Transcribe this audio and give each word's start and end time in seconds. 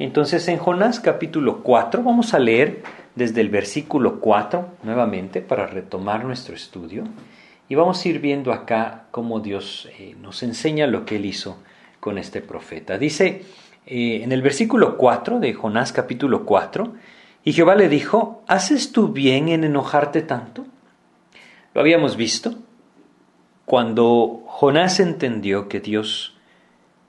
Entonces 0.00 0.48
en 0.48 0.56
Jonás 0.56 0.98
capítulo 0.98 1.62
4 1.62 2.02
vamos 2.02 2.32
a 2.32 2.38
leer 2.38 2.82
desde 3.16 3.42
el 3.42 3.50
versículo 3.50 4.18
4 4.18 4.76
nuevamente 4.82 5.42
para 5.42 5.66
retomar 5.66 6.24
nuestro 6.24 6.54
estudio 6.54 7.04
y 7.68 7.74
vamos 7.74 8.02
a 8.02 8.08
ir 8.08 8.18
viendo 8.18 8.54
acá 8.54 9.08
cómo 9.10 9.40
Dios 9.40 9.90
eh, 9.98 10.16
nos 10.18 10.42
enseña 10.42 10.86
lo 10.86 11.04
que 11.04 11.16
él 11.16 11.26
hizo 11.26 11.58
con 12.00 12.16
este 12.16 12.40
profeta. 12.40 12.96
Dice 12.96 13.44
eh, 13.84 14.22
en 14.22 14.32
el 14.32 14.40
versículo 14.40 14.96
4 14.96 15.38
de 15.38 15.52
Jonás 15.52 15.92
capítulo 15.92 16.46
4, 16.46 16.94
y 17.44 17.52
Jehová 17.52 17.74
le 17.74 17.90
dijo, 17.90 18.42
¿haces 18.46 18.92
tú 18.92 19.08
bien 19.08 19.50
en 19.50 19.64
enojarte 19.64 20.22
tanto? 20.22 20.64
Lo 21.74 21.80
habíamos 21.82 22.16
visto 22.16 22.54
cuando 23.66 24.44
Jonás 24.46 24.98
entendió 24.98 25.68
que 25.68 25.80
Dios 25.80 26.38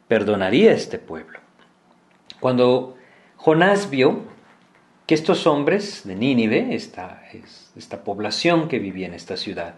perdonaría 0.09 0.71
a 0.71 0.75
este 0.75 0.99
pueblo. 0.99 1.40
Cuando 2.41 2.97
Jonás 3.37 3.91
vio 3.91 4.23
que 5.05 5.13
estos 5.13 5.45
hombres 5.45 6.01
de 6.05 6.15
Nínive, 6.15 6.73
esta, 6.73 8.04
población 8.04 8.68
que 8.68 8.79
vivía 8.79 9.05
en 9.05 9.13
esta 9.13 9.37
ciudad, 9.37 9.75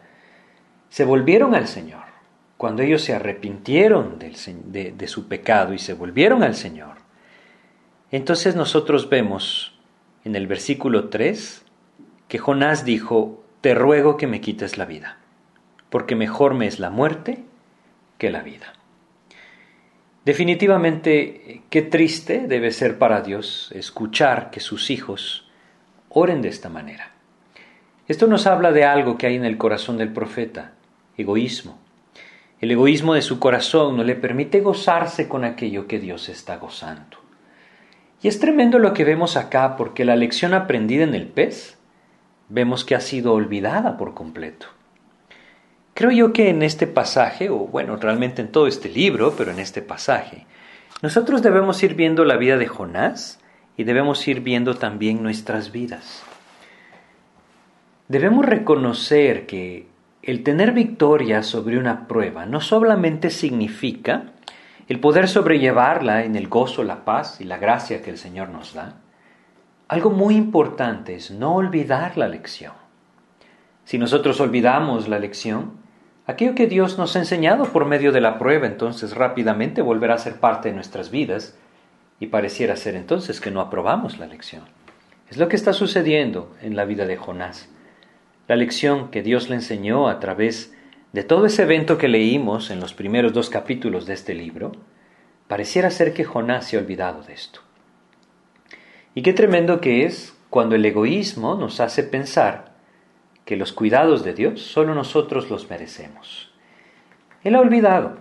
se 0.88 1.04
volvieron 1.04 1.56
al 1.56 1.68
Señor, 1.68 2.06
cuando 2.56 2.82
ellos 2.82 3.02
se 3.02 3.14
arrepintieron 3.14 4.18
de, 4.18 4.94
de 4.96 5.08
su 5.08 5.28
pecado 5.28 5.74
y 5.74 5.78
se 5.78 5.94
volvieron 5.94 6.42
al 6.42 6.56
Señor, 6.56 7.00
entonces 8.12 8.56
nosotros 8.56 9.10
vemos 9.10 9.78
en 10.24 10.38
el 10.38 10.48
versículo 10.48 11.10
3 11.10 11.66
que 12.30 12.38
Jonás 12.38 12.86
dijo, 12.86 13.44
te 13.60 13.76
ruego 13.76 14.16
que 14.16 14.28
me 14.28 14.40
quites 14.40 14.78
la 14.78 14.86
vida, 14.86 15.18
porque 15.90 16.16
mejor 16.16 16.54
me 16.54 16.68
es 16.68 16.80
la 16.80 16.90
muerte 16.90 17.44
que 18.18 18.30
la 18.30 18.42
vida. 18.42 18.72
Definitivamente, 20.26 21.64
qué 21.70 21.82
triste 21.82 22.48
debe 22.48 22.72
ser 22.72 22.98
para 22.98 23.22
Dios 23.22 23.72
escuchar 23.76 24.52
que 24.52 24.62
sus 24.62 24.90
hijos 24.90 25.50
oren 26.08 26.42
de 26.42 26.48
esta 26.48 26.70
manera. 26.70 27.12
Esto 28.08 28.28
nos 28.28 28.48
habla 28.48 28.72
de 28.72 28.86
algo 28.86 29.18
que 29.18 29.28
hay 29.28 29.36
en 29.36 29.44
el 29.44 29.58
corazón 29.58 29.98
del 29.98 30.14
profeta, 30.14 30.72
egoísmo. 31.18 31.78
El 32.62 32.72
egoísmo 32.72 33.14
de 33.14 33.22
su 33.22 33.40
corazón 33.40 33.98
no 33.98 34.06
le 34.06 34.16
permite 34.16 34.62
gozarse 34.62 35.28
con 35.28 35.44
aquello 35.44 35.88
que 35.88 36.00
Dios 36.00 36.30
está 36.30 36.56
gozando. 36.56 37.18
Y 38.22 38.30
es 38.30 38.40
tremendo 38.40 38.80
lo 38.80 38.94
que 38.94 39.04
vemos 39.04 39.36
acá 39.36 39.76
porque 39.76 40.06
la 40.06 40.16
lección 40.16 40.54
aprendida 40.54 41.04
en 41.04 41.16
el 41.16 41.28
pez 41.28 41.78
vemos 42.48 42.86
que 42.86 42.96
ha 42.96 43.02
sido 43.02 43.34
olvidada 43.34 43.98
por 43.98 44.14
completo. 44.14 44.68
Creo 45.94 46.12
yo 46.12 46.34
que 46.34 46.50
en 46.50 46.64
este 46.64 46.88
pasaje, 46.88 47.50
o 47.50 47.58
bueno, 47.60 47.98
realmente 47.98 48.42
en 48.42 48.52
todo 48.52 48.68
este 48.68 48.90
libro, 48.90 49.36
pero 49.38 49.52
en 49.52 49.60
este 49.60 49.82
pasaje, 49.82 50.48
nosotros 51.02 51.44
debemos 51.44 51.84
ir 51.84 51.94
viendo 51.94 52.26
la 52.26 52.38
vida 52.38 52.58
de 52.58 52.68
Jonás 52.68 53.40
y 53.78 53.84
debemos 53.84 54.28
ir 54.28 54.42
viendo 54.42 54.76
también 54.76 55.22
nuestras 55.22 55.72
vidas. 55.72 56.24
Debemos 58.08 58.46
reconocer 58.46 59.46
que 59.46 59.88
el 60.24 60.44
tener 60.44 60.72
victoria 60.72 61.44
sobre 61.44 61.78
una 61.78 62.08
prueba 62.08 62.46
no 62.46 62.62
solamente 62.62 63.30
significa 63.30 64.32
el 64.88 65.00
poder 65.00 65.28
sobrellevarla 65.28 66.24
en 66.24 66.36
el 66.36 66.48
gozo, 66.48 66.84
la 66.84 67.06
paz 67.06 67.40
y 67.40 67.44
la 67.44 67.58
gracia 67.58 68.02
que 68.02 68.10
el 68.10 68.18
Señor 68.18 68.50
nos 68.50 68.74
da, 68.74 68.96
algo 69.88 70.10
muy 70.10 70.36
importante 70.36 71.16
es 71.16 71.30
no 71.32 71.56
olvidar 71.56 72.18
la 72.18 72.28
lección. 72.28 72.74
Si 73.86 73.98
nosotros 73.98 74.40
olvidamos 74.40 75.08
la 75.08 75.20
lección, 75.20 75.83
Aquello 76.26 76.56
que 76.56 76.68
Dios 76.68 76.98
nos 76.98 77.16
ha 77.16 77.20
enseñado 77.20 77.66
por 77.66 77.86
medio 77.86 78.14
de 78.14 78.22
la 78.22 78.38
prueba 78.40 78.66
entonces 78.66 79.14
rápidamente 79.14 79.82
volverá 79.82 80.16
a 80.16 80.20
ser 80.20 80.36
parte 80.36 80.70
de 80.70 80.76
nuestras 80.76 81.12
vidas 81.12 81.58
y 82.20 82.28
pareciera 82.28 82.78
ser 82.78 82.96
entonces 82.96 83.42
que 83.42 83.52
no 83.52 83.60
aprobamos 83.60 84.18
la 84.20 84.28
lección. 84.28 84.64
Es 85.30 85.38
lo 85.38 85.50
que 85.50 85.58
está 85.58 85.74
sucediendo 85.74 86.56
en 86.62 86.78
la 86.78 86.86
vida 86.86 87.06
de 87.06 87.18
Jonás. 87.18 87.68
La 88.48 88.56
lección 88.56 89.12
que 89.12 89.22
Dios 89.22 89.50
le 89.50 89.56
enseñó 89.56 90.08
a 90.08 90.20
través 90.20 90.74
de 91.12 91.24
todo 91.24 91.46
ese 91.46 91.64
evento 91.64 91.98
que 91.98 92.08
leímos 92.08 92.72
en 92.72 92.80
los 92.80 92.94
primeros 92.94 93.34
dos 93.34 93.50
capítulos 93.50 94.06
de 94.06 94.14
este 94.14 94.34
libro, 94.34 94.72
pareciera 95.48 95.92
ser 95.92 96.14
que 96.14 96.24
Jonás 96.24 96.68
se 96.68 96.78
ha 96.78 96.80
olvidado 96.80 97.22
de 97.24 97.34
esto. 97.34 97.60
Y 99.14 99.22
qué 99.22 99.34
tremendo 99.34 99.82
que 99.82 100.06
es 100.06 100.34
cuando 100.50 100.76
el 100.76 100.86
egoísmo 100.86 101.56
nos 101.56 101.80
hace 101.80 102.04
pensar 102.04 102.73
que 103.46 103.58
los 103.58 103.74
cuidados 103.74 104.24
de 104.24 104.34
Dios 104.34 104.62
solo 104.62 104.96
nosotros 104.96 105.50
los 105.50 105.70
merecemos. 105.70 106.52
Él 107.44 107.56
ha 107.56 107.60
olvidado 107.60 108.18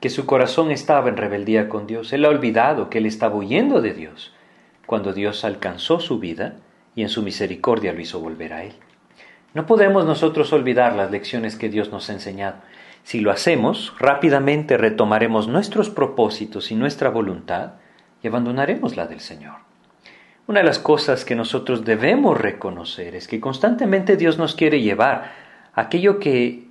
que 0.00 0.10
su 0.10 0.26
corazón 0.26 0.70
estaba 0.70 1.08
en 1.08 1.16
rebeldía 1.16 1.68
con 1.68 1.86
Dios. 1.86 2.12
Él 2.12 2.24
ha 2.24 2.28
olvidado 2.28 2.90
que 2.90 2.98
él 2.98 3.06
estaba 3.06 3.34
huyendo 3.34 3.80
de 3.80 3.92
Dios 3.92 4.32
cuando 4.86 5.12
Dios 5.12 5.44
alcanzó 5.44 6.00
su 6.00 6.18
vida 6.18 6.56
y 6.94 7.02
en 7.02 7.08
su 7.08 7.22
misericordia 7.22 7.92
lo 7.92 8.00
hizo 8.00 8.20
volver 8.20 8.52
a 8.52 8.64
Él. 8.64 8.72
No 9.52 9.66
podemos 9.66 10.04
nosotros 10.04 10.52
olvidar 10.52 10.94
las 10.94 11.10
lecciones 11.10 11.56
que 11.56 11.68
Dios 11.68 11.90
nos 11.90 12.08
ha 12.08 12.12
enseñado. 12.12 12.56
Si 13.04 13.20
lo 13.20 13.30
hacemos, 13.30 13.94
rápidamente 13.98 14.76
retomaremos 14.76 15.48
nuestros 15.48 15.90
propósitos 15.90 16.70
y 16.70 16.74
nuestra 16.74 17.10
voluntad 17.10 17.72
y 18.22 18.28
abandonaremos 18.28 18.96
la 18.96 19.06
del 19.06 19.20
Señor. 19.20 19.65
Una 20.48 20.60
de 20.60 20.66
las 20.66 20.78
cosas 20.78 21.24
que 21.24 21.34
nosotros 21.34 21.84
debemos 21.84 22.40
reconocer 22.40 23.16
es 23.16 23.26
que 23.26 23.40
constantemente 23.40 24.16
Dios 24.16 24.38
nos 24.38 24.54
quiere 24.54 24.80
llevar 24.80 25.32
a 25.74 25.80
aquello 25.80 26.20
que 26.20 26.68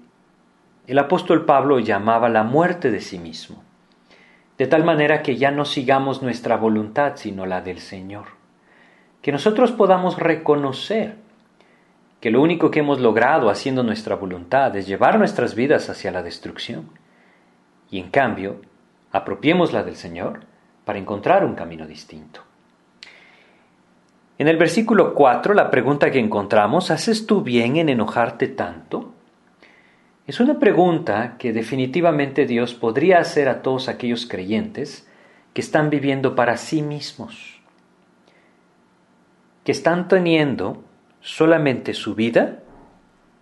el 0.88 0.98
apóstol 0.98 1.44
Pablo 1.44 1.80
llamaba 1.80 2.30
la 2.30 2.44
muerte 2.44 2.90
de 2.90 3.02
sí 3.02 3.20
mismo, 3.20 3.62
de 4.58 4.68
tal 4.68 4.86
manera 4.86 5.22
que 5.22 5.36
ya 5.36 5.52
no 5.52 5.66
sigamos 5.66 6.22
nuestra 6.22 6.56
voluntad, 6.56 7.14
sino 7.16 7.46
la 7.46 7.60
del 7.60 7.80
Señor. 7.80 8.28
Que 9.22 9.34
nosotros 9.34 9.74
podamos 9.74 10.18
reconocer 10.18 11.16
que 12.22 12.32
lo 12.32 12.42
único 12.42 12.72
que 12.72 12.80
hemos 12.80 13.02
logrado 13.02 13.50
haciendo 13.50 13.84
nuestra 13.84 14.16
voluntad 14.16 14.74
es 14.78 14.88
llevar 14.88 15.20
nuestras 15.20 15.54
vidas 15.54 15.90
hacia 15.90 16.12
la 16.12 16.24
destrucción. 16.24 16.92
Y 17.92 18.00
en 18.00 18.10
cambio, 18.10 18.62
apropiemos 19.12 19.74
la 19.74 19.84
del 19.84 19.98
Señor 19.98 20.46
para 20.86 20.98
encontrar 20.98 21.44
un 21.44 21.56
camino 21.56 21.86
distinto. 21.86 22.42
En 24.38 24.50
el 24.50 24.58
versículo 24.58 25.14
4, 25.14 25.54
la 25.54 25.72
pregunta 25.72 26.12
que 26.12 26.20
encontramos, 26.20 26.92
¿haces 26.92 27.26
tú 27.26 27.42
bien 27.42 27.78
en 27.78 27.88
enojarte 27.88 28.48
tanto? 28.48 29.14
Es 30.28 30.40
una 30.40 30.60
pregunta 30.60 31.38
que 31.38 31.54
definitivamente 31.54 32.46
Dios 32.46 32.74
podría 32.74 33.20
hacer 33.20 33.48
a 33.48 33.62
todos 33.62 33.88
aquellos 33.88 34.26
creyentes 34.26 35.08
que 35.54 35.62
están 35.62 35.90
viviendo 35.90 36.36
para 36.36 36.58
sí 36.58 36.82
mismos, 36.82 37.62
que 39.64 39.72
están 39.72 40.10
teniendo 40.10 40.84
solamente 41.22 41.94
su 41.94 42.14
vida 42.14 42.60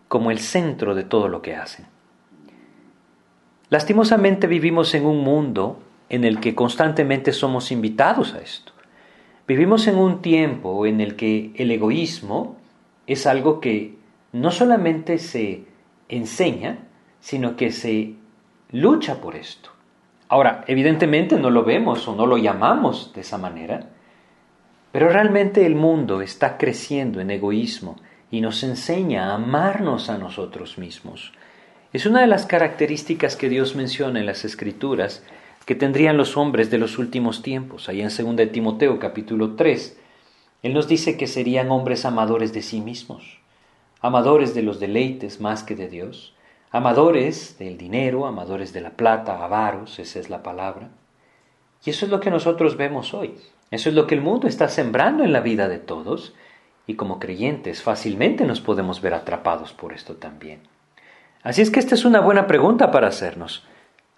como 0.08 0.30
el 0.30 0.38
centro 0.38 0.94
de 0.94 1.04
todo 1.04 1.28
lo 1.28 1.42
que 1.42 1.56
hacen. 1.56 1.88
Lastimosamente 3.70 4.46
vivimos 4.46 4.94
en 4.94 5.08
un 5.08 5.24
mundo 5.24 5.80
en 6.10 6.24
el 6.24 6.40
que 6.40 6.54
constantemente 6.54 7.32
somos 7.32 7.72
invitados 7.72 8.36
a 8.36 8.42
esto. 8.42 8.74
Vivimos 9.46 9.88
en 9.88 9.98
un 9.98 10.22
tiempo 10.22 10.86
en 10.86 11.02
el 11.02 11.16
que 11.16 11.52
el 11.56 11.70
egoísmo 11.72 12.56
es 13.08 13.28
algo 13.28 13.60
que 13.60 13.96
no 14.32 14.52
solamente 14.52 15.20
se 15.20 15.66
enseña, 16.08 16.80
sino 17.20 17.58
que 17.58 17.72
se 17.72 18.14
lucha 18.72 19.20
por 19.20 19.36
esto. 19.36 19.70
Ahora, 20.30 20.64
evidentemente 20.68 21.38
no 21.38 21.50
lo 21.50 21.64
vemos 21.64 22.08
o 22.08 22.16
no 22.16 22.26
lo 22.26 22.38
llamamos 22.38 23.12
de 23.14 23.22
esa 23.22 23.38
manera, 23.38 23.90
pero 24.94 25.10
realmente 25.10 25.66
el 25.66 25.76
mundo 25.76 26.22
está 26.22 26.58
creciendo 26.58 27.20
en 27.20 27.30
egoísmo 27.30 27.98
y 28.32 28.40
nos 28.40 28.64
enseña 28.64 29.30
a 29.30 29.36
amarnos 29.36 30.10
a 30.10 30.18
nosotros 30.18 30.78
mismos. 30.78 31.34
Es 31.92 32.06
una 32.06 32.22
de 32.22 32.28
las 32.28 32.46
características 32.46 33.36
que 33.36 33.50
Dios 33.50 33.76
menciona 33.76 34.20
en 34.20 34.26
las 34.26 34.46
Escrituras 34.46 35.24
que 35.66 35.76
tendrían 35.76 36.18
los 36.18 36.38
hombres 36.38 36.70
de 36.70 36.78
los 36.78 36.98
últimos 36.98 37.42
tiempos. 37.42 37.90
Ahí 37.90 38.02
en 38.02 38.10
2 38.10 38.52
Timoteo 38.52 39.00
capítulo 39.00 39.56
3, 39.56 39.98
Él 40.62 40.74
nos 40.74 40.88
dice 40.88 41.18
que 41.18 41.28
serían 41.28 41.72
hombres 41.72 42.06
amadores 42.06 42.54
de 42.54 42.62
sí 42.62 42.82
mismos, 42.82 43.40
amadores 44.02 44.54
de 44.54 44.64
los 44.64 44.80
deleites 44.80 45.40
más 45.40 45.64
que 45.64 45.76
de 45.76 45.88
Dios, 45.88 46.36
amadores 46.72 47.58
del 47.60 47.78
dinero, 47.78 48.26
amadores 48.26 48.74
de 48.74 48.82
la 48.82 48.92
plata, 48.92 49.44
avaros, 49.44 50.00
esa 50.00 50.20
es 50.20 50.30
la 50.30 50.44
palabra. 50.44 50.90
Y 51.86 51.90
eso 51.90 52.06
es 52.06 52.12
lo 52.12 52.20
que 52.20 52.32
nosotros 52.32 52.78
vemos 52.78 53.14
hoy. 53.14 53.36
Eso 53.72 53.90
es 53.90 53.96
lo 53.96 54.08
que 54.08 54.16
el 54.16 54.22
mundo 54.22 54.48
está 54.48 54.70
sembrando 54.70 55.24
en 55.24 55.34
la 55.34 55.42
vida 55.42 55.68
de 55.68 55.80
todos 55.80 56.34
y 56.86 56.96
como 56.96 57.20
creyentes 57.20 57.82
fácilmente 57.82 58.46
nos 58.46 58.62
podemos 58.62 59.02
ver 59.02 59.14
atrapados 59.14 59.74
por 59.74 59.94
esto 59.94 60.16
también. 60.16 60.62
Así 61.42 61.62
es 61.62 61.72
que 61.72 61.80
esta 61.80 61.96
es 61.96 62.06
una 62.06 62.22
buena 62.22 62.48
pregunta 62.48 62.92
para 62.92 63.08
hacernos. 63.08 63.66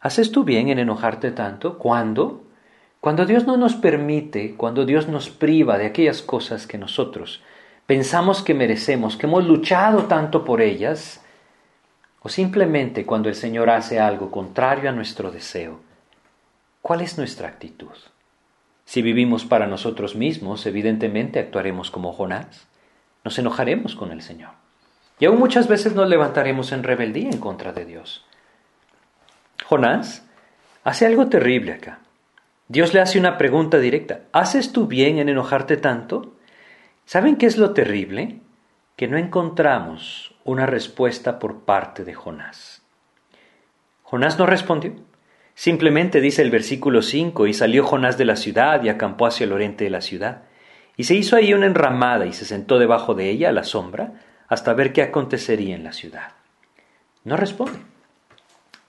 ¿Haces 0.05 0.31
tú 0.31 0.43
bien 0.43 0.69
en 0.69 0.77
enojarte 0.77 1.31
tanto? 1.31 1.79
¿Cuándo? 1.79 2.43
Cuando 3.01 3.25
Dios 3.25 3.47
no 3.47 3.57
nos 3.57 3.73
permite, 3.73 4.53
cuando 4.55 4.85
Dios 4.85 5.07
nos 5.07 5.31
priva 5.31 5.79
de 5.79 5.87
aquellas 5.87 6.21
cosas 6.21 6.67
que 6.67 6.77
nosotros 6.77 7.41
pensamos 7.87 8.43
que 8.43 8.53
merecemos, 8.53 9.17
que 9.17 9.25
hemos 9.25 9.47
luchado 9.47 10.03
tanto 10.03 10.45
por 10.45 10.61
ellas, 10.61 11.25
o 12.21 12.29
simplemente 12.29 13.03
cuando 13.07 13.29
el 13.29 13.35
Señor 13.35 13.71
hace 13.71 13.99
algo 13.99 14.29
contrario 14.29 14.91
a 14.91 14.93
nuestro 14.93 15.31
deseo, 15.31 15.79
¿cuál 16.83 17.01
es 17.01 17.17
nuestra 17.17 17.47
actitud? 17.47 17.97
Si 18.85 19.01
vivimos 19.01 19.43
para 19.43 19.65
nosotros 19.65 20.15
mismos, 20.15 20.67
evidentemente 20.67 21.39
actuaremos 21.39 21.89
como 21.89 22.13
Jonás. 22.13 22.67
Nos 23.23 23.39
enojaremos 23.39 23.95
con 23.95 24.11
el 24.11 24.21
Señor. 24.21 24.51
Y 25.19 25.25
aún 25.25 25.39
muchas 25.39 25.67
veces 25.67 25.95
nos 25.95 26.07
levantaremos 26.07 26.73
en 26.73 26.83
rebeldía 26.83 27.31
en 27.31 27.39
contra 27.39 27.73
de 27.73 27.85
Dios. 27.85 28.23
Jonás 29.67 30.27
hace 30.83 31.07
algo 31.07 31.27
terrible 31.27 31.73
acá. 31.73 31.99
Dios 32.67 32.93
le 32.93 33.01
hace 33.01 33.17
una 33.17 33.37
pregunta 33.37 33.79
directa. 33.79 34.21
¿Haces 34.31 34.71
tú 34.71 34.85
bien 34.85 35.17
en 35.17 35.27
enojarte 35.27 35.77
tanto? 35.77 36.35
¿Saben 37.05 37.35
qué 37.35 37.47
es 37.47 37.57
lo 37.57 37.73
terrible? 37.73 38.41
Que 38.95 39.07
no 39.07 39.17
encontramos 39.17 40.35
una 40.43 40.67
respuesta 40.67 41.39
por 41.39 41.61
parte 41.61 42.03
de 42.03 42.13
Jonás. 42.13 42.83
Jonás 44.03 44.37
no 44.37 44.45
respondió. 44.45 44.93
Simplemente 45.55 46.21
dice 46.21 46.43
el 46.43 46.51
versículo 46.51 47.01
5, 47.01 47.47
y 47.47 47.53
salió 47.53 47.83
Jonás 47.85 48.19
de 48.19 48.25
la 48.25 48.35
ciudad 48.35 48.83
y 48.83 48.89
acampó 48.89 49.25
hacia 49.25 49.45
el 49.45 49.53
oriente 49.53 49.83
de 49.83 49.89
la 49.89 50.01
ciudad. 50.01 50.43
Y 50.95 51.05
se 51.05 51.15
hizo 51.15 51.35
ahí 51.35 51.53
una 51.53 51.65
enramada 51.65 52.27
y 52.27 52.33
se 52.33 52.45
sentó 52.45 52.77
debajo 52.77 53.15
de 53.15 53.31
ella 53.31 53.49
a 53.49 53.53
la 53.53 53.63
sombra 53.63 54.13
hasta 54.47 54.73
ver 54.73 54.93
qué 54.93 55.01
acontecería 55.01 55.75
en 55.75 55.83
la 55.83 55.91
ciudad. 55.91 56.33
No 57.23 57.35
responde. 57.35 57.94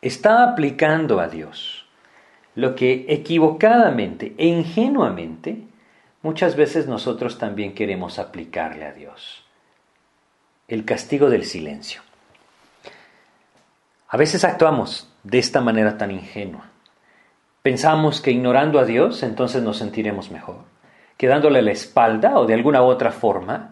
Está 0.07 0.45
aplicando 0.45 1.19
a 1.19 1.27
Dios 1.27 1.85
lo 2.55 2.77
que 2.77 3.07
equivocadamente 3.09 4.37
e 4.39 4.47
ingenuamente 4.47 5.67
muchas 6.23 6.55
veces 6.55 6.87
nosotros 6.87 7.39
también 7.39 7.75
queremos 7.75 8.21
aplicarle 8.21 8.85
a 8.85 8.93
Dios. 8.93 9.45
El 10.69 10.85
castigo 10.85 11.29
del 11.29 11.45
silencio. 11.45 12.03
A 14.07 14.17
veces 14.17 14.45
actuamos 14.45 15.13
de 15.25 15.41
esta 15.41 15.61
manera 15.61 15.99
tan 15.99 16.13
ingenua. 16.13 16.67
Pensamos 17.63 18.21
que 18.21 18.31
ignorando 18.31 18.79
a 18.79 18.85
Dios 18.85 19.25
entonces 19.25 19.61
nos 19.65 19.79
sentiremos 19.79 20.31
mejor, 20.31 20.67
quedándole 21.17 21.63
la 21.63 21.73
espalda 21.73 22.39
o 22.39 22.47
de 22.47 22.55
alguna 22.55 22.83
otra 22.83 23.11
forma, 23.11 23.71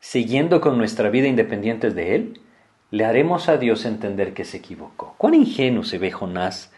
siguiendo 0.00 0.60
con 0.60 0.76
nuestra 0.76 1.08
vida 1.08 1.28
independiente 1.28 1.90
de 1.90 2.16
Él, 2.16 2.40
le 2.90 3.04
haremos 3.04 3.48
a 3.48 3.56
Dios 3.56 3.84
entender 3.84 4.34
que 4.34 4.44
se 4.44 4.58
equivocó. 4.58 5.14
Cuán 5.18 5.34
ingenuo 5.34 5.82
se 5.82 5.98
ve 5.98 6.12
Jonás 6.12 6.72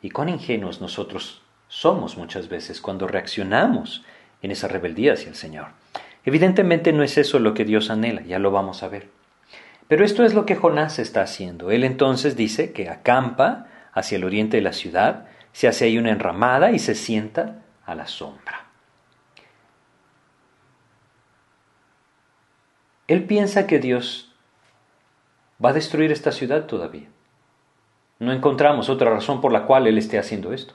y 0.00 0.10
cuán 0.10 0.28
ingenuos 0.28 0.80
nosotros 0.80 1.42
somos 1.68 2.16
muchas 2.16 2.48
veces 2.48 2.80
cuando 2.80 3.06
reaccionamos 3.06 4.04
en 4.42 4.50
esa 4.50 4.68
rebeldía 4.68 5.14
hacia 5.14 5.28
el 5.28 5.36
Señor. 5.36 5.68
Evidentemente 6.24 6.92
no 6.92 7.02
es 7.02 7.16
eso 7.18 7.38
lo 7.38 7.54
que 7.54 7.64
Dios 7.64 7.90
anhela, 7.90 8.22
ya 8.22 8.38
lo 8.38 8.50
vamos 8.50 8.82
a 8.82 8.88
ver. 8.88 9.08
Pero 9.88 10.04
esto 10.04 10.24
es 10.24 10.34
lo 10.34 10.46
que 10.46 10.56
Jonás 10.56 10.98
está 10.98 11.22
haciendo. 11.22 11.70
Él 11.70 11.84
entonces 11.84 12.36
dice 12.36 12.72
que 12.72 12.88
acampa 12.88 13.66
hacia 13.92 14.16
el 14.16 14.24
oriente 14.24 14.56
de 14.56 14.62
la 14.62 14.72
ciudad, 14.72 15.26
se 15.52 15.68
hace 15.68 15.84
ahí 15.84 15.98
una 15.98 16.10
enramada 16.10 16.72
y 16.72 16.78
se 16.78 16.94
sienta 16.94 17.62
a 17.84 17.94
la 17.94 18.06
sombra. 18.06 18.66
Él 23.06 23.24
piensa 23.24 23.66
que 23.66 23.78
Dios 23.78 24.31
va 25.64 25.70
a 25.70 25.74
destruir 25.74 26.12
esta 26.12 26.32
ciudad 26.32 26.66
todavía. 26.66 27.08
No 28.18 28.32
encontramos 28.32 28.88
otra 28.88 29.10
razón 29.10 29.40
por 29.40 29.52
la 29.52 29.64
cual 29.64 29.86
Él 29.86 29.98
esté 29.98 30.18
haciendo 30.18 30.52
esto. 30.52 30.74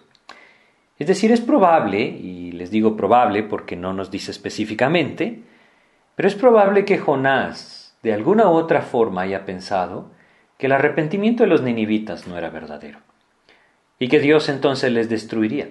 Es 1.00 1.08
decir, 1.08 1.32
es 1.32 1.42
probable, 1.42 2.00
y 2.02 2.52
les 2.52 2.72
digo 2.72 2.98
probable 2.98 3.44
porque 3.44 3.76
no 3.76 3.94
nos 3.94 4.10
dice 4.10 4.32
específicamente, 4.32 5.44
pero 6.16 6.28
es 6.28 6.36
probable 6.36 6.86
que 6.86 6.98
Jonás 6.98 7.96
de 8.02 8.14
alguna 8.14 8.50
otra 8.50 8.82
forma 8.82 9.22
haya 9.22 9.46
pensado 9.46 10.10
que 10.58 10.66
el 10.66 10.72
arrepentimiento 10.72 11.44
de 11.44 11.50
los 11.50 11.62
ninivitas 11.62 12.28
no 12.28 12.38
era 12.38 12.50
verdadero 12.50 13.00
y 14.00 14.08
que 14.08 14.20
Dios 14.20 14.50
entonces 14.50 14.92
les 14.92 15.10
destruiría. 15.10 15.70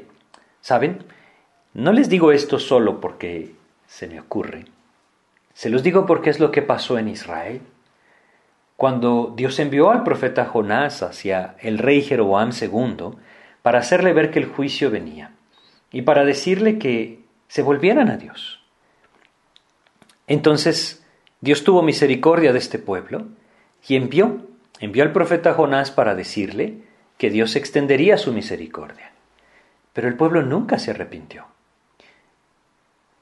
¿Saben? 0.60 1.04
No 1.74 1.92
les 1.92 2.08
digo 2.08 2.32
esto 2.32 2.58
solo 2.58 3.00
porque 3.00 3.54
se 3.86 4.08
me 4.08 4.20
ocurre. 4.20 4.64
Se 5.54 5.70
los 5.70 5.82
digo 5.82 6.06
porque 6.06 6.30
es 6.30 6.40
lo 6.40 6.50
que 6.50 6.62
pasó 6.62 6.98
en 6.98 7.08
Israel. 7.08 7.60
Cuando 8.76 9.32
Dios 9.34 9.58
envió 9.58 9.90
al 9.90 10.02
profeta 10.02 10.44
Jonás 10.44 11.02
hacia 11.02 11.56
el 11.60 11.78
rey 11.78 12.02
Jeroboam 12.02 12.50
II 12.52 13.16
para 13.62 13.78
hacerle 13.78 14.12
ver 14.12 14.30
que 14.30 14.38
el 14.38 14.46
juicio 14.46 14.90
venía 14.90 15.32
y 15.90 16.02
para 16.02 16.24
decirle 16.24 16.78
que 16.78 17.24
se 17.48 17.62
volvieran 17.62 18.10
a 18.10 18.18
Dios. 18.18 18.62
Entonces 20.26 21.04
Dios 21.40 21.64
tuvo 21.64 21.82
misericordia 21.82 22.52
de 22.52 22.58
este 22.58 22.78
pueblo 22.78 23.28
y 23.86 23.96
envió, 23.96 24.46
envió 24.78 25.04
al 25.04 25.12
profeta 25.12 25.54
Jonás 25.54 25.90
para 25.90 26.14
decirle 26.14 26.82
que 27.16 27.30
Dios 27.30 27.56
extendería 27.56 28.18
su 28.18 28.32
misericordia. 28.32 29.12
Pero 29.94 30.08
el 30.08 30.16
pueblo 30.16 30.42
nunca 30.42 30.78
se 30.78 30.90
arrepintió. 30.90 31.46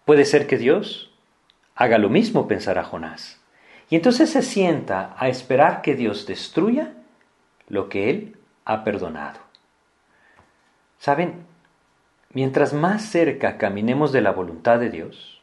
Puede 0.05 0.25
ser 0.25 0.49
que 0.49 0.59
Dios 0.59 1.13
haga 1.77 1.99
lo 1.99 2.09
mismo, 2.09 2.49
pensará 2.49 2.83
Jonás. 2.83 3.44
Y 3.95 3.97
entonces 3.97 4.31
se 4.31 4.43
sienta 4.43 5.15
a 5.17 5.29
esperar 5.29 5.81
que 5.81 5.95
Dios 5.95 6.27
destruya 6.27 6.95
lo 7.69 7.89
que 7.89 8.11
él 8.11 8.37
ha 8.65 8.83
perdonado. 8.83 9.39
Saben, 10.99 11.47
mientras 12.31 12.73
más 12.73 13.05
cerca 13.05 13.57
caminemos 13.57 14.11
de 14.11 14.21
la 14.21 14.33
voluntad 14.33 14.81
de 14.81 14.91
Dios, 14.91 15.41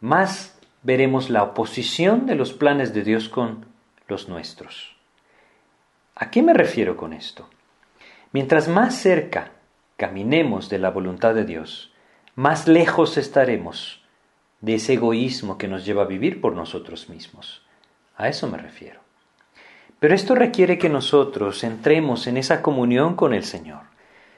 más 0.00 0.58
veremos 0.82 1.30
la 1.30 1.44
oposición 1.44 2.26
de 2.26 2.34
los 2.34 2.52
planes 2.52 2.94
de 2.94 3.04
Dios 3.04 3.28
con 3.28 3.66
los 4.08 4.28
nuestros. 4.28 4.96
¿A 6.16 6.32
qué 6.32 6.42
me 6.42 6.54
refiero 6.54 6.96
con 6.96 7.12
esto? 7.12 7.48
Mientras 8.32 8.66
más 8.66 8.96
cerca 8.96 9.52
caminemos 9.96 10.68
de 10.68 10.80
la 10.80 10.90
voluntad 10.90 11.32
de 11.32 11.44
Dios, 11.44 11.92
más 12.34 12.66
lejos 12.66 13.16
estaremos 13.16 14.02
de 14.62 14.74
ese 14.74 14.94
egoísmo 14.94 15.58
que 15.58 15.68
nos 15.68 15.84
lleva 15.84 16.02
a 16.02 16.06
vivir 16.06 16.40
por 16.40 16.56
nosotros 16.56 17.08
mismos. 17.08 17.62
A 18.18 18.28
eso 18.28 18.48
me 18.48 18.58
refiero. 18.58 19.00
Pero 20.00 20.14
esto 20.14 20.34
requiere 20.34 20.76
que 20.76 20.88
nosotros 20.88 21.64
entremos 21.64 22.26
en 22.26 22.36
esa 22.36 22.60
comunión 22.60 23.14
con 23.14 23.32
el 23.32 23.44
Señor, 23.44 23.82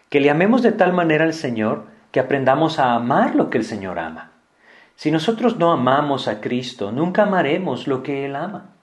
que 0.09 0.21
le 0.21 0.31
amemos 0.31 0.63
de 0.63 0.73
tal 0.73 0.93
manera 0.93 1.25
al 1.25 1.35
Señor 1.35 1.87
que 2.13 2.21
aprendamos 2.21 2.79
a 2.79 2.95
amar 2.95 3.35
lo 3.35 3.51
que 3.51 3.59
el 3.59 3.65
Señor 3.65 3.99
ama. 3.99 4.33
Si 4.97 5.11
nosotros 5.11 5.57
no 5.57 5.73
amamos 5.73 6.29
a 6.29 6.41
Cristo, 6.41 6.93
nunca 6.93 7.23
amaremos 7.23 7.87
lo 7.87 8.03
que 8.03 8.27
Él 8.27 8.37
ama. 8.37 8.75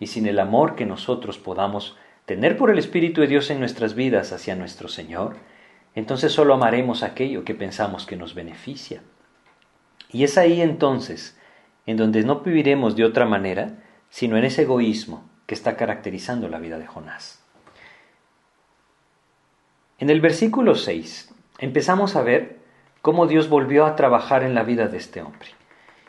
Y 0.00 0.08
sin 0.08 0.26
el 0.26 0.40
amor 0.40 0.74
que 0.74 0.84
nosotros 0.84 1.38
podamos 1.38 1.96
tener 2.26 2.56
por 2.56 2.70
el 2.70 2.78
Espíritu 2.78 3.20
de 3.20 3.28
Dios 3.28 3.50
en 3.50 3.60
nuestras 3.60 3.94
vidas 3.94 4.32
hacia 4.32 4.56
nuestro 4.56 4.88
Señor, 4.88 5.36
entonces 5.94 6.32
solo 6.32 6.54
amaremos 6.54 7.02
aquello 7.02 7.44
que 7.44 7.54
pensamos 7.54 8.04
que 8.04 8.16
nos 8.16 8.34
beneficia. 8.34 9.02
Y 10.10 10.24
es 10.24 10.36
ahí 10.38 10.60
entonces 10.60 11.38
en 11.86 11.96
donde 11.96 12.24
no 12.24 12.40
viviremos 12.40 12.96
de 12.96 13.04
otra 13.04 13.26
manera, 13.26 13.83
sino 14.14 14.36
en 14.36 14.44
ese 14.44 14.62
egoísmo 14.62 15.28
que 15.44 15.56
está 15.56 15.76
caracterizando 15.76 16.48
la 16.48 16.60
vida 16.60 16.78
de 16.78 16.86
Jonás. 16.86 17.42
En 19.98 20.08
el 20.08 20.20
versículo 20.20 20.76
6 20.76 21.34
empezamos 21.58 22.14
a 22.14 22.22
ver 22.22 22.58
cómo 23.02 23.26
Dios 23.26 23.48
volvió 23.48 23.84
a 23.84 23.96
trabajar 23.96 24.44
en 24.44 24.54
la 24.54 24.62
vida 24.62 24.86
de 24.86 24.98
este 24.98 25.20
hombre. 25.20 25.48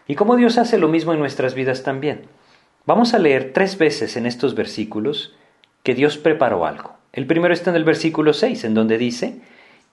Y 0.06 0.14
cómo 0.14 0.36
Dios 0.36 0.60
hace 0.60 0.78
lo 0.78 0.88
mismo 0.88 1.14
en 1.14 1.20
nuestras 1.20 1.56
vidas 1.56 1.82
también. 1.82 2.28
Vamos 2.86 3.16
a 3.16 3.18
leer 3.18 3.54
tres 3.54 3.80
veces 3.80 4.18
en 4.18 4.28
estos 4.28 4.54
versículos 4.54 5.36
que 5.82 5.96
Dios 5.96 6.20
preparó 6.20 6.68
algo. 6.68 6.98
El 7.12 7.26
primero 7.26 7.56
está 7.56 7.72
en 7.72 7.78
el 7.78 7.86
versículo 7.86 8.34
6, 8.34 8.66
en 8.66 8.76
donde 8.76 9.00
dice, 9.00 9.42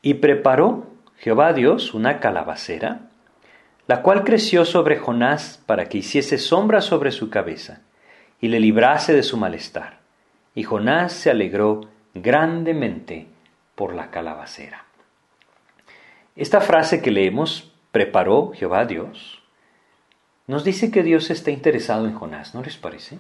y 0.03 0.15
preparó 0.15 0.87
Jehová 1.17 1.55
Dios 1.55 1.95
una 1.95 2.21
calabacera, 2.21 3.09
la 3.87 4.03
cual 4.03 4.23
creció 4.23 4.67
sobre 4.67 4.99
Jonás 4.99 5.63
para 5.65 5.87
que 5.87 5.97
hiciese 5.97 6.37
sombra 6.37 6.83
sobre 6.83 7.11
su 7.11 7.31
cabeza 7.31 7.81
y 8.43 8.49
le 8.49 8.61
librase 8.61 9.15
de 9.15 9.23
su 9.23 9.39
malestar. 9.39 10.01
Y 10.55 10.65
Jonás 10.65 11.13
se 11.13 11.31
alegró 11.31 11.83
grandemente 12.13 13.29
por 13.75 13.95
la 13.95 14.11
calabacera. 14.11 14.85
Esta 16.35 16.61
frase 16.61 17.01
que 17.01 17.13
leemos, 17.13 17.73
preparó 17.93 18.53
Jehová 18.55 18.85
Dios, 18.85 19.43
nos 20.49 20.65
dice 20.65 20.91
que 20.91 21.05
Dios 21.05 21.31
está 21.31 21.53
interesado 21.53 22.07
en 22.07 22.15
Jonás, 22.15 22.53
¿no 22.55 22.63
les 22.63 22.77
parece? 22.77 23.19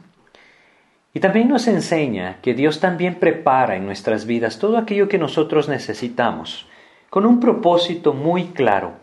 Y 1.14 1.20
también 1.20 1.48
nos 1.48 1.68
enseña 1.68 2.40
que 2.42 2.52
Dios 2.52 2.80
también 2.80 3.20
prepara 3.20 3.76
en 3.76 3.86
nuestras 3.86 4.26
vidas 4.26 4.58
todo 4.58 4.76
aquello 4.76 5.08
que 5.08 5.18
nosotros 5.18 5.68
necesitamos, 5.68 6.66
con 7.10 7.26
un 7.26 7.38
propósito 7.38 8.12
muy 8.12 8.48
claro, 8.48 8.94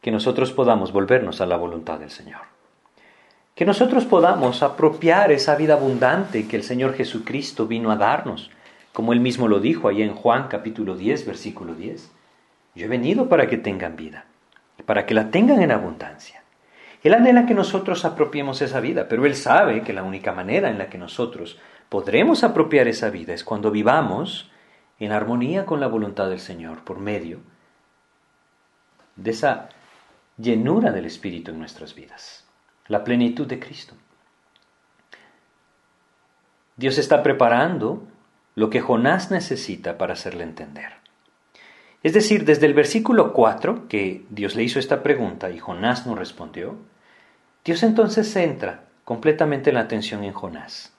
que 0.00 0.10
nosotros 0.10 0.50
podamos 0.50 0.92
volvernos 0.92 1.42
a 1.42 1.46
la 1.46 1.56
voluntad 1.58 1.98
del 1.98 2.10
Señor. 2.10 2.51
Que 3.54 3.66
nosotros 3.66 4.04
podamos 4.04 4.62
apropiar 4.62 5.30
esa 5.30 5.56
vida 5.56 5.74
abundante 5.74 6.48
que 6.48 6.56
el 6.56 6.62
Señor 6.62 6.94
Jesucristo 6.94 7.66
vino 7.66 7.90
a 7.90 7.96
darnos, 7.96 8.50
como 8.92 9.12
él 9.12 9.20
mismo 9.20 9.48
lo 9.48 9.60
dijo 9.60 9.88
ahí 9.88 10.02
en 10.02 10.14
Juan 10.14 10.48
capítulo 10.48 10.96
10, 10.96 11.26
versículo 11.26 11.74
10. 11.74 12.10
Yo 12.74 12.86
he 12.86 12.88
venido 12.88 13.28
para 13.28 13.48
que 13.48 13.58
tengan 13.58 13.96
vida, 13.96 14.24
para 14.86 15.04
que 15.04 15.14
la 15.14 15.30
tengan 15.30 15.62
en 15.62 15.70
abundancia. 15.70 16.42
Él 17.02 17.14
anhela 17.14 17.46
que 17.46 17.54
nosotros 17.54 18.04
apropiemos 18.04 18.62
esa 18.62 18.80
vida, 18.80 19.08
pero 19.08 19.26
Él 19.26 19.34
sabe 19.34 19.82
que 19.82 19.92
la 19.92 20.04
única 20.04 20.32
manera 20.32 20.70
en 20.70 20.78
la 20.78 20.88
que 20.88 20.98
nosotros 20.98 21.58
podremos 21.88 22.44
apropiar 22.44 22.88
esa 22.88 23.10
vida 23.10 23.34
es 23.34 23.44
cuando 23.44 23.70
vivamos 23.70 24.50
en 24.98 25.12
armonía 25.12 25.66
con 25.66 25.80
la 25.80 25.88
voluntad 25.88 26.30
del 26.30 26.40
Señor 26.40 26.84
por 26.84 27.00
medio 27.00 27.40
de 29.16 29.32
esa 29.32 29.68
llenura 30.38 30.92
del 30.92 31.06
Espíritu 31.06 31.50
en 31.50 31.58
nuestras 31.58 31.94
vidas, 31.94 32.46
la 32.92 33.04
plenitud 33.04 33.46
de 33.46 33.58
Cristo. 33.58 33.94
Dios 36.76 36.98
está 36.98 37.22
preparando 37.22 38.06
lo 38.54 38.68
que 38.68 38.82
Jonás 38.82 39.30
necesita 39.30 39.96
para 39.96 40.12
hacerle 40.12 40.44
entender. 40.44 40.92
Es 42.02 42.12
decir, 42.12 42.44
desde 42.44 42.66
el 42.66 42.74
versículo 42.74 43.32
4, 43.32 43.88
que 43.88 44.26
Dios 44.28 44.56
le 44.56 44.64
hizo 44.64 44.78
esta 44.78 45.02
pregunta 45.02 45.48
y 45.48 45.58
Jonás 45.58 46.06
no 46.06 46.14
respondió, 46.14 46.76
Dios 47.64 47.82
entonces 47.82 48.30
centra 48.30 48.84
completamente 49.04 49.72
la 49.72 49.80
atención 49.80 50.22
en 50.22 50.34
Jonás. 50.34 50.92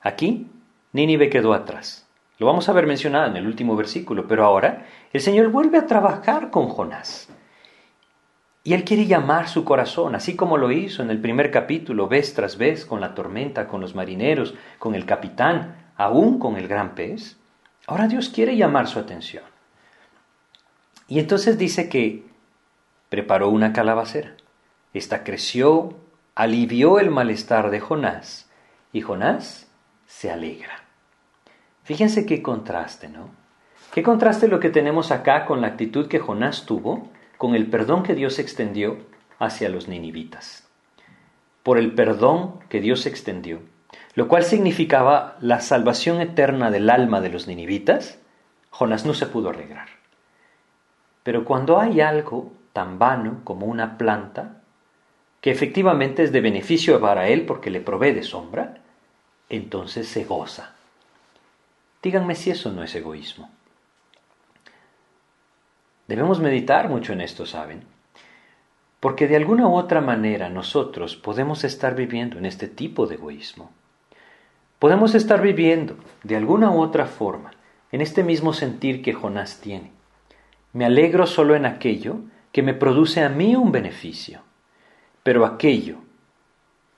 Aquí, 0.00 0.48
Nínive 0.92 1.30
quedó 1.30 1.54
atrás. 1.54 2.08
Lo 2.38 2.46
vamos 2.46 2.68
a 2.68 2.72
ver 2.72 2.88
mencionado 2.88 3.30
en 3.30 3.36
el 3.36 3.46
último 3.46 3.76
versículo, 3.76 4.26
pero 4.26 4.44
ahora 4.44 4.84
el 5.12 5.20
Señor 5.20 5.50
vuelve 5.50 5.78
a 5.78 5.86
trabajar 5.86 6.50
con 6.50 6.66
Jonás. 6.66 7.28
Y 8.62 8.74
Él 8.74 8.84
quiere 8.84 9.06
llamar 9.06 9.48
su 9.48 9.64
corazón, 9.64 10.14
así 10.14 10.36
como 10.36 10.58
lo 10.58 10.70
hizo 10.70 11.02
en 11.02 11.10
el 11.10 11.20
primer 11.20 11.50
capítulo, 11.50 12.08
vez 12.08 12.34
tras 12.34 12.58
vez, 12.58 12.84
con 12.84 13.00
la 13.00 13.14
tormenta, 13.14 13.66
con 13.66 13.80
los 13.80 13.94
marineros, 13.94 14.54
con 14.78 14.94
el 14.94 15.06
capitán, 15.06 15.92
aún 15.96 16.38
con 16.38 16.56
el 16.56 16.68
gran 16.68 16.94
pez. 16.94 17.38
Ahora 17.86 18.06
Dios 18.06 18.28
quiere 18.28 18.56
llamar 18.56 18.86
su 18.86 18.98
atención. 18.98 19.44
Y 21.08 21.18
entonces 21.18 21.56
dice 21.56 21.88
que 21.88 22.24
preparó 23.08 23.48
una 23.48 23.72
calabacera. 23.72 24.36
Esta 24.92 25.24
creció, 25.24 25.96
alivió 26.34 26.98
el 26.98 27.10
malestar 27.10 27.70
de 27.70 27.80
Jonás, 27.80 28.48
y 28.92 29.00
Jonás 29.00 29.68
se 30.06 30.30
alegra. 30.30 30.84
Fíjense 31.84 32.26
qué 32.26 32.42
contraste, 32.42 33.08
¿no? 33.08 33.30
Qué 33.92 34.02
contraste 34.02 34.48
lo 34.48 34.60
que 34.60 34.70
tenemos 34.70 35.10
acá 35.10 35.46
con 35.46 35.60
la 35.60 35.68
actitud 35.68 36.06
que 36.08 36.20
Jonás 36.20 36.66
tuvo 36.66 37.08
con 37.40 37.54
el 37.54 37.68
perdón 37.68 38.02
que 38.02 38.14
Dios 38.14 38.38
extendió 38.38 38.98
hacia 39.38 39.70
los 39.70 39.88
ninivitas. 39.88 40.68
Por 41.62 41.78
el 41.78 41.94
perdón 41.94 42.60
que 42.68 42.82
Dios 42.82 43.06
extendió, 43.06 43.60
lo 44.14 44.28
cual 44.28 44.44
significaba 44.44 45.38
la 45.40 45.60
salvación 45.60 46.20
eterna 46.20 46.70
del 46.70 46.90
alma 46.90 47.22
de 47.22 47.30
los 47.30 47.46
ninivitas, 47.46 48.18
Jonás 48.68 49.06
no 49.06 49.14
se 49.14 49.24
pudo 49.24 49.48
arreglar. 49.48 49.88
Pero 51.22 51.46
cuando 51.46 51.80
hay 51.80 52.02
algo 52.02 52.52
tan 52.74 52.98
vano 52.98 53.40
como 53.42 53.64
una 53.64 53.96
planta, 53.96 54.60
que 55.40 55.50
efectivamente 55.50 56.22
es 56.22 56.32
de 56.32 56.42
beneficio 56.42 57.00
para 57.00 57.28
él 57.28 57.46
porque 57.46 57.70
le 57.70 57.80
provee 57.80 58.12
de 58.12 58.22
sombra, 58.22 58.82
entonces 59.48 60.06
se 60.08 60.24
goza. 60.24 60.74
Díganme 62.02 62.34
si 62.34 62.50
eso 62.50 62.70
no 62.70 62.82
es 62.82 62.94
egoísmo. 62.94 63.50
Debemos 66.10 66.40
meditar 66.40 66.88
mucho 66.88 67.12
en 67.12 67.20
esto, 67.20 67.46
¿saben? 67.46 67.84
Porque 68.98 69.28
de 69.28 69.36
alguna 69.36 69.68
u 69.68 69.76
otra 69.76 70.00
manera 70.00 70.48
nosotros 70.48 71.14
podemos 71.14 71.62
estar 71.62 71.94
viviendo 71.94 72.36
en 72.36 72.46
este 72.46 72.66
tipo 72.66 73.06
de 73.06 73.14
egoísmo. 73.14 73.70
Podemos 74.80 75.14
estar 75.14 75.40
viviendo 75.40 75.94
de 76.24 76.34
alguna 76.34 76.72
u 76.72 76.80
otra 76.80 77.06
forma 77.06 77.52
en 77.92 78.00
este 78.00 78.24
mismo 78.24 78.52
sentir 78.52 79.02
que 79.02 79.12
Jonás 79.12 79.60
tiene. 79.60 79.92
Me 80.72 80.84
alegro 80.84 81.28
solo 81.28 81.54
en 81.54 81.64
aquello 81.64 82.16
que 82.50 82.64
me 82.64 82.74
produce 82.74 83.22
a 83.22 83.28
mí 83.28 83.54
un 83.54 83.70
beneficio, 83.70 84.40
pero 85.22 85.46
aquello 85.46 85.98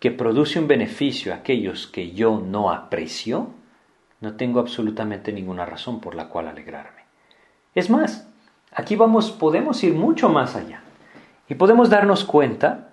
que 0.00 0.10
produce 0.10 0.58
un 0.58 0.68
beneficio 0.68 1.34
a 1.34 1.36
aquellos 1.36 1.86
que 1.86 2.12
yo 2.12 2.40
no 2.40 2.70
aprecio, 2.70 3.50
no 4.22 4.36
tengo 4.36 4.58
absolutamente 4.58 5.34
ninguna 5.34 5.66
razón 5.66 6.00
por 6.00 6.14
la 6.14 6.30
cual 6.30 6.48
alegrarme. 6.48 7.02
Es 7.74 7.90
más, 7.90 8.31
Aquí 8.74 8.96
vamos, 8.96 9.30
podemos 9.30 9.82
ir 9.84 9.94
mucho 9.94 10.28
más 10.28 10.56
allá 10.56 10.82
y 11.48 11.54
podemos 11.54 11.90
darnos 11.90 12.24
cuenta 12.24 12.88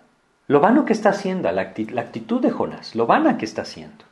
lo 0.48 0.60
vano 0.60 0.84
que 0.84 0.94
está 0.94 1.10
haciendo, 1.10 1.50
la, 1.52 1.62
actitud 1.62 2.42
de 2.42 2.52
Jonás, 2.52 2.96
lo 2.96 3.06
vana 3.06 3.38
que 3.38 3.46
está 3.46 3.62
haciendo. 3.62 4.04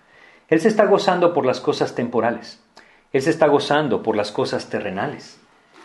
Él 0.48 0.62
se 0.62 0.68
está 0.68 0.86
gozando 0.86 1.34
por 1.34 1.46
las 1.46 1.60
cosas 1.60 1.96
temporales, 1.96 2.62
él 3.12 3.22
se 3.22 3.32
está 3.32 3.48
gozando 3.48 4.04
por 4.04 4.16
las 4.16 4.32
cosas 4.32 4.70
terrenales, 4.70 5.40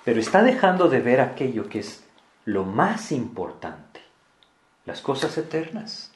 pero 0.05 0.21
está 0.21 0.43
dejando 0.43 0.89
de 0.89 1.01
ver 1.01 1.21
aquello 1.21 1.69
que 1.69 1.81
es 1.81 2.05
lo 2.45 2.65
más 2.65 3.13
importante, 3.13 4.01
las 4.85 5.01
cosas 5.01 5.37
eternas. 5.39 6.13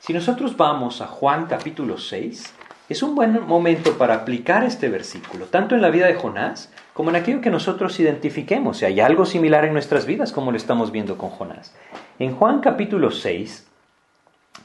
Si 0.00 0.12
nosotros 0.12 0.56
vamos 0.56 1.00
a 1.00 1.06
Juan 1.06 1.46
capítulo 1.46 1.98
6, 1.98 2.54
es 2.88 3.02
un 3.02 3.14
buen 3.14 3.46
momento 3.46 3.98
para 3.98 4.14
aplicar 4.14 4.64
este 4.64 4.88
versículo, 4.88 5.46
tanto 5.46 5.74
en 5.74 5.82
la 5.82 5.90
vida 5.90 6.06
de 6.06 6.14
Jonás 6.14 6.70
como 6.96 7.10
en 7.10 7.16
aquello 7.16 7.42
que 7.42 7.50
nosotros 7.50 8.00
identifiquemos. 8.00 8.78
Si 8.78 8.86
hay 8.86 9.00
algo 9.00 9.26
similar 9.26 9.66
en 9.66 9.74
nuestras 9.74 10.06
vidas, 10.06 10.32
como 10.32 10.50
lo 10.50 10.56
estamos 10.56 10.92
viendo 10.92 11.18
con 11.18 11.28
Jonás. 11.28 11.74
En 12.18 12.34
Juan 12.34 12.60
capítulo 12.60 13.10
6, 13.10 13.66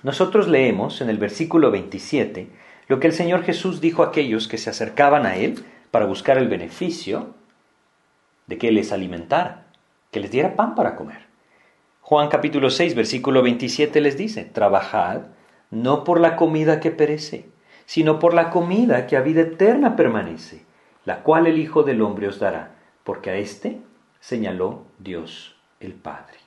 nosotros 0.04 0.48
leemos 0.48 1.02
en 1.02 1.10
el 1.10 1.18
versículo 1.18 1.72
27 1.72 2.48
lo 2.88 3.02
que 3.02 3.08
el 3.08 3.14
Señor 3.14 3.44
Jesús 3.44 3.82
dijo 3.82 4.02
a 4.02 4.08
aquellos 4.08 4.48
que 4.48 4.58
se 4.58 4.70
acercaban 4.70 5.26
a 5.26 5.36
Él 5.36 5.66
para 5.92 6.06
buscar 6.06 6.38
el 6.38 6.48
beneficio 6.48 7.36
de 8.48 8.58
que 8.58 8.72
les 8.72 8.94
alimentara, 8.94 9.66
que 10.10 10.22
les 10.22 10.32
diera 10.32 10.56
pan 10.56 10.74
para 10.74 10.96
comer. 10.96 11.26
Juan 12.00 12.30
capítulo 12.30 12.70
6, 12.70 12.96
versículo 12.96 13.42
27 13.42 14.00
les 14.00 14.18
dice, 14.18 14.46
trabajad 14.46 15.24
no 15.70 16.06
por 16.06 16.22
la 16.22 16.38
comida 16.38 16.80
que 16.80 16.92
perece 16.92 17.52
sino 17.86 18.20
por 18.20 18.34
la 18.34 18.52
comida 18.52 19.06
que 19.06 19.18
a 19.18 19.22
vida 19.22 19.42
eterna 19.42 19.98
permanece, 19.98 20.64
la 21.06 21.24
cual 21.24 21.48
el 21.48 21.58
Hijo 21.58 21.84
del 21.84 22.02
Hombre 22.02 22.28
os 22.28 22.40
dará, 22.40 22.76
porque 23.04 23.32
a 23.32 23.36
éste 23.36 23.82
señaló 24.20 24.86
Dios 25.00 25.56
el 25.80 25.94
Padre. 25.94 26.38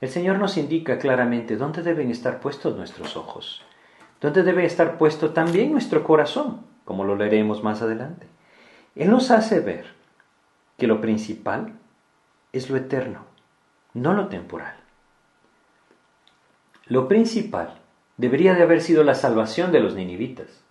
El 0.00 0.08
Señor 0.10 0.38
nos 0.38 0.56
indica 0.56 0.98
claramente 0.98 1.56
dónde 1.56 1.82
deben 1.82 2.10
estar 2.10 2.40
puestos 2.40 2.76
nuestros 2.76 3.16
ojos, 3.16 3.62
dónde 4.20 4.42
debe 4.42 4.64
estar 4.64 4.98
puesto 4.98 5.30
también 5.30 5.72
nuestro 5.72 6.04
corazón, 6.04 6.64
como 6.84 7.04
lo 7.04 7.16
leeremos 7.16 7.64
más 7.64 7.82
adelante. 7.82 8.26
Él 8.94 9.10
nos 9.10 9.30
hace 9.30 9.60
ver 9.60 9.86
que 10.76 10.86
lo 10.86 11.00
principal 11.00 11.74
es 12.52 12.70
lo 12.70 12.76
eterno, 12.76 13.24
no 13.94 14.12
lo 14.12 14.28
temporal. 14.28 14.76
Lo 16.86 17.08
principal 17.08 17.78
debería 18.16 18.54
de 18.54 18.62
haber 18.62 18.80
sido 18.80 19.04
la 19.04 19.14
salvación 19.14 19.72
de 19.72 19.80
los 19.80 19.94
ninivitas, 19.94 20.62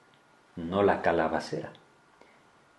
no 0.55 0.84
la 0.84 1.01
calabacera. 1.01 1.72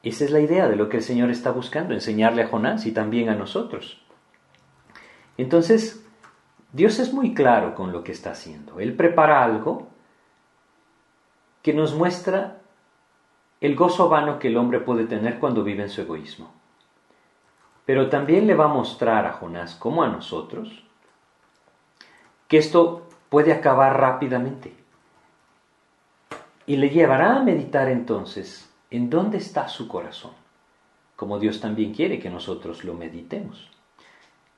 Esa 0.03 0.25
es 0.25 0.31
la 0.31 0.41
idea 0.41 0.69
de 0.69 0.77
lo 0.77 0.89
que 0.89 0.99
el 0.99 1.03
Señor 1.03 1.31
está 1.31 1.51
buscando, 1.51 1.93
enseñarle 1.93 2.43
a 2.43 2.49
Jonás 2.49 2.87
y 2.87 2.93
también 2.93 3.29
a 3.29 3.35
nosotros. 3.35 4.01
Entonces, 5.37 6.05
Dios 6.73 6.99
es 6.99 7.13
muy 7.13 7.35
claro 7.35 7.75
con 7.75 7.93
lo 7.93 8.05
que 8.05 8.13
está 8.13 8.31
haciendo. 8.31 8.79
Él 8.81 8.95
prepara 8.95 9.43
algo 9.43 9.89
que 11.63 11.73
nos 11.75 11.95
muestra 11.95 12.59
el 13.61 13.75
gozo 13.75 14.09
vano 14.09 14.39
que 14.39 14.49
el 14.49 14.57
hombre 14.57 14.81
puede 14.81 15.05
tener 15.05 15.41
cuando 15.41 15.65
vive 15.65 15.83
en 15.83 15.89
su 15.89 16.03
egoísmo. 16.03 16.53
Pero 17.85 18.09
también 18.09 18.47
le 18.47 18.55
va 18.55 18.67
a 18.67 18.69
mostrar 18.69 19.27
a 19.27 19.33
Jonás, 19.33 19.75
como 19.75 20.03
a 20.03 20.09
nosotros, 20.09 20.85
que 22.47 22.59
esto 22.59 23.09
puede 23.31 23.53
acabar 23.53 23.99
rápidamente. 23.99 24.75
Y 26.67 26.77
le 26.77 26.91
llevará 26.91 27.37
a 27.37 27.43
meditar 27.43 27.89
entonces 27.89 28.68
en 28.91 29.11
dónde 29.11 29.39
está 29.39 29.69
su 29.69 29.89
corazón, 29.89 30.33
como 31.17 31.39
Dios 31.39 31.61
también 31.61 31.93
quiere 31.93 32.19
que 32.19 32.31
nosotros 32.31 32.85
lo 32.85 32.95
meditemos. 32.95 33.69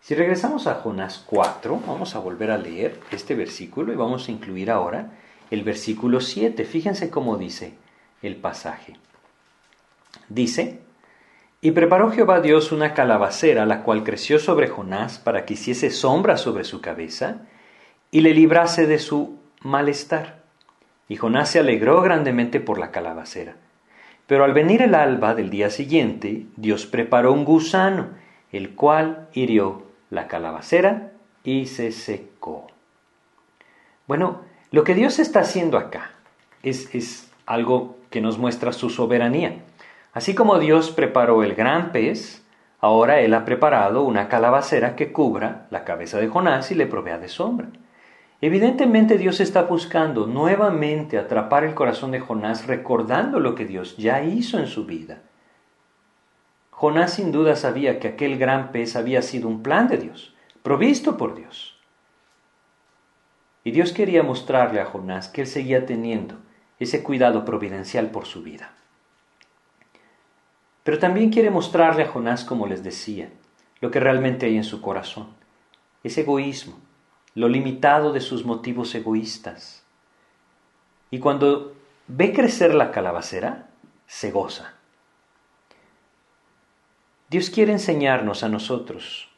Si 0.01 0.15
regresamos 0.15 0.67
a 0.67 0.77
Jonás 0.77 1.23
4, 1.27 1.81
vamos 1.87 2.15
a 2.15 2.21
volver 2.21 2.51
a 2.51 2.59
leer 2.59 3.01
este 3.11 3.35
versículo 3.35 3.93
y 3.93 3.97
vamos 3.97 4.29
a 4.29 4.33
incluir 4.33 4.71
ahora 4.71 5.13
el 5.51 5.63
versículo 5.63 6.21
7. 6.21 6.65
Fíjense 6.65 7.11
cómo 7.11 7.37
dice 7.37 7.75
el 8.23 8.37
pasaje. 8.37 8.97
Dice, 10.29 10.81
y 11.61 11.73
preparó 11.73 12.11
Jehová 12.11 12.41
Dios 12.41 12.73
una 12.73 12.95
calabacera, 12.95 13.67
la 13.67 13.83
cual 13.83 14.03
creció 14.03 14.39
sobre 14.39 14.69
Jonás 14.69 15.19
para 15.19 15.45
que 15.45 15.55
hiciese 15.55 15.91
sombra 15.91 16.39
sobre 16.39 16.65
su 16.65 16.81
cabeza, 16.81 17.43
y 18.11 18.23
le 18.23 18.33
librase 18.33 18.87
de 18.87 18.99
su 18.99 19.39
malestar. 19.61 20.43
Y 21.09 21.17
Jonás 21.17 21.51
se 21.51 21.59
alegró 21.59 22.01
grandemente 22.01 22.61
por 22.61 22.79
la 22.79 22.91
calabacera. 22.91 23.57
Pero 24.31 24.45
al 24.45 24.53
venir 24.53 24.81
el 24.81 24.95
alba 24.95 25.35
del 25.35 25.51
día 25.51 25.71
siguiente, 25.71 26.47
Dios 26.55 26.87
preparó 26.87 27.33
un 27.33 27.45
gusano, 27.45 28.11
el 28.53 28.77
cual 28.77 29.27
hirió 29.33 29.89
la 30.09 30.29
calabacera 30.29 31.11
y 31.43 31.67
se 31.67 31.91
secó. 31.91 32.69
Bueno, 34.07 34.43
lo 34.71 34.85
que 34.85 34.95
Dios 34.95 35.19
está 35.19 35.41
haciendo 35.41 35.79
acá 35.79 36.13
es, 36.63 36.95
es 36.95 37.29
algo 37.45 37.97
que 38.09 38.21
nos 38.21 38.39
muestra 38.39 38.73
su 38.73 38.89
soberanía. 38.89 39.65
Así 40.13 40.33
como 40.33 40.61
Dios 40.61 40.93
preparó 40.93 41.43
el 41.43 41.57
gran 41.57 41.91
pez, 41.91 42.45
ahora 42.79 43.19
Él 43.23 43.35
ha 43.35 43.45
preparado 43.45 44.05
una 44.05 44.29
calabacera 44.29 44.95
que 44.95 45.11
cubra 45.11 45.67
la 45.71 45.83
cabeza 45.83 46.21
de 46.21 46.29
Jonás 46.29 46.71
y 46.71 46.77
le 46.77 46.87
provea 46.87 47.19
de 47.19 47.27
sombra. 47.27 47.67
Evidentemente 48.43 49.19
Dios 49.19 49.39
está 49.41 49.63
buscando 49.63 50.27
nuevamente 50.27 51.19
atrapar 51.19 51.65
el 51.65 51.75
corazón 51.75 52.11
de 52.11 52.21
Jonás 52.21 52.67
recordando 52.67 53.39
lo 53.39 53.55
que 53.55 53.67
Dios 53.67 53.97
ya 53.99 54.23
hizo 54.23 54.59
en 54.59 54.67
su 54.67 54.87
vida. 54.87 55.21
Jonás 56.71 57.13
sin 57.15 57.33
duda 57.33 57.55
sabía 57.57 58.01
que 58.01 58.09
aquel 58.09 58.39
gran 58.39 58.73
pez 58.73 58.97
había 58.97 59.21
sido 59.21 59.47
un 59.47 59.63
plan 59.63 59.89
de 59.89 59.99
Dios, 59.99 60.35
provisto 60.63 61.19
por 61.19 61.35
Dios. 61.35 61.79
Y 63.63 63.73
Dios 63.73 63.93
quería 63.93 64.23
mostrarle 64.23 64.81
a 64.81 64.87
Jonás 64.87 65.29
que 65.29 65.43
él 65.43 65.47
seguía 65.47 65.85
teniendo 65.85 66.37
ese 66.79 67.03
cuidado 67.03 67.45
providencial 67.45 68.11
por 68.11 68.25
su 68.25 68.43
vida. 68.43 68.73
Pero 70.83 70.99
también 70.99 71.31
quiere 71.31 71.51
mostrarle 71.51 72.05
a 72.05 72.09
Jonás, 72.09 72.43
como 72.45 72.67
les 72.67 72.83
decía, 72.83 73.29
lo 73.83 73.91
que 73.91 74.01
realmente 74.01 74.47
hay 74.47 74.57
en 74.57 74.65
su 74.65 74.81
corazón, 74.81 75.29
ese 76.03 76.23
egoísmo, 76.23 76.79
lo 77.35 77.49
limitado 77.49 78.13
de 78.13 78.21
sus 78.21 78.45
motivos 78.45 78.95
egoístas. 78.95 79.85
Y 81.11 81.19
cuando 81.19 81.75
ve 82.07 82.33
crecer 82.33 82.75
la 82.75 82.91
calabacera, 82.91 83.69
se 84.07 84.31
goza. 84.31 84.75
Dios 87.29 87.51
quiere 87.51 87.73
enseñarnos 87.73 88.43
a 88.43 88.49
nosotros 88.49 89.29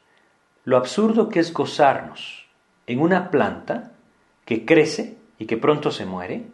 lo 0.65 0.77
absurdo 0.77 1.29
que 1.29 1.41
es 1.41 1.53
gozarnos 1.53 2.47
en 2.87 3.01
una 3.01 3.31
planta 3.31 3.93
que 4.45 4.65
crece 4.65 5.19
y 5.39 5.47
que 5.47 5.57
pronto 5.57 5.91
se 5.91 6.07
muere, 6.07 6.47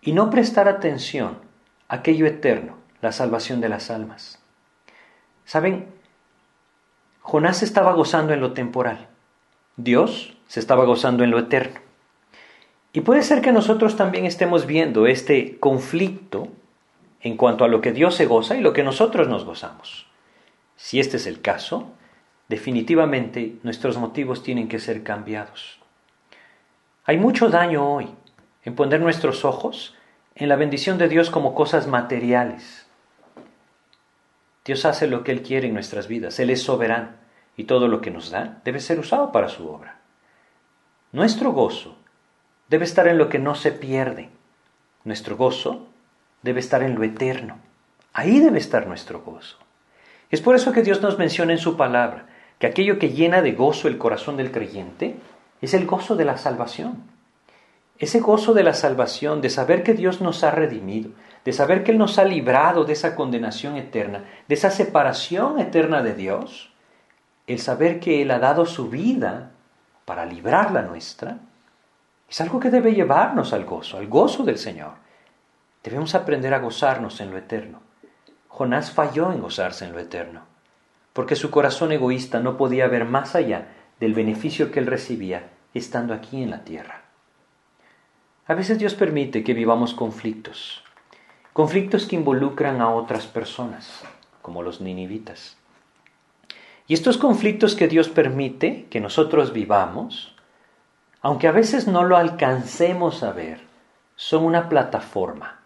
y 0.00 0.12
no 0.12 0.28
prestar 0.28 0.68
atención 0.68 1.38
a 1.88 1.96
aquello 1.96 2.26
eterno, 2.26 2.76
la 3.00 3.12
salvación 3.12 3.60
de 3.60 3.68
las 3.68 3.90
almas. 3.90 4.40
¿Saben? 5.44 5.86
Jonás 7.20 7.62
estaba 7.62 7.92
gozando 7.92 8.32
en 8.32 8.40
lo 8.40 8.52
temporal. 8.52 9.08
Dios 9.76 10.36
se 10.46 10.60
estaba 10.60 10.84
gozando 10.84 11.24
en 11.24 11.30
lo 11.30 11.38
eterno. 11.38 11.80
Y 12.92 13.00
puede 13.00 13.22
ser 13.22 13.42
que 13.42 13.50
nosotros 13.50 13.96
también 13.96 14.24
estemos 14.24 14.66
viendo 14.66 15.06
este 15.06 15.58
conflicto 15.58 16.48
en 17.20 17.36
cuanto 17.36 17.64
a 17.64 17.68
lo 17.68 17.80
que 17.80 17.92
Dios 17.92 18.14
se 18.14 18.26
goza 18.26 18.56
y 18.56 18.60
lo 18.60 18.72
que 18.72 18.84
nosotros 18.84 19.28
nos 19.28 19.44
gozamos. 19.44 20.06
Si 20.76 21.00
este 21.00 21.16
es 21.16 21.26
el 21.26 21.40
caso, 21.40 21.90
definitivamente 22.48 23.56
nuestros 23.64 23.96
motivos 23.96 24.44
tienen 24.44 24.68
que 24.68 24.78
ser 24.78 25.02
cambiados. 25.02 25.80
Hay 27.04 27.18
mucho 27.18 27.48
daño 27.48 27.94
hoy 27.94 28.08
en 28.64 28.76
poner 28.76 29.00
nuestros 29.00 29.44
ojos 29.44 29.94
en 30.36 30.48
la 30.48 30.56
bendición 30.56 30.96
de 30.96 31.08
Dios 31.08 31.30
como 31.30 31.54
cosas 31.54 31.88
materiales. 31.88 32.86
Dios 34.64 34.84
hace 34.84 35.08
lo 35.08 35.24
que 35.24 35.32
Él 35.32 35.42
quiere 35.42 35.66
en 35.66 35.74
nuestras 35.74 36.06
vidas, 36.06 36.38
Él 36.38 36.50
es 36.50 36.62
soberano 36.62 37.23
y 37.56 37.64
todo 37.64 37.88
lo 37.88 38.00
que 38.00 38.10
nos 38.10 38.30
da 38.30 38.60
debe 38.64 38.80
ser 38.80 38.98
usado 38.98 39.32
para 39.32 39.48
su 39.48 39.68
obra. 39.68 40.00
Nuestro 41.12 41.52
gozo 41.52 41.96
debe 42.68 42.84
estar 42.84 43.06
en 43.06 43.18
lo 43.18 43.28
que 43.28 43.38
no 43.38 43.54
se 43.54 43.72
pierde. 43.72 44.30
Nuestro 45.04 45.36
gozo 45.36 45.86
debe 46.42 46.60
estar 46.60 46.82
en 46.82 46.94
lo 46.94 47.04
eterno. 47.04 47.58
Ahí 48.12 48.40
debe 48.40 48.58
estar 48.58 48.86
nuestro 48.86 49.20
gozo. 49.20 49.58
Es 50.30 50.40
por 50.40 50.56
eso 50.56 50.72
que 50.72 50.82
Dios 50.82 51.02
nos 51.02 51.18
menciona 51.18 51.52
en 51.52 51.58
su 51.58 51.76
palabra 51.76 52.26
que 52.58 52.66
aquello 52.66 52.98
que 52.98 53.10
llena 53.10 53.42
de 53.42 53.52
gozo 53.52 53.88
el 53.88 53.98
corazón 53.98 54.36
del 54.36 54.50
creyente 54.50 55.16
es 55.60 55.74
el 55.74 55.86
gozo 55.86 56.16
de 56.16 56.24
la 56.24 56.36
salvación. 56.36 57.04
Ese 57.98 58.20
gozo 58.20 58.54
de 58.54 58.64
la 58.64 58.74
salvación, 58.74 59.40
de 59.40 59.50
saber 59.50 59.82
que 59.82 59.94
Dios 59.94 60.20
nos 60.20 60.42
ha 60.42 60.50
redimido, 60.50 61.10
de 61.44 61.52
saber 61.52 61.84
que 61.84 61.92
Él 61.92 61.98
nos 61.98 62.18
ha 62.18 62.24
librado 62.24 62.84
de 62.84 62.94
esa 62.94 63.14
condenación 63.14 63.76
eterna, 63.76 64.24
de 64.48 64.54
esa 64.54 64.70
separación 64.70 65.60
eterna 65.60 66.02
de 66.02 66.14
Dios, 66.14 66.73
el 67.46 67.58
saber 67.58 68.00
que 68.00 68.22
Él 68.22 68.30
ha 68.30 68.38
dado 68.38 68.66
su 68.66 68.88
vida 68.88 69.50
para 70.04 70.26
librar 70.26 70.72
la 70.72 70.82
nuestra, 70.82 71.38
es 72.28 72.40
algo 72.40 72.58
que 72.58 72.70
debe 72.70 72.94
llevarnos 72.94 73.52
al 73.52 73.64
gozo, 73.64 73.98
al 73.98 74.06
gozo 74.06 74.44
del 74.44 74.58
Señor. 74.58 74.92
Debemos 75.82 76.14
aprender 76.14 76.54
a 76.54 76.58
gozarnos 76.58 77.20
en 77.20 77.30
lo 77.30 77.38
eterno. 77.38 77.80
Jonás 78.48 78.90
falló 78.90 79.32
en 79.32 79.40
gozarse 79.40 79.84
en 79.84 79.92
lo 79.92 79.98
eterno, 79.98 80.42
porque 81.12 81.36
su 81.36 81.50
corazón 81.50 81.92
egoísta 81.92 82.40
no 82.40 82.56
podía 82.56 82.86
ver 82.88 83.04
más 83.04 83.34
allá 83.34 83.68
del 84.00 84.14
beneficio 84.14 84.70
que 84.70 84.80
él 84.80 84.86
recibía 84.86 85.50
estando 85.74 86.14
aquí 86.14 86.42
en 86.42 86.50
la 86.50 86.64
tierra. 86.64 87.02
A 88.46 88.54
veces 88.54 88.78
Dios 88.78 88.94
permite 88.94 89.42
que 89.42 89.54
vivamos 89.54 89.94
conflictos, 89.94 90.84
conflictos 91.52 92.06
que 92.06 92.16
involucran 92.16 92.80
a 92.80 92.90
otras 92.90 93.26
personas, 93.26 94.04
como 94.42 94.62
los 94.62 94.80
ninivitas. 94.80 95.56
Y 96.86 96.94
estos 96.94 97.16
conflictos 97.16 97.74
que 97.74 97.88
Dios 97.88 98.08
permite 98.08 98.86
que 98.90 99.00
nosotros 99.00 99.52
vivamos, 99.52 100.34
aunque 101.22 101.48
a 101.48 101.52
veces 101.52 101.86
no 101.86 102.04
lo 102.04 102.16
alcancemos 102.16 103.22
a 103.22 103.32
ver, 103.32 103.60
son 104.16 104.44
una 104.44 104.68
plataforma, 104.68 105.60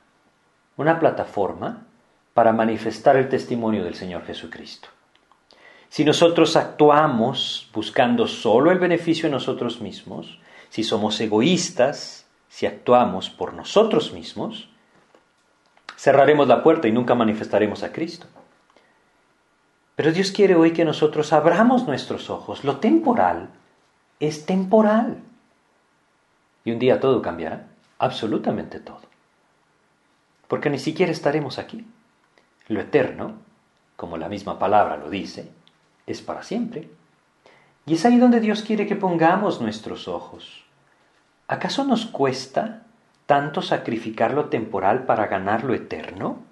una 0.77 1.01
plataforma 1.01 1.87
para 2.35 2.53
manifestar 2.53 3.17
el 3.17 3.29
testimonio 3.29 3.83
del 3.83 3.95
Señor 3.95 4.25
Jesucristo. 4.25 4.89
Si 5.89 6.05
nosotros 6.05 6.55
actuamos 6.55 7.69
buscando 7.73 8.29
solo 8.29 8.71
el 8.71 8.79
beneficio 8.79 9.29
de 9.29 9.33
nosotros 9.33 9.81
mismos, 9.81 10.39
si 10.69 10.85
somos 10.85 11.21
egoístas, 11.21 12.27
si 12.49 12.67
actuamos 12.67 13.29
por 13.29 13.55
nosotros 13.55 14.13
mismos, 14.13 14.69
cerraremos 15.97 16.47
la 16.47 16.63
puerta 16.63 16.87
y 16.87 16.93
nunca 16.93 17.15
manifestaremos 17.15 17.83
a 17.83 17.91
Cristo. 17.91 18.27
Pero 19.99 20.13
Dios 20.13 20.31
quiere 20.31 20.55
hoy 20.55 20.75
que 20.75 20.85
nosotros 20.85 21.33
abramos 21.33 21.89
nuestros 21.89 22.31
ojos. 22.31 22.63
Lo 22.63 22.77
temporal 22.77 23.49
es 24.21 24.47
temporal. 24.47 25.19
Y 26.63 26.71
un 26.71 26.79
día 26.79 27.01
todo 27.01 27.21
cambiará, 27.21 27.67
absolutamente 27.99 28.79
todo. 28.79 29.01
Porque 30.47 30.71
ni 30.71 30.79
siquiera 30.79 31.11
estaremos 31.11 31.59
aquí. 31.59 31.85
Lo 32.69 32.81
eterno, 32.81 33.39
como 33.97 34.19
la 34.19 34.29
misma 34.29 34.61
palabra 34.61 34.97
lo 34.97 35.11
dice, 35.11 35.51
es 36.07 36.23
para 36.23 36.45
siempre. 36.45 36.89
Y 37.85 37.95
es 37.95 38.05
ahí 38.07 38.19
donde 38.19 38.39
Dios 38.39 38.63
quiere 38.63 38.87
que 38.87 38.95
pongamos 38.95 39.61
nuestros 39.61 40.07
ojos. 40.07 40.65
¿Acaso 41.49 41.83
nos 41.83 42.07
cuesta 42.07 42.85
tanto 43.27 43.63
sacrificar 43.63 44.33
lo 44.33 44.45
temporal 44.45 45.07
para 45.07 45.27
ganar 45.27 45.65
lo 45.65 45.75
eterno? 45.75 46.48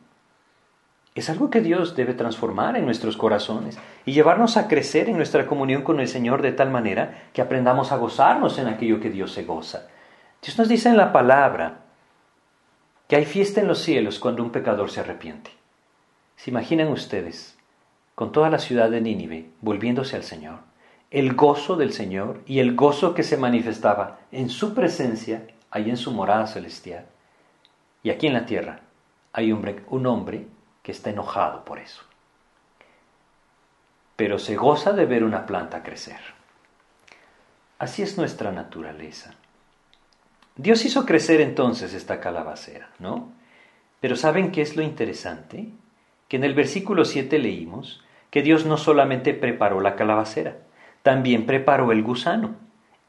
Es 1.17 1.31
algo 1.31 1.49
que 1.49 1.63
Dios 1.63 1.97
debe 1.97 2.13
transformar 2.13 2.77
en 2.77 2.85
nuestros 2.85 3.17
corazones 3.17 3.79
y 4.05 4.13
llevarnos 4.13 4.59
a 4.59 4.69
crecer 4.69 5.09
en 5.09 5.17
nuestra 5.17 5.47
comunión 5.47 5.81
con 5.81 5.99
el 5.99 6.09
Señor 6.09 6.43
de 6.43 6.53
tal 6.53 6.71
manera 6.71 7.31
que 7.33 7.41
aprendamos 7.41 7.91
a 7.91 7.97
gozarnos 7.97 8.59
en 8.59 8.69
aquello 8.69 9.01
que 9.01 9.09
Dios 9.09 9.33
se 9.33 9.45
goza. 9.45 9.89
Dios 10.43 10.59
nos 10.59 10.69
dice 10.69 10.91
en 10.91 10.99
la 10.99 11.15
palabra 11.15 11.79
que 13.09 13.17
hay 13.17 13.25
fiesta 13.25 13.63
en 13.63 13.67
los 13.67 13.79
cielos 13.79 14.19
cuando 14.19 14.43
un 14.43 14.51
pecador 14.51 14.91
se 14.91 15.01
arrepiente. 15.01 15.51
¿Se 16.37 16.51
imaginan 16.51 16.89
ustedes 16.89 17.57
con 18.15 18.31
toda 18.31 18.51
la 18.51 18.59
ciudad 18.59 18.91
de 18.91 19.01
Nínive, 19.01 19.49
volviéndose 19.63 20.17
al 20.17 20.23
Señor, 20.23 20.59
el 21.11 21.33
gozo 21.33 21.77
del 21.77 21.95
Señor 21.95 22.43
y 22.45 22.59
el 22.59 22.77
gozo 22.77 23.15
que 23.15 23.23
se 23.23 23.39
manifestaba 23.39 24.19
en 24.33 24.51
su 24.51 24.75
presencia, 24.75 25.47
ahí 25.71 25.89
en 25.89 25.97
su 25.97 26.13
morada 26.13 26.47
celestial. 26.47 27.07
Y 28.03 28.11
aquí 28.11 28.27
en 28.27 28.35
la 28.35 28.45
tierra 28.45 28.81
hay 29.33 29.51
un 29.51 30.07
hombre 30.07 30.47
que 30.87 30.93
está 30.93 31.11
enojado 31.11 31.65
por 31.65 31.81
eso. 31.81 32.05
Pero 34.15 34.39
se 34.39 34.55
goza 34.55 34.93
de 34.93 35.05
ver 35.05 35.25
una 35.25 35.45
planta 35.45 35.83
crecer. 35.83 36.21
Así 37.81 38.03
es 38.03 38.17
nuestra 38.17 38.53
naturaleza. 38.53 39.35
Dios 40.55 40.85
hizo 40.85 41.05
crecer 41.05 41.41
entonces 41.41 41.93
esta 41.93 42.21
calabacera, 42.21 42.91
¿no? 43.01 43.33
Pero 43.99 44.15
¿saben 44.15 44.53
qué 44.53 44.63
es 44.63 44.77
lo 44.77 44.83
interesante? 44.85 45.71
Que 46.29 46.37
en 46.37 46.45
el 46.45 46.55
versículo 46.55 47.05
7 47.05 47.37
leímos 47.41 48.05
que 48.31 48.43
Dios 48.43 48.65
no 48.65 48.77
solamente 48.77 49.35
preparó 49.35 49.81
la 49.81 49.97
calabacera, 49.97 50.59
también 51.03 51.47
preparó 51.47 51.91
el 51.91 52.05
gusano. 52.05 52.55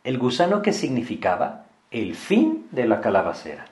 El 0.03 0.17
gusano 0.17 0.63
que 0.63 0.73
significaba 0.73 1.65
el 1.91 2.15
fin 2.15 2.65
de 2.71 2.87
la 2.87 3.01
calabacera. 3.01 3.65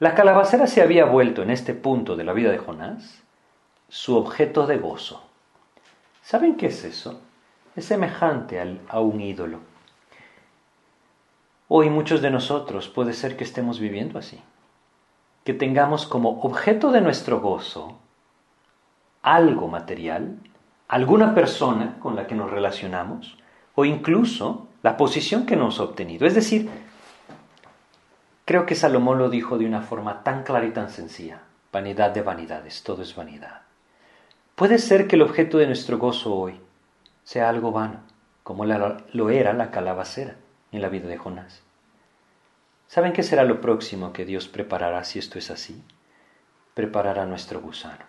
La 0.00 0.14
calabacera 0.14 0.68
se 0.68 0.80
había 0.80 1.06
vuelto 1.06 1.42
en 1.42 1.50
este 1.50 1.74
punto 1.74 2.14
de 2.14 2.22
la 2.22 2.32
vida 2.32 2.52
de 2.52 2.58
Jonás 2.58 3.24
su 3.88 4.16
objeto 4.16 4.66
de 4.66 4.78
gozo. 4.78 5.24
¿Saben 6.22 6.56
qué 6.56 6.66
es 6.66 6.84
eso? 6.84 7.20
Es 7.74 7.86
semejante 7.86 8.60
a 8.88 9.00
un 9.00 9.20
ídolo. 9.20 9.58
Hoy 11.66 11.90
muchos 11.90 12.22
de 12.22 12.30
nosotros 12.30 12.88
puede 12.88 13.12
ser 13.12 13.36
que 13.36 13.44
estemos 13.44 13.80
viviendo 13.80 14.18
así, 14.18 14.40
que 15.44 15.52
tengamos 15.52 16.06
como 16.06 16.42
objeto 16.42 16.92
de 16.92 17.00
nuestro 17.00 17.40
gozo 17.40 17.98
algo 19.22 19.66
material, 19.66 20.38
alguna 20.86 21.34
persona 21.34 21.96
con 21.98 22.14
la 22.14 22.26
que 22.26 22.36
nos 22.36 22.50
relacionamos 22.50 23.36
o 23.74 23.84
incluso 23.84 24.68
la 24.82 24.96
posición 24.96 25.44
que 25.44 25.56
nos 25.56 25.80
ha 25.80 25.84
obtenido. 25.84 26.26
Es 26.26 26.34
decir, 26.34 26.70
creo 28.48 28.64
que 28.64 28.74
Salomón 28.74 29.18
lo 29.18 29.28
dijo 29.28 29.58
de 29.58 29.66
una 29.66 29.82
forma 29.82 30.22
tan 30.22 30.42
clara 30.42 30.64
y 30.64 30.70
tan 30.70 30.88
sencilla. 30.88 31.42
Vanidad 31.70 32.12
de 32.12 32.22
vanidades, 32.22 32.82
todo 32.82 33.02
es 33.02 33.14
vanidad. 33.14 33.60
Puede 34.54 34.78
ser 34.78 35.06
que 35.06 35.16
el 35.16 35.22
objeto 35.22 35.58
de 35.58 35.66
nuestro 35.66 35.98
gozo 35.98 36.34
hoy 36.34 36.58
sea 37.24 37.50
algo 37.50 37.72
vano, 37.72 38.00
como 38.44 38.64
lo 38.64 39.28
era 39.28 39.52
la 39.52 39.70
calabacera 39.70 40.36
en 40.72 40.80
la 40.80 40.88
vida 40.88 41.08
de 41.08 41.18
Jonás. 41.18 41.62
¿Saben 42.86 43.12
qué 43.12 43.22
será 43.22 43.44
lo 43.44 43.60
próximo 43.60 44.14
que 44.14 44.24
Dios 44.24 44.48
preparará 44.48 45.04
si 45.04 45.18
esto 45.18 45.38
es 45.38 45.50
así? 45.50 45.84
Preparará 46.72 47.26
nuestro 47.26 47.60
gusano. 47.60 48.06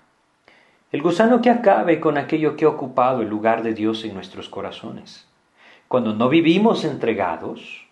El 0.93 1.01
gusano 1.01 1.41
que 1.41 1.49
acabe 1.49 1.99
con 1.99 2.17
aquello 2.17 2.55
que 2.55 2.63
ha 2.63 2.69
ocupado 2.69 3.23
el 3.23 3.27
lugar 3.27 3.61
de 3.61 3.73
Dios 3.73 4.05
en 4.05 4.13
nuestros 4.13 4.47
corazones. 4.47 5.27
Cuando 5.89 6.13
no 6.13 6.29
vivimos 6.29 6.85
entregados, 6.85 7.88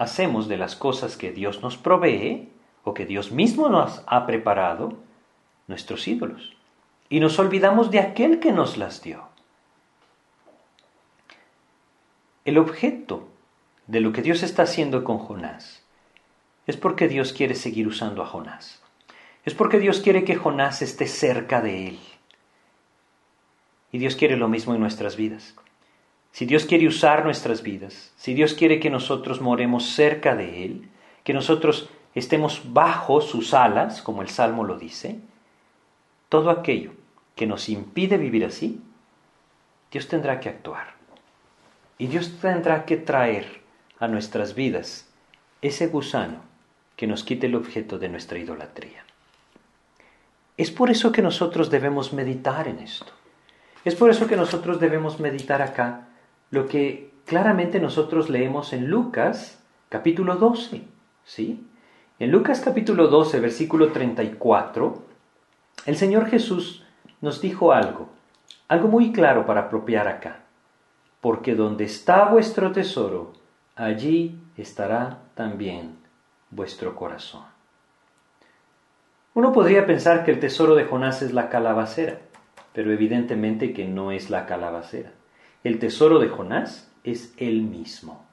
hacemos 0.00 0.48
de 0.48 0.56
las 0.56 0.76
cosas 0.76 1.18
que 1.18 1.30
Dios 1.30 1.60
nos 1.60 1.76
provee 1.76 2.48
o 2.84 2.94
que 2.94 3.04
Dios 3.04 3.32
mismo 3.32 3.68
nos 3.68 4.02
ha 4.06 4.26
preparado 4.26 4.94
nuestros 5.68 6.08
ídolos. 6.08 6.56
Y 7.10 7.20
nos 7.20 7.38
olvidamos 7.38 7.90
de 7.90 7.98
aquel 7.98 8.40
que 8.40 8.50
nos 8.50 8.78
las 8.78 9.02
dio. 9.02 9.24
El 12.46 12.56
objeto 12.56 13.28
de 13.88 14.00
lo 14.00 14.12
que 14.12 14.22
Dios 14.22 14.42
está 14.42 14.62
haciendo 14.62 15.04
con 15.04 15.18
Jonás 15.18 15.84
es 16.66 16.78
porque 16.78 17.06
Dios 17.06 17.34
quiere 17.34 17.54
seguir 17.54 17.86
usando 17.86 18.22
a 18.22 18.26
Jonás. 18.26 18.82
Es 19.44 19.52
porque 19.52 19.78
Dios 19.78 20.00
quiere 20.00 20.24
que 20.24 20.36
Jonás 20.36 20.80
esté 20.80 21.06
cerca 21.06 21.60
de 21.60 21.88
él. 21.88 21.98
Y 23.92 23.98
Dios 23.98 24.16
quiere 24.16 24.38
lo 24.38 24.48
mismo 24.48 24.74
en 24.74 24.80
nuestras 24.80 25.16
vidas. 25.16 25.54
Si 26.32 26.46
Dios 26.46 26.64
quiere 26.64 26.86
usar 26.86 27.24
nuestras 27.24 27.62
vidas, 27.62 28.12
si 28.16 28.34
Dios 28.34 28.54
quiere 28.54 28.80
que 28.80 28.90
nosotros 28.90 29.40
moremos 29.40 29.84
cerca 29.86 30.36
de 30.36 30.64
Él, 30.64 30.88
que 31.24 31.34
nosotros 31.34 31.90
estemos 32.14 32.62
bajo 32.72 33.20
sus 33.20 33.54
alas, 33.54 34.02
como 34.02 34.22
el 34.22 34.28
Salmo 34.28 34.64
lo 34.64 34.78
dice, 34.78 35.20
todo 36.28 36.50
aquello 36.50 36.92
que 37.34 37.46
nos 37.46 37.68
impide 37.68 38.16
vivir 38.16 38.44
así, 38.44 38.80
Dios 39.90 40.08
tendrá 40.08 40.40
que 40.40 40.48
actuar. 40.48 40.94
Y 41.98 42.06
Dios 42.06 42.38
tendrá 42.40 42.84
que 42.84 42.96
traer 42.96 43.60
a 43.98 44.08
nuestras 44.08 44.54
vidas 44.54 45.08
ese 45.60 45.88
gusano 45.88 46.40
que 46.96 47.06
nos 47.06 47.24
quite 47.24 47.46
el 47.46 47.54
objeto 47.54 47.98
de 47.98 48.08
nuestra 48.08 48.38
idolatría. 48.38 49.04
Es 50.56 50.70
por 50.70 50.90
eso 50.90 51.12
que 51.12 51.22
nosotros 51.22 51.70
debemos 51.70 52.12
meditar 52.12 52.68
en 52.68 52.78
esto. 52.78 53.12
Es 53.84 53.94
por 53.94 54.10
eso 54.10 54.26
que 54.26 54.36
nosotros 54.36 54.78
debemos 54.78 55.18
meditar 55.18 55.62
acá 55.62 56.08
lo 56.50 56.66
que 56.66 57.12
claramente 57.26 57.80
nosotros 57.80 58.28
leemos 58.28 58.72
en 58.72 58.88
Lucas 58.88 59.62
capítulo 59.88 60.36
12, 60.36 60.82
¿sí? 61.24 61.66
En 62.18 62.30
Lucas 62.30 62.60
capítulo 62.60 63.08
12, 63.08 63.40
versículo 63.40 63.92
34, 63.92 65.02
el 65.86 65.96
Señor 65.96 66.26
Jesús 66.26 66.84
nos 67.20 67.40
dijo 67.40 67.72
algo, 67.72 68.08
algo 68.68 68.88
muy 68.88 69.12
claro 69.12 69.46
para 69.46 69.62
apropiar 69.62 70.08
acá. 70.08 70.40
Porque 71.20 71.54
donde 71.54 71.84
está 71.84 72.26
vuestro 72.26 72.72
tesoro, 72.72 73.32
allí 73.76 74.40
estará 74.56 75.18
también 75.34 75.96
vuestro 76.50 76.96
corazón. 76.96 77.44
Uno 79.34 79.52
podría 79.52 79.86
pensar 79.86 80.24
que 80.24 80.32
el 80.32 80.40
tesoro 80.40 80.74
de 80.74 80.84
Jonás 80.84 81.22
es 81.22 81.32
la 81.32 81.48
calabacera, 81.48 82.18
pero 82.72 82.92
evidentemente 82.92 83.72
que 83.72 83.86
no 83.86 84.12
es 84.12 84.30
la 84.30 84.46
calabacera. 84.46 85.12
El 85.62 85.78
tesoro 85.78 86.18
de 86.18 86.28
Jonás 86.28 86.90
es 87.04 87.34
él 87.36 87.62
mismo. 87.62 88.24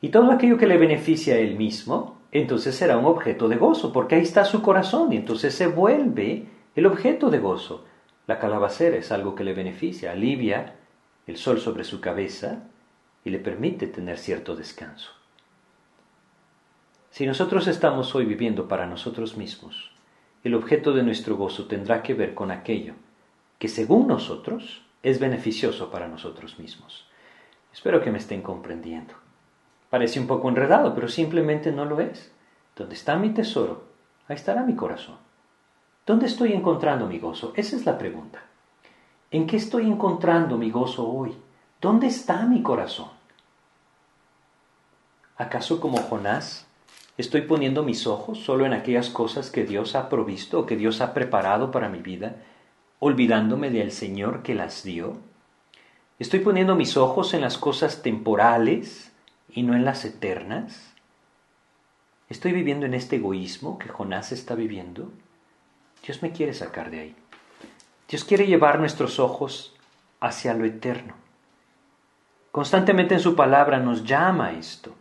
Y 0.00 0.10
todo 0.10 0.30
aquello 0.30 0.58
que 0.58 0.66
le 0.66 0.76
beneficia 0.76 1.34
a 1.34 1.38
él 1.38 1.56
mismo, 1.56 2.18
entonces 2.30 2.74
será 2.74 2.98
un 2.98 3.06
objeto 3.06 3.48
de 3.48 3.56
gozo, 3.56 3.92
porque 3.92 4.16
ahí 4.16 4.22
está 4.22 4.44
su 4.44 4.62
corazón, 4.62 5.12
y 5.12 5.16
entonces 5.16 5.54
se 5.54 5.66
vuelve 5.66 6.46
el 6.76 6.86
objeto 6.86 7.30
de 7.30 7.38
gozo. 7.38 7.84
La 8.26 8.38
calabacera 8.38 8.96
es 8.96 9.10
algo 9.10 9.34
que 9.34 9.44
le 9.44 9.54
beneficia, 9.54 10.12
alivia 10.12 10.76
el 11.26 11.36
sol 11.36 11.60
sobre 11.60 11.84
su 11.84 12.00
cabeza 12.00 12.64
y 13.24 13.30
le 13.30 13.38
permite 13.38 13.86
tener 13.86 14.18
cierto 14.18 14.54
descanso. 14.54 15.10
Si 17.10 17.26
nosotros 17.26 17.66
estamos 17.66 18.14
hoy 18.14 18.26
viviendo 18.26 18.68
para 18.68 18.86
nosotros 18.86 19.36
mismos, 19.36 19.90
el 20.44 20.54
objeto 20.54 20.92
de 20.92 21.02
nuestro 21.02 21.36
gozo 21.36 21.66
tendrá 21.66 22.02
que 22.02 22.14
ver 22.14 22.34
con 22.34 22.50
aquello 22.50 22.94
que 23.58 23.68
según 23.68 24.06
nosotros 24.06 24.84
es 25.02 25.20
beneficioso 25.20 25.90
para 25.90 26.08
nosotros 26.08 26.58
mismos. 26.58 27.08
Espero 27.72 28.02
que 28.02 28.10
me 28.10 28.18
estén 28.18 28.42
comprendiendo. 28.42 29.14
Parece 29.90 30.20
un 30.20 30.26
poco 30.26 30.48
enredado, 30.48 30.94
pero 30.94 31.08
simplemente 31.08 31.72
no 31.72 31.84
lo 31.84 32.00
es. 32.00 32.32
Donde 32.76 32.94
está 32.94 33.16
mi 33.16 33.30
tesoro, 33.30 33.84
ahí 34.28 34.36
estará 34.36 34.62
mi 34.62 34.74
corazón. 34.74 35.16
¿Dónde 36.06 36.26
estoy 36.26 36.52
encontrando 36.52 37.06
mi 37.06 37.18
gozo? 37.18 37.52
Esa 37.56 37.76
es 37.76 37.86
la 37.86 37.98
pregunta. 37.98 38.42
¿En 39.30 39.46
qué 39.46 39.56
estoy 39.56 39.86
encontrando 39.86 40.56
mi 40.56 40.70
gozo 40.70 41.08
hoy? 41.08 41.36
¿Dónde 41.80 42.06
está 42.06 42.46
mi 42.46 42.62
corazón? 42.62 43.10
¿Acaso 45.36 45.80
como 45.80 45.98
Jonás 45.98 46.68
¿Estoy 47.18 47.40
poniendo 47.42 47.82
mis 47.82 48.06
ojos 48.06 48.38
solo 48.38 48.64
en 48.64 48.72
aquellas 48.72 49.10
cosas 49.10 49.50
que 49.50 49.64
Dios 49.64 49.96
ha 49.96 50.08
provisto 50.08 50.60
o 50.60 50.66
que 50.66 50.76
Dios 50.76 51.00
ha 51.00 51.14
preparado 51.14 51.72
para 51.72 51.88
mi 51.88 51.98
vida, 51.98 52.36
olvidándome 53.00 53.70
del 53.70 53.92
Señor 53.92 54.42
que 54.42 54.54
las 54.54 54.82
dio? 54.82 55.18
¿Estoy 56.18 56.40
poniendo 56.40 56.74
mis 56.74 56.96
ojos 56.96 57.34
en 57.34 57.40
las 57.40 57.58
cosas 57.58 58.02
temporales 58.02 59.12
y 59.50 59.62
no 59.62 59.74
en 59.74 59.84
las 59.84 60.04
eternas? 60.04 60.92
¿Estoy 62.28 62.52
viviendo 62.52 62.86
en 62.86 62.94
este 62.94 63.16
egoísmo 63.16 63.78
que 63.78 63.88
Jonás 63.88 64.32
está 64.32 64.54
viviendo? 64.54 65.10
Dios 66.04 66.22
me 66.22 66.32
quiere 66.32 66.54
sacar 66.54 66.90
de 66.90 67.00
ahí. 67.00 67.16
Dios 68.08 68.24
quiere 68.24 68.46
llevar 68.46 68.78
nuestros 68.78 69.18
ojos 69.18 69.74
hacia 70.20 70.54
lo 70.54 70.64
eterno. 70.64 71.14
Constantemente 72.50 73.14
en 73.14 73.20
su 73.20 73.36
palabra 73.36 73.78
nos 73.78 74.04
llama 74.04 74.46
a 74.46 74.52
esto 74.52 74.94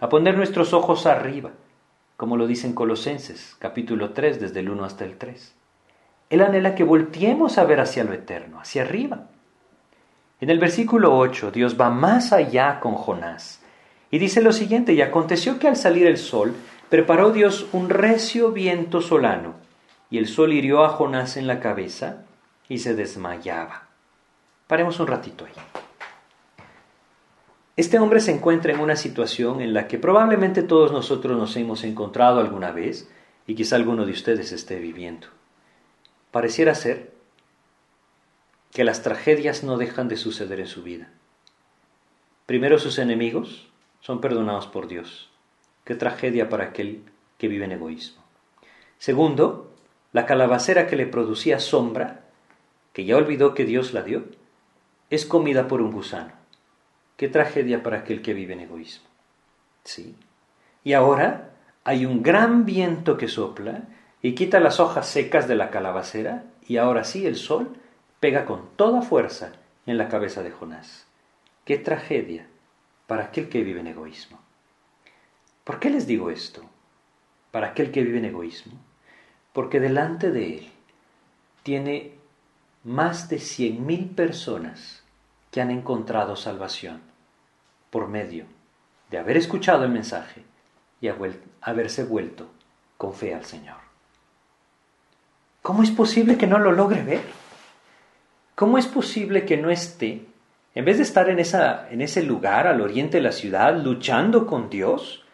a 0.00 0.08
poner 0.08 0.36
nuestros 0.36 0.72
ojos 0.72 1.06
arriba, 1.06 1.52
como 2.16 2.36
lo 2.36 2.46
dicen 2.46 2.74
Colosenses, 2.74 3.56
capítulo 3.58 4.12
3, 4.12 4.40
desde 4.40 4.60
el 4.60 4.68
1 4.68 4.84
hasta 4.84 5.04
el 5.04 5.16
3. 5.16 5.55
Él 6.30 6.42
anhela 6.42 6.74
que 6.74 6.84
volteemos 6.84 7.58
a 7.58 7.64
ver 7.64 7.80
hacia 7.80 8.04
lo 8.04 8.12
eterno, 8.12 8.60
hacia 8.60 8.82
arriba. 8.82 9.28
En 10.40 10.50
el 10.50 10.58
versículo 10.58 11.16
8, 11.16 11.50
Dios 11.50 11.80
va 11.80 11.90
más 11.90 12.32
allá 12.32 12.80
con 12.80 12.94
Jonás 12.94 13.60
y 14.10 14.18
dice 14.18 14.40
lo 14.40 14.52
siguiente, 14.52 14.92
y 14.92 15.02
aconteció 15.02 15.58
que 15.58 15.68
al 15.68 15.76
salir 15.76 16.06
el 16.06 16.18
sol, 16.18 16.54
preparó 16.88 17.32
Dios 17.32 17.66
un 17.72 17.90
recio 17.90 18.52
viento 18.52 19.00
solano, 19.00 19.54
y 20.10 20.18
el 20.18 20.28
sol 20.28 20.52
hirió 20.52 20.84
a 20.84 20.90
Jonás 20.90 21.36
en 21.36 21.46
la 21.46 21.60
cabeza 21.60 22.24
y 22.68 22.78
se 22.78 22.94
desmayaba. 22.94 23.88
Paremos 24.66 25.00
un 25.00 25.08
ratito 25.08 25.44
ahí. 25.44 25.52
Este 27.76 27.98
hombre 27.98 28.20
se 28.20 28.32
encuentra 28.32 28.72
en 28.72 28.80
una 28.80 28.96
situación 28.96 29.60
en 29.60 29.74
la 29.74 29.86
que 29.86 29.98
probablemente 29.98 30.62
todos 30.62 30.92
nosotros 30.92 31.36
nos 31.36 31.56
hemos 31.56 31.84
encontrado 31.84 32.40
alguna 32.40 32.70
vez 32.70 33.10
y 33.46 33.54
quizá 33.54 33.76
alguno 33.76 34.06
de 34.06 34.12
ustedes 34.12 34.50
esté 34.52 34.78
viviendo. 34.78 35.26
Pareciera 36.36 36.74
ser 36.74 37.14
que 38.70 38.84
las 38.84 39.02
tragedias 39.02 39.64
no 39.64 39.78
dejan 39.78 40.06
de 40.06 40.18
suceder 40.18 40.60
en 40.60 40.66
su 40.66 40.82
vida. 40.82 41.08
Primero 42.44 42.78
sus 42.78 42.98
enemigos 42.98 43.70
son 44.00 44.20
perdonados 44.20 44.66
por 44.66 44.86
Dios. 44.86 45.30
Qué 45.84 45.94
tragedia 45.94 46.50
para 46.50 46.64
aquel 46.64 47.04
que 47.38 47.48
vive 47.48 47.64
en 47.64 47.72
egoísmo. 47.72 48.22
Segundo, 48.98 49.72
la 50.12 50.26
calabacera 50.26 50.86
que 50.86 50.96
le 50.96 51.06
producía 51.06 51.58
sombra, 51.58 52.26
que 52.92 53.06
ya 53.06 53.16
olvidó 53.16 53.54
que 53.54 53.64
Dios 53.64 53.94
la 53.94 54.02
dio, 54.02 54.26
es 55.08 55.24
comida 55.24 55.68
por 55.68 55.80
un 55.80 55.90
gusano. 55.90 56.32
Qué 57.16 57.28
tragedia 57.28 57.82
para 57.82 58.00
aquel 58.00 58.20
que 58.20 58.34
vive 58.34 58.52
en 58.52 58.60
egoísmo. 58.60 59.08
¿Sí? 59.84 60.14
Y 60.84 60.92
ahora 60.92 61.54
hay 61.82 62.04
un 62.04 62.22
gran 62.22 62.66
viento 62.66 63.16
que 63.16 63.26
sopla 63.26 63.84
y 64.22 64.34
quita 64.34 64.60
las 64.60 64.80
hojas 64.80 65.06
secas 65.06 65.46
de 65.48 65.54
la 65.54 65.70
calabacera 65.70 66.44
y 66.66 66.78
ahora 66.78 67.04
sí 67.04 67.26
el 67.26 67.36
sol 67.36 67.76
pega 68.20 68.44
con 68.44 68.68
toda 68.76 69.02
fuerza 69.02 69.52
en 69.86 69.98
la 69.98 70.08
cabeza 70.08 70.42
de 70.42 70.50
Jonás. 70.50 71.06
Qué 71.64 71.78
tragedia 71.78 72.46
para 73.06 73.24
aquel 73.24 73.48
que 73.48 73.62
vive 73.62 73.80
en 73.80 73.88
egoísmo. 73.88 74.38
¿Por 75.64 75.78
qué 75.78 75.90
les 75.90 76.06
digo 76.06 76.30
esto? 76.30 76.62
Para 77.50 77.68
aquel 77.68 77.90
que 77.90 78.02
vive 78.02 78.18
en 78.18 78.26
egoísmo. 78.26 78.74
Porque 79.52 79.80
delante 79.80 80.30
de 80.30 80.58
él 80.58 80.72
tiene 81.62 82.14
más 82.84 83.28
de 83.28 83.38
cien 83.38 83.86
mil 83.86 84.10
personas 84.10 85.02
que 85.50 85.60
han 85.60 85.70
encontrado 85.70 86.36
salvación 86.36 87.00
por 87.90 88.08
medio 88.08 88.44
de 89.10 89.18
haber 89.18 89.36
escuchado 89.36 89.84
el 89.84 89.90
mensaje 89.90 90.44
y 91.00 91.08
haberse 91.60 92.04
vuelto 92.04 92.48
con 92.96 93.14
fe 93.14 93.34
al 93.34 93.44
Señor. 93.44 93.85
¿Cómo 95.66 95.82
es 95.82 95.90
posible 95.90 96.38
que 96.38 96.46
no 96.46 96.60
lo 96.60 96.70
logre 96.70 97.02
ver? 97.02 97.22
¿Cómo 98.54 98.78
es 98.78 98.86
posible 98.86 99.44
que 99.44 99.56
no 99.56 99.68
esté, 99.68 100.24
en 100.76 100.84
vez 100.84 100.98
de 100.98 101.02
estar 101.02 101.28
en, 101.28 101.40
esa, 101.40 101.88
en 101.90 102.02
ese 102.02 102.22
lugar 102.22 102.68
al 102.68 102.80
oriente 102.80 103.16
de 103.16 103.24
la 103.24 103.32
ciudad 103.32 103.76
luchando 103.76 104.46
con 104.46 104.70
Dios, 104.70 105.24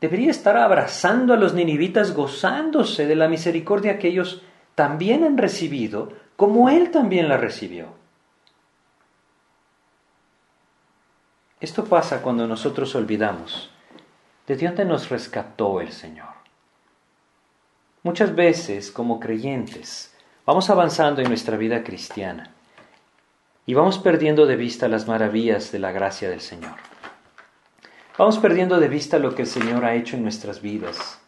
debería 0.00 0.32
estar 0.32 0.56
abrazando 0.56 1.34
a 1.34 1.36
los 1.36 1.54
ninivitas 1.54 2.14
gozándose 2.16 3.06
de 3.06 3.14
la 3.14 3.28
misericordia 3.28 3.96
que 4.00 4.08
ellos 4.08 4.42
también 4.74 5.22
han 5.22 5.38
recibido, 5.38 6.08
como 6.34 6.68
Él 6.68 6.90
también 6.90 7.28
la 7.28 7.36
recibió? 7.36 7.86
Esto 11.60 11.84
pasa 11.84 12.22
cuando 12.22 12.48
nosotros 12.48 12.92
olvidamos 12.96 13.70
de 14.48 14.56
dónde 14.56 14.84
nos 14.84 15.08
rescató 15.10 15.80
el 15.80 15.92
Señor. 15.92 16.35
Muchas 18.06 18.36
veces, 18.36 18.92
como 18.92 19.18
creyentes, 19.18 20.14
vamos 20.46 20.70
avanzando 20.70 21.22
en 21.22 21.28
nuestra 21.28 21.56
vida 21.56 21.82
cristiana 21.82 22.54
y 23.66 23.74
vamos 23.74 23.98
perdiendo 23.98 24.46
de 24.46 24.54
vista 24.54 24.86
las 24.86 25.08
maravillas 25.08 25.72
de 25.72 25.80
la 25.80 25.90
gracia 25.90 26.30
del 26.30 26.40
Señor. 26.40 26.76
Vamos 28.16 28.38
perdiendo 28.38 28.78
de 28.78 28.86
vista 28.86 29.18
lo 29.18 29.34
que 29.34 29.42
el 29.42 29.48
Señor 29.48 29.84
ha 29.84 29.96
hecho 29.96 30.14
en 30.14 30.22
nuestras 30.22 30.62
vidas, 30.62 31.18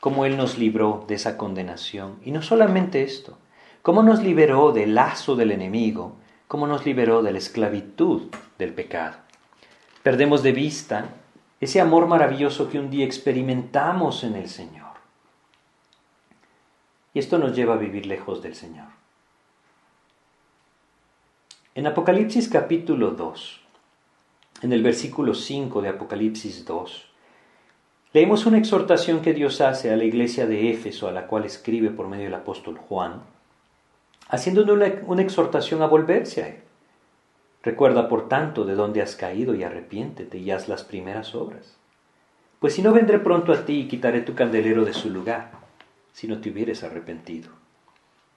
cómo 0.00 0.24
Él 0.24 0.38
nos 0.38 0.56
libró 0.56 1.04
de 1.06 1.16
esa 1.16 1.36
condenación. 1.36 2.16
Y 2.24 2.30
no 2.30 2.40
solamente 2.40 3.02
esto, 3.02 3.36
cómo 3.82 4.02
nos 4.02 4.22
liberó 4.22 4.72
del 4.72 4.94
lazo 4.94 5.36
del 5.36 5.50
enemigo, 5.50 6.16
cómo 6.48 6.66
nos 6.66 6.86
liberó 6.86 7.22
de 7.22 7.32
la 7.32 7.38
esclavitud 7.38 8.30
del 8.56 8.72
pecado. 8.72 9.16
Perdemos 10.02 10.42
de 10.42 10.52
vista 10.52 11.08
ese 11.60 11.78
amor 11.78 12.06
maravilloso 12.06 12.70
que 12.70 12.78
un 12.78 12.88
día 12.88 13.04
experimentamos 13.04 14.24
en 14.24 14.36
el 14.36 14.48
Señor. 14.48 14.81
Y 17.14 17.18
esto 17.18 17.38
nos 17.38 17.54
lleva 17.54 17.74
a 17.74 17.78
vivir 17.78 18.06
lejos 18.06 18.42
del 18.42 18.54
Señor. 18.54 18.86
En 21.74 21.86
Apocalipsis 21.86 22.48
capítulo 22.48 23.10
2, 23.10 23.60
en 24.62 24.72
el 24.72 24.82
versículo 24.82 25.34
5 25.34 25.82
de 25.82 25.88
Apocalipsis 25.88 26.64
2, 26.64 27.08
leemos 28.12 28.46
una 28.46 28.58
exhortación 28.58 29.20
que 29.22 29.34
Dios 29.34 29.60
hace 29.60 29.90
a 29.90 29.96
la 29.96 30.04
iglesia 30.04 30.46
de 30.46 30.70
Éfeso, 30.70 31.08
a 31.08 31.12
la 31.12 31.26
cual 31.26 31.44
escribe 31.44 31.90
por 31.90 32.08
medio 32.08 32.24
del 32.24 32.34
apóstol 32.34 32.76
Juan, 32.76 33.22
haciéndole 34.28 34.72
una, 34.72 34.92
una 35.06 35.22
exhortación 35.22 35.82
a 35.82 35.86
volverse 35.86 36.42
a 36.42 36.48
Él. 36.48 36.60
Recuerda, 37.62 38.08
por 38.08 38.28
tanto, 38.28 38.64
de 38.64 38.74
dónde 38.74 39.02
has 39.02 39.16
caído 39.16 39.54
y 39.54 39.62
arrepiéntete 39.62 40.38
y 40.38 40.50
haz 40.50 40.68
las 40.68 40.84
primeras 40.84 41.34
obras. 41.34 41.76
Pues 42.58 42.74
si 42.74 42.82
no 42.82 42.92
vendré 42.92 43.18
pronto 43.18 43.52
a 43.52 43.64
ti 43.64 43.80
y 43.80 43.88
quitaré 43.88 44.20
tu 44.20 44.34
candelero 44.34 44.84
de 44.84 44.92
su 44.92 45.10
lugar, 45.10 45.61
si 46.12 46.28
no 46.28 46.40
te 46.40 46.50
hubieres 46.50 46.82
arrepentido. 46.82 47.50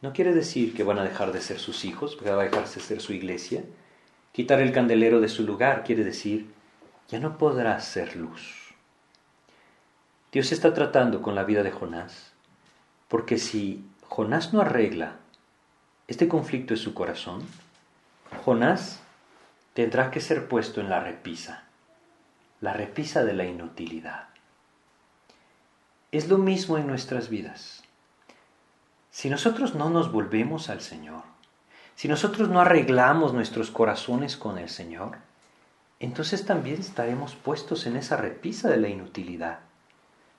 No 0.01 0.13
quiere 0.13 0.33
decir 0.33 0.73
que 0.73 0.83
van 0.83 0.99
a 0.99 1.03
dejar 1.03 1.31
de 1.31 1.41
ser 1.41 1.59
sus 1.59 1.85
hijos, 1.85 2.15
que 2.15 2.29
va 2.29 2.41
a 2.41 2.45
dejarse 2.45 2.79
de 2.79 2.85
ser 2.85 3.01
su 3.01 3.13
iglesia, 3.13 3.63
Quitar 4.35 4.59
el 4.59 4.73
candelero 4.73 5.21
de 5.21 5.29
su 5.29 5.43
lugar 5.43 5.85
quiere 5.85 6.03
decir, 6.03 6.51
ya 7.07 7.21
no 7.21 7.37
podrás 7.37 7.85
ser 7.85 8.17
luz. 8.17 8.75
Dios 10.29 10.51
está 10.51 10.73
tratando 10.73 11.21
con 11.21 11.35
la 11.35 11.45
vida 11.45 11.63
de 11.63 11.71
Jonás, 11.71 12.33
porque 13.07 13.37
si 13.37 13.85
Jonás 14.09 14.53
no 14.53 14.59
arregla 14.59 15.15
este 16.09 16.27
conflicto 16.27 16.73
en 16.73 16.79
su 16.81 16.93
corazón, 16.93 17.43
Jonás 18.43 18.99
tendrá 19.73 20.11
que 20.11 20.19
ser 20.19 20.49
puesto 20.49 20.81
en 20.81 20.89
la 20.89 20.99
repisa, 20.99 21.63
la 22.59 22.73
repisa 22.73 23.23
de 23.23 23.35
la 23.35 23.45
inutilidad. 23.45 24.27
Es 26.15 26.29
lo 26.29 26.37
mismo 26.37 26.77
en 26.77 26.87
nuestras 26.87 27.27
vidas. 27.27 27.83
Si 29.11 29.29
nosotros 29.29 29.75
no 29.75 29.89
nos 29.89 30.13
volvemos 30.13 30.69
al 30.69 30.79
Señor, 30.79 31.23
si 31.97 32.07
nosotros 32.07 32.47
no 32.47 32.61
arreglamos 32.61 33.33
nuestros 33.33 33.69
corazones 33.69 34.37
con 34.37 34.57
el 34.57 34.69
Señor, 34.69 35.17
entonces 35.99 36.45
también 36.45 36.79
estaremos 36.79 37.35
puestos 37.35 37.85
en 37.85 37.97
esa 37.97 38.15
repisa 38.15 38.69
de 38.69 38.77
la 38.77 38.87
inutilidad. 38.87 39.59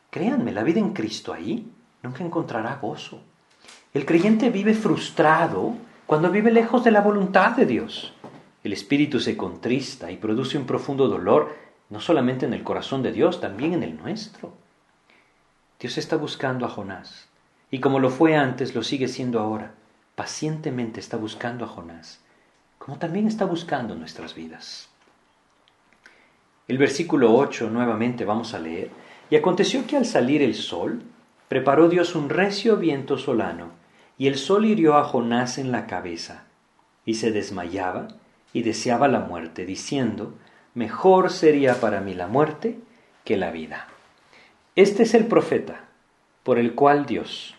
Créanme, 0.09 0.51
la 0.51 0.63
vida 0.63 0.81
en 0.81 0.95
Cristo 0.95 1.35
ahí 1.35 1.71
nunca 2.03 2.25
encontrará 2.25 2.77
gozo. 2.77 3.21
El 3.93 4.07
creyente 4.07 4.49
vive 4.49 4.73
frustrado 4.73 5.75
cuando 6.07 6.31
vive 6.31 6.51
lejos 6.51 6.85
de 6.85 6.91
la 6.91 7.03
voluntad 7.03 7.51
de 7.51 7.67
Dios. 7.67 8.15
El 8.65 8.73
espíritu 8.73 9.21
se 9.21 9.37
contrista 9.37 10.11
y 10.11 10.17
produce 10.17 10.57
un 10.57 10.65
profundo 10.65 11.07
dolor, 11.07 11.55
no 11.91 12.01
solamente 12.01 12.47
en 12.47 12.55
el 12.55 12.63
corazón 12.63 13.03
de 13.03 13.13
Dios, 13.13 13.43
también 13.43 13.75
en 13.75 13.83
el 13.83 13.99
nuestro. 13.99 14.65
Dios 15.79 15.99
está 15.99 16.17
buscando 16.17 16.67
a 16.67 16.69
Jonás, 16.69 17.29
y 17.71 17.81
como 17.81 17.99
lo 17.99 18.11
fue 18.11 18.37
antes, 18.37 18.75
lo 18.75 18.83
sigue 18.83 19.09
siendo 19.09 19.41
ahora 19.41 19.73
pacientemente 20.17 20.99
está 20.99 21.19
buscando 21.19 21.65
a 21.65 21.69
Jonás, 21.69 22.21
como 22.79 22.99
también 22.99 23.29
está 23.29 23.45
buscando 23.45 23.95
nuestras 23.95 24.35
vidas. 24.35 24.89
El 26.67 26.79
versículo 26.79 27.35
8 27.35 27.71
nuevamente 27.71 28.25
vamos 28.25 28.55
a 28.55 28.59
leer. 28.59 28.91
Y 29.29 29.37
aconteció 29.37 29.87
que 29.87 29.97
al 29.97 30.07
salir 30.07 30.43
el 30.43 30.55
sol, 30.55 31.03
preparó 31.49 31.89
Dios 31.89 32.15
un 32.15 32.29
recio 32.29 32.77
viento 32.77 33.19
solano, 33.19 33.71
y 34.19 34.27
el 34.27 34.37
sol 34.37 34.65
hirió 34.65 34.97
a 34.97 35.05
Jonás 35.05 35.59
en 35.59 35.71
la 35.71 35.87
cabeza, 35.87 36.45
y 37.05 37.15
se 37.15 37.31
desmayaba 37.31 38.09
y 38.53 38.63
deseaba 38.63 39.09
la 39.09 39.21
muerte, 39.21 39.67
diciendo, 39.67 40.35
mejor 40.75 41.31
sería 41.31 41.81
para 41.81 42.01
mí 42.01 42.15
la 42.15 42.27
muerte 42.27 42.79
que 43.25 43.37
la 43.37 43.51
vida. 43.51 43.89
Este 44.77 45.05
es 45.05 45.15
el 45.15 45.27
profeta 45.27 45.87
por 46.43 46.59
el 46.59 46.75
cual 46.75 47.07
Dios, 47.07 47.55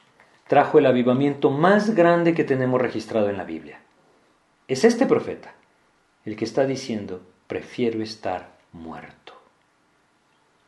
trajo 0.48 0.78
el 0.78 0.86
avivamiento 0.86 1.50
más 1.50 1.96
grande 1.96 2.36
que 2.36 2.44
tenemos 2.44 2.80
registrado 2.80 3.32
en 3.32 3.38
la 3.38 3.44
Biblia. 3.44 3.80
Es 4.68 4.84
este 4.84 5.08
profeta 5.08 5.56
el 6.26 6.36
que 6.36 6.46
está 6.46 6.68
diciendo, 6.68 7.24
prefiero 7.48 8.04
estar 8.04 8.52
muerto. 8.72 9.34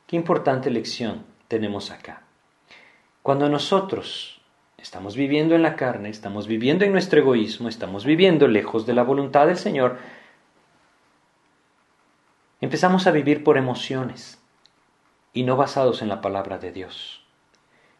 Qué 0.08 0.16
importante 0.16 0.72
lección 0.72 1.24
tenemos 1.48 1.92
acá. 1.92 2.24
Cuando 3.22 3.48
nosotros 3.48 4.42
estamos 4.80 5.16
viviendo 5.16 5.54
en 5.54 5.62
la 5.62 5.76
carne, 5.76 6.10
estamos 6.10 6.48
viviendo 6.48 6.84
en 6.84 6.92
nuestro 6.94 7.20
egoísmo, 7.20 7.70
estamos 7.70 8.06
viviendo 8.06 8.48
lejos 8.48 8.88
de 8.88 8.94
la 8.94 9.04
voluntad 9.04 9.46
del 9.46 9.58
Señor, 9.58 10.00
empezamos 12.60 13.06
a 13.06 13.12
vivir 13.12 13.44
por 13.44 13.56
emociones 13.56 14.39
y 15.34 15.44
no 15.44 15.56
basados 15.56 16.02
en 16.02 16.10
la 16.10 16.22
palabra 16.22 16.58
de 16.58 16.72
Dios. 16.72 17.24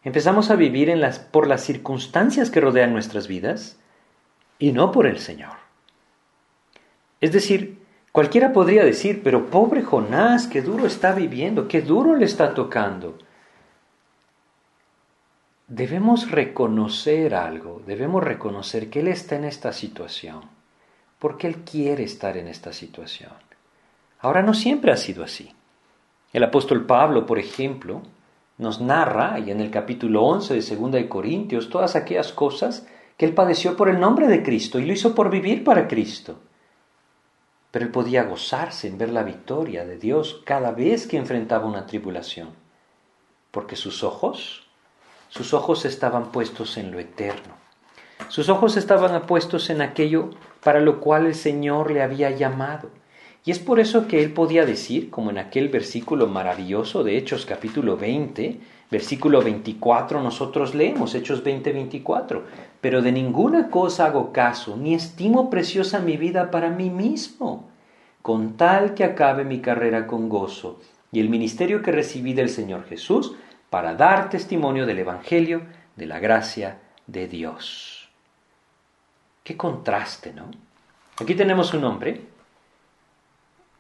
Empezamos 0.04 0.50
a 0.50 0.56
vivir 0.56 0.94
por 1.32 1.48
las 1.48 1.64
circunstancias 1.64 2.50
que 2.50 2.62
rodean 2.62 2.94
nuestras 2.94 3.28
vidas 3.28 3.78
y 4.58 4.72
no 4.72 4.92
por 4.92 5.08
el 5.08 5.20
Señor. 5.20 5.58
Es 7.22 7.34
decir, 7.34 7.80
cualquiera 8.12 8.54
podría 8.54 8.86
decir, 8.86 9.22
pero 9.24 9.50
pobre 9.50 9.84
Jonás, 9.84 10.48
qué 10.48 10.62
duro 10.62 10.86
está 10.86 11.14
viviendo, 11.14 11.68
qué 11.68 11.82
duro 11.82 12.16
le 12.16 12.26
está 12.26 12.54
tocando. 12.54 13.18
Debemos 15.68 16.32
reconocer 16.32 17.36
algo, 17.36 17.82
debemos 17.86 18.24
reconocer 18.24 18.90
que 18.90 19.02
Él 19.02 19.10
está 19.10 19.36
en 19.36 19.46
esta 19.46 19.74
situación, 19.74 20.42
porque 21.20 21.46
Él 21.48 21.58
quiere 21.58 22.04
estar 22.04 22.38
en 22.38 22.48
esta 22.48 22.74
situación. 22.74 23.34
Ahora 24.20 24.42
no 24.42 24.54
siempre 24.54 24.92
ha 24.92 24.98
sido 24.98 25.24
así. 25.24 25.54
El 26.32 26.44
apóstol 26.44 26.86
Pablo, 26.86 27.26
por 27.26 27.40
ejemplo, 27.40 28.02
nos 28.58 28.82
narra, 28.82 29.40
y 29.40 29.52
en 29.52 29.62
el 29.62 29.72
capítulo 29.72 30.24
11 30.24 30.54
de 30.54 30.76
2 30.76 30.92
de 30.92 31.10
Corintios, 31.10 31.70
todas 31.70 31.96
aquellas 31.96 32.34
cosas 32.34 32.86
que 33.18 33.26
él 33.26 33.34
padeció 33.34 33.76
por 33.76 33.90
el 33.90 34.00
nombre 34.00 34.28
de 34.28 34.44
Cristo 34.44 34.80
y 34.80 34.86
lo 34.86 34.94
hizo 34.94 35.16
por 35.16 35.30
vivir 35.30 35.64
para 35.64 35.88
Cristo. 35.88 36.40
Pero 37.72 37.86
él 37.86 37.92
podía 37.92 38.24
gozarse 38.24 38.88
en 38.88 38.98
ver 38.98 39.10
la 39.10 39.24
victoria 39.24 39.86
de 39.86 39.98
Dios 39.98 40.42
cada 40.46 40.72
vez 40.72 41.08
que 41.08 41.18
enfrentaba 41.18 41.66
una 41.66 41.86
tribulación, 41.86 42.50
porque 43.52 43.76
sus 43.76 44.04
ojos, 44.04 44.68
sus 45.30 45.54
ojos 45.54 45.86
estaban 45.86 46.32
puestos 46.32 46.78
en 46.78 46.92
lo 46.92 47.00
eterno. 47.00 47.56
Sus 48.28 48.50
ojos 48.50 48.78
estaban 48.78 49.22
puestos 49.24 49.70
en 49.70 49.82
aquello 49.82 50.30
para 50.64 50.80
lo 50.82 51.00
cual 51.00 51.26
el 51.26 51.36
Señor 51.36 51.92
le 51.92 52.04
había 52.04 52.32
llamado. 52.32 52.90
Y 53.50 53.52
es 53.52 53.58
por 53.58 53.80
eso 53.80 54.08
que 54.08 54.22
él 54.22 54.32
podía 54.32 54.64
decir, 54.64 55.10
como 55.10 55.32
en 55.32 55.40
aquel 55.40 55.70
versículo 55.70 56.28
maravilloso 56.28 57.04
de 57.04 57.18
Hechos 57.18 57.48
capítulo 57.48 57.98
20, 57.98 58.60
versículo 58.92 59.42
24, 59.42 60.22
nosotros 60.22 60.76
leemos 60.76 61.16
Hechos 61.16 61.44
20, 61.44 61.74
24, 61.74 62.44
pero 62.80 63.02
de 63.02 63.12
ninguna 63.12 63.72
cosa 63.72 64.06
hago 64.06 64.32
caso, 64.32 64.78
ni 64.78 64.94
estimo 64.94 65.50
preciosa 65.50 65.98
mi 65.98 66.16
vida 66.16 66.52
para 66.52 66.70
mí 66.70 66.92
mismo, 66.92 67.68
con 68.22 68.56
tal 68.56 68.94
que 68.94 69.04
acabe 69.04 69.46
mi 69.46 69.62
carrera 69.62 70.06
con 70.06 70.30
gozo 70.30 70.80
y 71.12 71.20
el 71.20 71.30
ministerio 71.30 71.82
que 71.82 71.92
recibí 71.92 72.34
del 72.34 72.50
Señor 72.50 72.86
Jesús 72.86 73.34
para 73.72 73.96
dar 73.96 74.30
testimonio 74.30 74.86
del 74.86 75.00
Evangelio 75.00 75.64
de 75.96 76.06
la 76.06 76.20
gracia 76.20 76.78
de 77.08 77.28
Dios. 77.28 78.10
Qué 79.44 79.58
contraste, 79.58 80.34
¿no? 80.34 80.52
Aquí 81.20 81.34
tenemos 81.34 81.74
un 81.74 81.86
hombre 81.86 82.29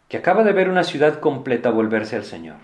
que 0.09 0.17
acaba 0.17 0.43
de 0.43 0.51
ver 0.51 0.69
una 0.69 0.83
ciudad 0.83 1.19
completa 1.19 1.69
volverse 1.69 2.15
al 2.15 2.25
Señor, 2.25 2.57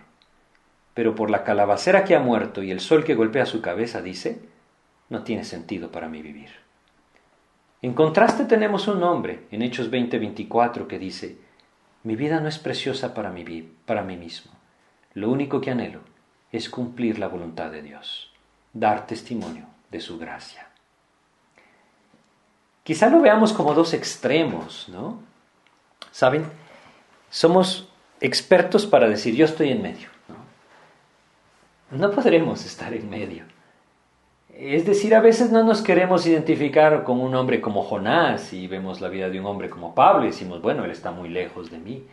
pero 0.96 1.14
por 1.16 1.30
la 1.30 1.44
calabacera 1.44 2.04
que 2.04 2.16
ha 2.16 2.20
muerto 2.20 2.64
y 2.64 2.72
el 2.72 2.80
sol 2.80 3.06
que 3.06 3.14
golpea 3.16 3.46
su 3.46 3.62
cabeza 3.62 4.02
dice, 4.02 4.42
no 5.10 5.24
tiene 5.24 5.44
sentido 5.44 5.92
para 5.92 6.10
mí 6.10 6.22
vivir. 6.24 6.50
En 7.84 7.94
contraste 7.94 8.46
tenemos 8.46 8.88
un 8.88 9.04
hombre 9.04 9.46
en 9.52 9.62
Hechos 9.62 9.92
20:24 9.92 10.88
que 10.88 10.98
dice, 10.98 11.38
mi 12.04 12.16
vida 12.16 12.40
no 12.40 12.48
es 12.48 12.58
preciosa 12.58 13.14
para 13.14 13.30
mí, 13.30 13.72
para 13.86 14.02
mí 14.02 14.18
mismo. 14.18 14.52
Lo 15.14 15.30
único 15.30 15.62
que 15.62 15.70
anhelo 15.70 16.00
es 16.52 16.68
cumplir 16.68 17.20
la 17.20 17.28
voluntad 17.28 17.70
de 17.70 17.84
Dios, 17.84 18.34
dar 18.74 19.06
testimonio 19.06 19.68
de 19.92 20.00
su 20.00 20.18
gracia. 20.18 20.68
Quizá 22.84 23.10
lo 23.10 23.22
veamos 23.22 23.54
como 23.54 23.76
dos 23.76 23.94
extremos, 23.94 24.90
¿no? 24.90 25.20
¿Saben? 26.12 26.65
Somos 27.36 27.90
expertos 28.22 28.86
para 28.86 29.10
decir 29.10 29.36
yo 29.36 29.44
estoy 29.44 29.70
en 29.70 29.82
medio. 29.82 30.08
No, 31.92 32.10
podremos 32.12 32.66
estar 32.66 32.94
en 32.94 33.10
medio. 33.10 33.44
Es 34.54 34.86
decir, 34.86 35.14
a 35.14 35.20
veces 35.20 35.52
no 35.52 35.62
nos 35.62 35.82
queremos 35.82 36.26
identificar 36.26 37.04
con 37.04 37.20
un 37.20 37.36
hombre 37.36 37.60
como 37.60 37.84
Jonás 37.84 38.54
y 38.54 38.68
vemos 38.68 39.02
la 39.02 39.10
vida 39.10 39.30
de 39.30 39.42
un 39.42 39.48
hombre 39.48 39.70
como 39.70 39.94
Pablo 39.94 40.24
y 40.24 40.28
decimos, 40.28 40.62
bueno, 40.62 40.86
él 40.86 40.92
está 40.92 41.12
muy 41.12 41.28
lejos 41.28 41.70
de 41.70 41.78
mí. 41.78 42.06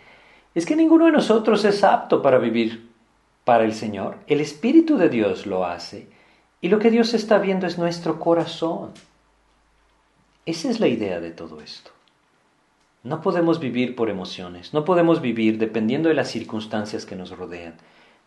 Es 0.57 0.67
que 0.67 0.75
ninguno 0.75 1.07
de 1.07 1.13
nosotros 1.13 1.65
es 1.65 1.85
apto 1.85 2.21
para 2.21 2.39
vivir 2.39 2.91
para 3.45 3.65
el 3.65 3.75
Señor. 3.75 4.17
El 4.27 4.41
Espíritu 4.41 4.97
de 4.97 5.09
Dios 5.09 5.47
lo 5.47 5.65
hace 5.65 6.09
y 6.61 6.69
lo 6.69 6.81
que 6.81 6.91
Dios 6.91 7.15
está 7.15 7.39
viendo 7.39 7.69
es 7.69 7.79
nuestro 7.79 8.19
corazón. 8.19 8.91
Esa 10.47 10.69
es 10.69 10.81
la 10.81 10.89
idea 10.89 11.21
de 11.21 11.31
todo 11.31 11.61
esto. 11.61 11.93
No 13.05 13.21
podemos 13.21 13.59
vivir 13.59 13.97
por 13.97 14.11
emociones, 14.11 14.73
no 14.73 14.85
podemos 14.85 15.21
vivir 15.21 15.59
dependiendo 15.59 16.09
de 16.09 16.15
las 16.15 16.29
circunstancias 16.29 17.05
que 17.05 17.17
nos 17.17 17.37
rodean. 17.37 17.75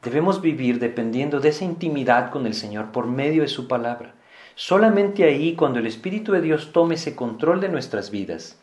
Debemos 0.03 0.41
vivir 0.41 0.79
dependiendo 0.79 1.39
de 1.39 1.49
esa 1.49 1.63
intimidad 1.63 2.29
con 2.29 2.45
el 2.45 2.53
Señor 2.53 2.91
por 2.91 3.07
medio 3.07 3.43
de 3.43 3.47
su 3.47 3.69
palabra. 3.69 4.15
Solamente 4.55 5.23
ahí, 5.23 5.55
cuando 5.55 5.79
el 5.79 5.87
Espíritu 5.87 6.33
de 6.33 6.41
Dios 6.41 6.73
tome 6.73 6.95
ese 6.95 7.15
control 7.15 7.61
de 7.61 7.69
nuestras 7.69 8.11
vidas, 8.11 8.57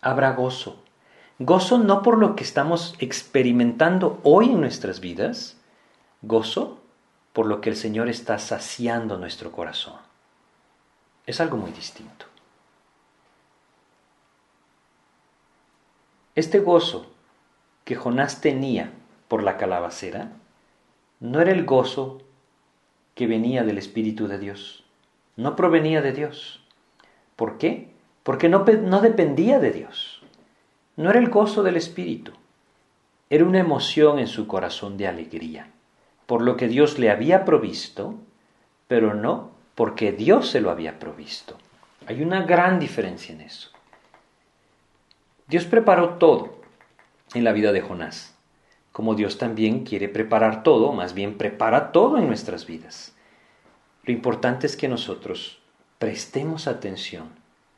habrá 0.00 0.32
gozo. 0.32 0.82
Gozo 1.38 1.78
no 1.78 2.02
por 2.02 2.16
lo 2.16 2.34
que 2.34 2.44
estamos 2.44 2.94
experimentando 2.98 4.20
hoy 4.22 4.46
en 4.46 4.60
nuestras 4.60 5.00
vidas, 5.00 5.56
gozo 6.22 6.80
por 7.34 7.46
lo 7.46 7.60
que 7.60 7.70
el 7.70 7.76
Señor 7.76 8.08
está 8.08 8.38
saciando 8.38 9.18
nuestro 9.18 9.52
corazón. 9.52 9.96
Es 11.26 11.40
algo 11.42 11.58
muy 11.58 11.72
distinto. 11.72 12.24
Este 16.38 16.60
gozo 16.60 17.10
que 17.84 17.96
Jonás 17.96 18.40
tenía 18.40 18.92
por 19.26 19.42
la 19.42 19.56
calabacera 19.56 20.30
no 21.18 21.40
era 21.40 21.50
el 21.50 21.64
gozo 21.64 22.22
que 23.16 23.26
venía 23.26 23.64
del 23.64 23.76
Espíritu 23.76 24.28
de 24.28 24.38
Dios, 24.38 24.84
no 25.34 25.56
provenía 25.56 26.00
de 26.00 26.12
Dios. 26.12 26.64
¿Por 27.34 27.58
qué? 27.58 27.90
Porque 28.22 28.48
no, 28.48 28.64
no 28.64 29.00
dependía 29.00 29.58
de 29.58 29.72
Dios. 29.72 30.22
No 30.94 31.10
era 31.10 31.18
el 31.18 31.28
gozo 31.28 31.64
del 31.64 31.76
Espíritu, 31.76 32.30
era 33.30 33.44
una 33.44 33.58
emoción 33.58 34.20
en 34.20 34.28
su 34.28 34.46
corazón 34.46 34.96
de 34.96 35.08
alegría, 35.08 35.72
por 36.26 36.42
lo 36.42 36.56
que 36.56 36.68
Dios 36.68 37.00
le 37.00 37.10
había 37.10 37.44
provisto, 37.44 38.14
pero 38.86 39.12
no 39.12 39.50
porque 39.74 40.12
Dios 40.12 40.48
se 40.48 40.60
lo 40.60 40.70
había 40.70 41.00
provisto. 41.00 41.56
Hay 42.06 42.22
una 42.22 42.42
gran 42.42 42.78
diferencia 42.78 43.34
en 43.34 43.40
eso. 43.40 43.72
Dios 45.48 45.64
preparó 45.64 46.18
todo 46.18 46.60
en 47.32 47.42
la 47.42 47.52
vida 47.52 47.72
de 47.72 47.80
Jonás, 47.80 48.34
como 48.92 49.14
Dios 49.14 49.38
también 49.38 49.84
quiere 49.84 50.10
preparar 50.10 50.62
todo, 50.62 50.92
más 50.92 51.14
bien 51.14 51.38
prepara 51.38 51.90
todo 51.90 52.18
en 52.18 52.26
nuestras 52.26 52.66
vidas. 52.66 53.14
Lo 54.02 54.12
importante 54.12 54.66
es 54.66 54.76
que 54.76 54.88
nosotros 54.88 55.58
prestemos 55.98 56.66
atención 56.66 57.30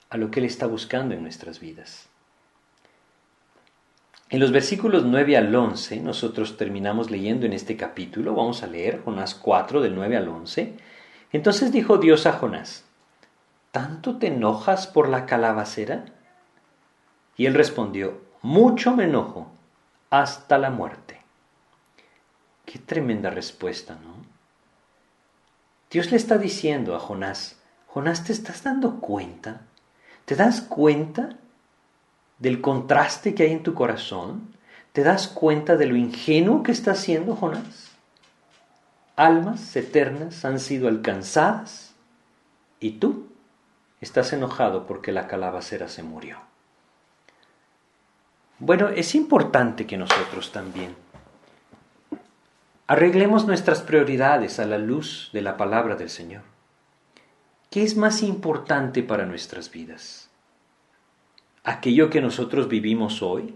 a 0.08 0.16
lo 0.16 0.32
que 0.32 0.40
Él 0.40 0.46
está 0.46 0.66
buscando 0.66 1.14
en 1.14 1.22
nuestras 1.22 1.60
vidas. 1.60 2.08
En 4.30 4.40
los 4.40 4.50
versículos 4.50 5.04
9 5.04 5.36
al 5.36 5.54
11, 5.54 6.00
nosotros 6.00 6.56
terminamos 6.56 7.10
leyendo 7.10 7.46
en 7.46 7.52
este 7.52 7.76
capítulo, 7.76 8.34
vamos 8.34 8.64
a 8.64 8.66
leer 8.66 9.02
Jonás 9.04 9.36
4 9.36 9.80
del 9.80 9.94
9 9.94 10.16
al 10.16 10.28
11. 10.28 10.74
Entonces 11.32 11.70
dijo 11.70 11.98
Dios 11.98 12.26
a 12.26 12.32
Jonás, 12.32 12.84
¿tanto 13.70 14.18
te 14.18 14.26
enojas 14.26 14.88
por 14.88 15.08
la 15.08 15.26
calabacera? 15.26 16.06
Y 17.36 17.46
él 17.46 17.54
respondió, 17.54 18.20
mucho 18.42 18.94
me 18.94 19.04
enojo 19.04 19.50
hasta 20.10 20.58
la 20.58 20.70
muerte. 20.70 21.20
Qué 22.64 22.78
tremenda 22.78 23.30
respuesta, 23.30 23.94
¿no? 23.94 24.14
Dios 25.90 26.10
le 26.10 26.16
está 26.16 26.38
diciendo 26.38 26.94
a 26.94 27.00
Jonás, 27.00 27.56
Jonás, 27.88 28.24
¿te 28.24 28.32
estás 28.32 28.62
dando 28.62 29.00
cuenta? 29.00 29.62
¿Te 30.24 30.36
das 30.36 30.60
cuenta 30.60 31.30
del 32.38 32.60
contraste 32.60 33.34
que 33.34 33.42
hay 33.42 33.52
en 33.52 33.64
tu 33.64 33.74
corazón? 33.74 34.54
¿Te 34.92 35.02
das 35.02 35.26
cuenta 35.26 35.76
de 35.76 35.86
lo 35.86 35.96
ingenuo 35.96 36.62
que 36.62 36.70
está 36.70 36.92
haciendo 36.92 37.34
Jonás? 37.34 37.90
Almas 39.16 39.74
eternas 39.74 40.44
han 40.44 40.60
sido 40.60 40.86
alcanzadas 40.86 41.94
y 42.78 42.92
tú 42.92 43.26
estás 44.00 44.32
enojado 44.32 44.86
porque 44.86 45.10
la 45.10 45.26
calabacera 45.26 45.88
se 45.88 46.02
murió. 46.02 46.49
Bueno, 48.60 48.90
es 48.90 49.14
importante 49.14 49.86
que 49.86 49.96
nosotros 49.96 50.52
también 50.52 50.94
arreglemos 52.86 53.46
nuestras 53.46 53.80
prioridades 53.80 54.60
a 54.60 54.66
la 54.66 54.76
luz 54.76 55.30
de 55.32 55.40
la 55.40 55.56
palabra 55.56 55.96
del 55.96 56.10
Señor. 56.10 56.42
¿Qué 57.70 57.82
es 57.82 57.96
más 57.96 58.22
importante 58.22 59.02
para 59.02 59.24
nuestras 59.24 59.70
vidas? 59.70 60.28
¿Aquello 61.64 62.10
que 62.10 62.20
nosotros 62.20 62.68
vivimos 62.68 63.22
hoy? 63.22 63.54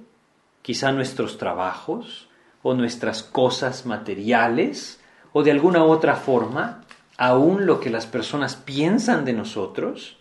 ¿Quizá 0.62 0.90
nuestros 0.90 1.36
trabajos 1.36 2.30
o 2.62 2.72
nuestras 2.72 3.22
cosas 3.22 3.84
materiales 3.84 5.02
o 5.34 5.42
de 5.42 5.50
alguna 5.50 5.84
otra 5.84 6.16
forma, 6.16 6.80
aún 7.18 7.66
lo 7.66 7.78
que 7.78 7.90
las 7.90 8.06
personas 8.06 8.56
piensan 8.56 9.26
de 9.26 9.34
nosotros 9.34 10.16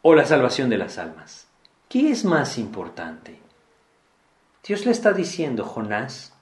o 0.00 0.14
la 0.14 0.24
salvación 0.24 0.70
de 0.70 0.78
las 0.78 0.96
almas? 0.96 1.46
¿Qué 1.90 2.10
es 2.10 2.24
más 2.24 2.56
importante? 2.56 3.43
Dios 4.66 4.86
le 4.86 4.92
está 4.92 5.12
diciendo, 5.12 5.64
Jonás, 5.64 6.32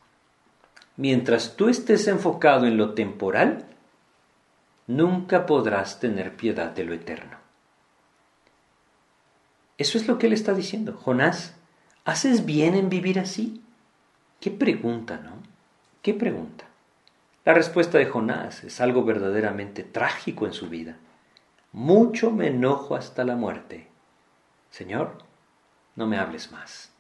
mientras 0.97 1.57
tú 1.57 1.69
estés 1.69 2.07
enfocado 2.07 2.67
en 2.67 2.77
lo 2.77 2.95
temporal, 2.95 3.67
nunca 4.87 5.45
podrás 5.45 5.99
tener 5.99 6.37
piedad 6.37 6.71
de 6.71 6.85
lo 6.85 6.95
eterno. 6.95 7.37
Eso 9.77 9.99
es 9.99 10.07
lo 10.07 10.19
que 10.19 10.29
él 10.29 10.33
está 10.33 10.55
diciendo. 10.55 10.93
Jonás, 10.93 11.57
¿haces 12.05 12.47
bien 12.47 12.77
en 12.77 12.89
vivir 12.89 13.19
así? 13.19 13.61
Qué 14.41 14.53
pregunta, 14.53 15.17
¿no? 15.19 15.43
¿Qué 16.01 16.15
pregunta? 16.15 16.67
La 17.45 17.55
respuesta 17.55 17.99
de 17.99 18.07
Jonás 18.07 18.63
es 18.63 18.81
algo 18.81 19.03
verdaderamente 19.03 19.83
trágico 19.83 20.47
en 20.47 20.53
su 20.53 20.69
vida. 20.69 20.97
Mucho 21.73 22.31
me 22.31 22.49
enojo 22.49 22.95
hasta 22.95 23.25
la 23.25 23.35
muerte. 23.35 23.89
Señor, 24.71 25.19
no 25.97 26.07
me 26.07 26.19
hables 26.19 26.53
más. 26.53 26.92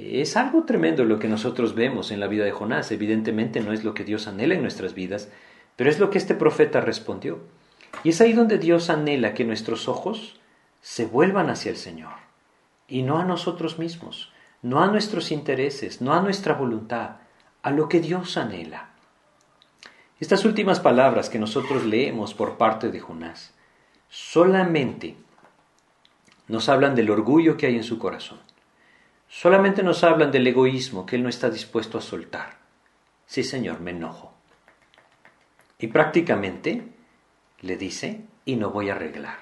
Es 0.00 0.36
algo 0.36 0.62
tremendo 0.62 1.04
lo 1.04 1.18
que 1.18 1.26
nosotros 1.26 1.74
vemos 1.74 2.12
en 2.12 2.20
la 2.20 2.28
vida 2.28 2.44
de 2.44 2.52
Jonás. 2.52 2.92
Evidentemente 2.92 3.60
no 3.60 3.72
es 3.72 3.82
lo 3.82 3.94
que 3.94 4.04
Dios 4.04 4.28
anhela 4.28 4.54
en 4.54 4.62
nuestras 4.62 4.94
vidas, 4.94 5.28
pero 5.74 5.90
es 5.90 5.98
lo 5.98 6.08
que 6.10 6.18
este 6.18 6.36
profeta 6.36 6.80
respondió. 6.80 7.40
Y 8.04 8.10
es 8.10 8.20
ahí 8.20 8.32
donde 8.32 8.58
Dios 8.58 8.90
anhela 8.90 9.34
que 9.34 9.44
nuestros 9.44 9.88
ojos 9.88 10.38
se 10.80 11.04
vuelvan 11.04 11.50
hacia 11.50 11.72
el 11.72 11.76
Señor 11.76 12.12
y 12.86 13.02
no 13.02 13.18
a 13.18 13.24
nosotros 13.24 13.80
mismos, 13.80 14.32
no 14.62 14.80
a 14.82 14.86
nuestros 14.86 15.32
intereses, 15.32 16.00
no 16.00 16.14
a 16.14 16.22
nuestra 16.22 16.54
voluntad, 16.54 17.16
a 17.62 17.72
lo 17.72 17.88
que 17.88 17.98
Dios 17.98 18.36
anhela. 18.36 18.90
Estas 20.20 20.44
últimas 20.44 20.78
palabras 20.78 21.28
que 21.28 21.40
nosotros 21.40 21.84
leemos 21.84 22.34
por 22.34 22.56
parte 22.56 22.90
de 22.90 23.00
Jonás 23.00 23.52
solamente 24.08 25.16
nos 26.46 26.68
hablan 26.68 26.94
del 26.94 27.10
orgullo 27.10 27.56
que 27.56 27.66
hay 27.66 27.76
en 27.76 27.84
su 27.84 27.98
corazón 27.98 28.47
Solamente 29.28 29.82
nos 29.82 30.04
hablan 30.04 30.30
del 30.30 30.46
egoísmo 30.46 31.04
que 31.04 31.16
él 31.16 31.22
no 31.22 31.28
está 31.28 31.50
dispuesto 31.50 31.98
a 31.98 32.02
soltar. 32.02 32.58
Sí, 33.26 33.44
Señor, 33.44 33.80
me 33.80 33.90
enojo. 33.90 34.32
Y 35.78 35.88
prácticamente 35.88 36.88
le 37.60 37.76
dice, 37.76 38.22
y 38.44 38.56
no 38.56 38.70
voy 38.70 38.88
a 38.88 38.94
arreglar. 38.94 39.36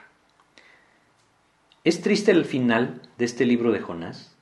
Es 1.85 2.03
triste 2.03 2.33
el 2.33 2.45
final 2.45 3.01
de 3.17 3.25
este 3.25 3.47
libro 3.47 3.71
de 3.71 3.81
Jonás. 3.81 4.37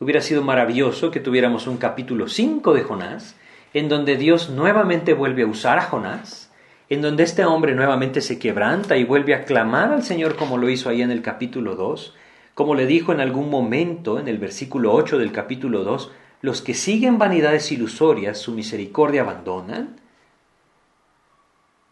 Hubiera 0.00 0.20
sido 0.20 0.42
maravilloso 0.42 1.10
que 1.10 1.18
tuviéramos 1.18 1.66
un 1.66 1.78
capítulo 1.78 2.28
5 2.28 2.74
de 2.74 2.82
Jonás, 2.82 3.36
en 3.72 3.88
donde 3.88 4.16
Dios 4.16 4.50
nuevamente 4.50 5.14
vuelve 5.14 5.42
a 5.42 5.46
usar 5.46 5.78
a 5.78 5.82
Jonás, 5.82 6.52
en 6.90 7.00
donde 7.00 7.22
este 7.22 7.44
hombre 7.44 7.74
nuevamente 7.74 8.20
se 8.20 8.38
quebranta 8.38 8.96
y 8.96 9.04
vuelve 9.04 9.34
a 9.34 9.44
clamar 9.44 9.92
al 9.92 10.02
Señor 10.02 10.36
como 10.36 10.58
lo 10.58 10.68
hizo 10.68 10.88
ahí 10.88 11.02
en 11.02 11.10
el 11.10 11.22
capítulo 11.22 11.74
2, 11.74 12.14
como 12.58 12.74
le 12.74 12.86
dijo 12.86 13.12
en 13.12 13.20
algún 13.20 13.50
momento 13.50 14.18
en 14.18 14.26
el 14.26 14.38
versículo 14.38 14.92
8 14.92 15.18
del 15.18 15.30
capítulo 15.30 15.84
2, 15.84 16.10
los 16.40 16.60
que 16.60 16.74
siguen 16.74 17.16
vanidades 17.16 17.70
ilusorias 17.70 18.36
su 18.36 18.50
misericordia 18.50 19.20
abandonan. 19.20 20.00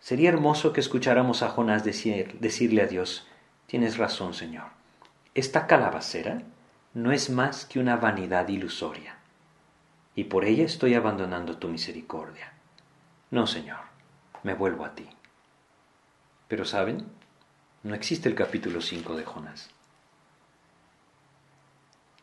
Sería 0.00 0.28
hermoso 0.28 0.72
que 0.72 0.80
escucháramos 0.80 1.44
a 1.44 1.50
Jonás 1.50 1.84
decir, 1.84 2.36
decirle 2.40 2.82
a 2.82 2.88
Dios, 2.88 3.28
tienes 3.68 3.96
razón 3.96 4.34
Señor, 4.34 4.64
esta 5.36 5.68
calabacera 5.68 6.42
no 6.94 7.12
es 7.12 7.30
más 7.30 7.64
que 7.64 7.78
una 7.78 7.94
vanidad 7.94 8.48
ilusoria, 8.48 9.18
y 10.16 10.24
por 10.24 10.44
ella 10.44 10.64
estoy 10.64 10.94
abandonando 10.94 11.58
tu 11.58 11.68
misericordia. 11.68 12.54
No, 13.30 13.46
Señor, 13.46 13.82
me 14.42 14.54
vuelvo 14.54 14.84
a 14.84 14.96
ti. 14.96 15.06
Pero 16.48 16.64
¿saben? 16.64 17.06
No 17.84 17.94
existe 17.94 18.28
el 18.28 18.34
capítulo 18.34 18.80
5 18.80 19.14
de 19.14 19.24
Jonás. 19.24 19.75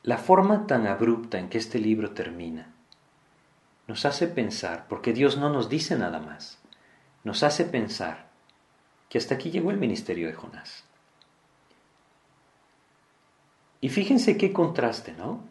La 0.04 0.18
forma 0.18 0.68
tan 0.68 0.86
abrupta 0.86 1.40
en 1.40 1.50
que 1.50 1.58
este 1.58 1.80
libro 1.80 2.12
termina 2.12 2.74
nos 3.88 4.06
hace 4.06 4.28
pensar, 4.28 4.86
porque 4.88 5.14
Dios 5.14 5.38
no 5.38 5.50
nos 5.50 5.70
dice 5.70 5.98
nada 5.98 6.20
más, 6.20 6.60
nos 7.24 7.44
hace 7.44 7.66
pensar 7.66 8.30
que 9.10 9.18
hasta 9.18 9.36
aquí 9.36 9.52
llegó 9.52 9.72
el 9.72 9.78
ministerio 9.78 10.28
de 10.28 10.34
Jonás. 10.34 10.86
Y 13.82 13.90
fíjense 13.90 14.38
qué 14.38 14.54
contraste, 14.54 15.14
¿no? 15.14 15.44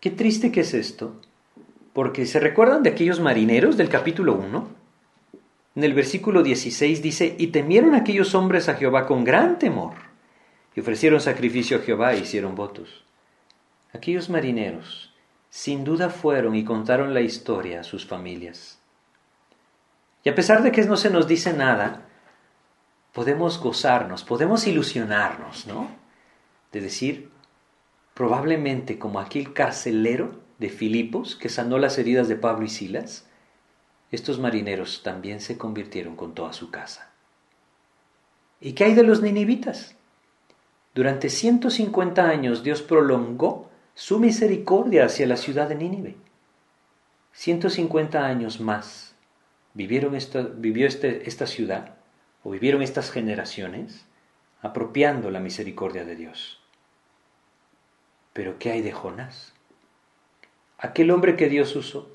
Qué 0.00 0.10
triste 0.10 0.52
que 0.52 0.60
es 0.60 0.74
esto, 0.74 1.20
porque 1.94 2.26
se 2.26 2.40
recuerdan 2.40 2.82
de 2.82 2.90
aquellos 2.90 3.20
marineros 3.20 3.76
del 3.78 3.88
capítulo 3.88 4.34
1. 4.34 4.68
En 5.76 5.84
el 5.84 5.94
versículo 5.94 6.42
16 6.42 7.02
dice, 7.02 7.34
y 7.38 7.48
temieron 7.48 7.94
aquellos 7.94 8.34
hombres 8.34 8.68
a 8.68 8.74
Jehová 8.74 9.06
con 9.06 9.24
gran 9.24 9.58
temor, 9.58 9.94
y 10.74 10.80
ofrecieron 10.80 11.20
sacrificio 11.20 11.78
a 11.78 11.80
Jehová 11.80 12.14
e 12.14 12.20
hicieron 12.20 12.54
votos. 12.54 13.04
Aquellos 13.92 14.28
marineros 14.28 15.12
sin 15.50 15.84
duda 15.84 16.10
fueron 16.10 16.56
y 16.56 16.64
contaron 16.64 17.14
la 17.14 17.20
historia 17.20 17.80
a 17.80 17.84
sus 17.84 18.04
familias. 18.04 18.80
Y 20.24 20.28
a 20.28 20.34
pesar 20.34 20.62
de 20.64 20.72
que 20.72 20.82
no 20.84 20.96
se 20.96 21.10
nos 21.10 21.28
dice 21.28 21.52
nada, 21.52 22.08
podemos 23.12 23.60
gozarnos, 23.60 24.24
podemos 24.24 24.66
ilusionarnos, 24.66 25.66
¿no? 25.68 25.88
De 26.72 26.80
decir, 26.80 27.30
probablemente 28.14 28.98
como 28.98 29.20
aquel 29.20 29.52
carcelero 29.52 30.40
de 30.58 30.70
Filipos 30.70 31.36
que 31.36 31.48
sanó 31.48 31.78
las 31.78 31.98
heridas 31.98 32.26
de 32.26 32.34
Pablo 32.36 32.64
y 32.64 32.68
Silas, 32.68 33.28
estos 34.10 34.40
marineros 34.40 35.02
también 35.04 35.40
se 35.40 35.56
convirtieron 35.56 36.16
con 36.16 36.34
toda 36.34 36.52
su 36.52 36.70
casa. 36.70 37.12
¿Y 38.60 38.72
qué 38.72 38.84
hay 38.84 38.94
de 38.94 39.02
los 39.04 39.22
ninivitas? 39.22 39.96
Durante 40.94 41.28
150 41.28 42.28
años 42.28 42.62
Dios 42.62 42.82
prolongó 42.82 43.70
su 43.94 44.20
misericordia 44.20 45.06
hacia 45.06 45.26
la 45.26 45.36
ciudad 45.36 45.68
de 45.68 45.74
Nínive. 45.74 46.16
150 47.32 48.24
años 48.24 48.60
más 48.60 49.16
vivieron 49.74 50.14
esta, 50.14 50.42
vivió 50.42 50.86
este, 50.86 51.28
esta 51.28 51.46
ciudad 51.46 51.96
o 52.44 52.50
vivieron 52.50 52.80
estas 52.82 53.10
generaciones 53.10 54.06
apropiando 54.62 55.30
la 55.30 55.40
misericordia 55.40 56.04
de 56.04 56.16
Dios. 56.16 56.60
Pero 58.32 58.58
¿qué 58.58 58.70
hay 58.70 58.82
de 58.82 58.92
Jonás? 58.92 59.52
Aquel 60.78 61.10
hombre 61.10 61.36
que 61.36 61.48
Dios 61.48 61.74
usó 61.76 62.10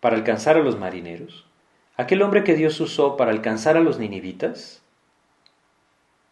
para 0.00 0.16
alcanzar 0.16 0.56
a 0.56 0.60
los 0.60 0.78
marineros, 0.78 1.46
aquel 1.96 2.22
hombre 2.22 2.42
que 2.42 2.54
Dios 2.54 2.80
usó 2.80 3.16
para 3.16 3.30
alcanzar 3.30 3.76
a 3.76 3.80
los 3.80 3.98
ninivitas, 3.98 4.82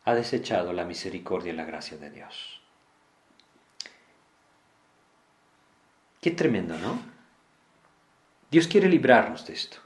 ha 0.09 0.15
desechado 0.15 0.73
la 0.73 0.87
misericordia 0.87 1.53
y 1.53 1.57
la 1.57 1.67
gracia 1.67 1.99
de 1.99 2.11
Dios. 2.11 2.63
Qué 6.23 6.31
tremendo, 6.31 6.79
¿no? 6.79 6.99
Dios 8.51 8.67
quiere 8.69 8.89
librarnos 8.89 9.47
de 9.47 9.53
esto. 9.53 9.77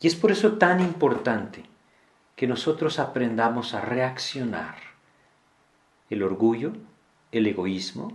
Y 0.00 0.08
es 0.08 0.16
por 0.16 0.32
eso 0.32 0.58
tan 0.58 0.80
importante 0.80 1.62
que 2.34 2.48
nosotros 2.48 2.98
aprendamos 2.98 3.74
a 3.74 3.80
reaccionar. 3.80 4.74
El 6.08 6.24
orgullo, 6.24 6.72
el 7.30 7.46
egoísmo, 7.46 8.10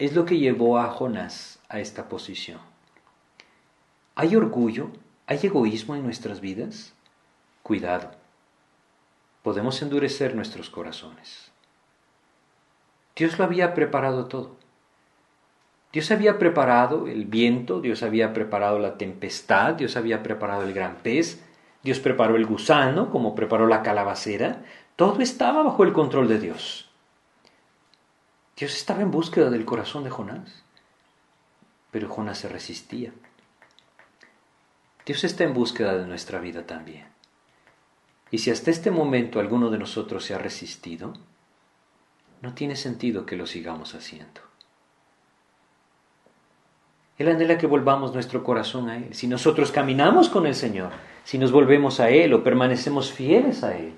es 0.00 0.12
lo 0.16 0.24
que 0.24 0.38
llevó 0.38 0.80
a 0.80 0.88
Jonás 0.88 1.60
a 1.68 1.78
esta 1.78 2.08
posición. 2.08 2.58
¿Hay 4.16 4.34
orgullo? 4.34 4.90
¿Hay 5.28 5.38
egoísmo 5.40 5.94
en 5.94 6.02
nuestras 6.02 6.40
vidas? 6.40 6.94
Cuidado. 7.62 8.19
Podemos 9.42 9.80
endurecer 9.82 10.34
nuestros 10.34 10.70
corazones. 10.70 11.50
Dios 13.16 13.38
lo 13.38 13.44
había 13.44 13.74
preparado 13.74 14.26
todo. 14.26 14.56
Dios 15.92 16.10
había 16.10 16.38
preparado 16.38 17.08
el 17.08 17.24
viento, 17.24 17.80
Dios 17.80 18.02
había 18.02 18.32
preparado 18.32 18.78
la 18.78 18.96
tempestad, 18.96 19.74
Dios 19.74 19.96
había 19.96 20.22
preparado 20.22 20.62
el 20.62 20.72
gran 20.72 20.96
pez, 20.96 21.42
Dios 21.82 21.98
preparó 21.98 22.36
el 22.36 22.46
gusano, 22.46 23.10
como 23.10 23.34
preparó 23.34 23.66
la 23.66 23.82
calabacera. 23.82 24.62
Todo 24.94 25.20
estaba 25.20 25.62
bajo 25.62 25.82
el 25.82 25.92
control 25.92 26.28
de 26.28 26.38
Dios. 26.38 26.88
Dios 28.56 28.76
estaba 28.76 29.00
en 29.00 29.10
búsqueda 29.10 29.50
del 29.50 29.64
corazón 29.64 30.04
de 30.04 30.10
Jonás, 30.10 30.62
pero 31.90 32.08
Jonás 32.08 32.38
se 32.38 32.48
resistía. 32.48 33.12
Dios 35.06 35.24
está 35.24 35.44
en 35.44 35.54
búsqueda 35.54 35.96
de 35.96 36.06
nuestra 36.06 36.38
vida 36.38 36.66
también. 36.66 37.09
Y 38.30 38.38
si 38.38 38.50
hasta 38.50 38.70
este 38.70 38.90
momento 38.90 39.40
alguno 39.40 39.70
de 39.70 39.78
nosotros 39.78 40.24
se 40.24 40.34
ha 40.34 40.38
resistido, 40.38 41.14
no 42.42 42.54
tiene 42.54 42.76
sentido 42.76 43.26
que 43.26 43.36
lo 43.36 43.46
sigamos 43.46 43.94
haciendo. 43.94 44.40
Él 47.18 47.28
anhela 47.28 47.58
que 47.58 47.66
volvamos 47.66 48.14
nuestro 48.14 48.42
corazón 48.42 48.88
a 48.88 48.96
Él. 48.96 49.08
Si 49.12 49.26
nosotros 49.26 49.72
caminamos 49.72 50.30
con 50.30 50.46
el 50.46 50.54
Señor, 50.54 50.90
si 51.24 51.36
nos 51.36 51.52
volvemos 51.52 52.00
a 52.00 52.08
Él 52.08 52.32
o 52.32 52.42
permanecemos 52.42 53.12
fieles 53.12 53.62
a 53.62 53.76
Él, 53.76 53.92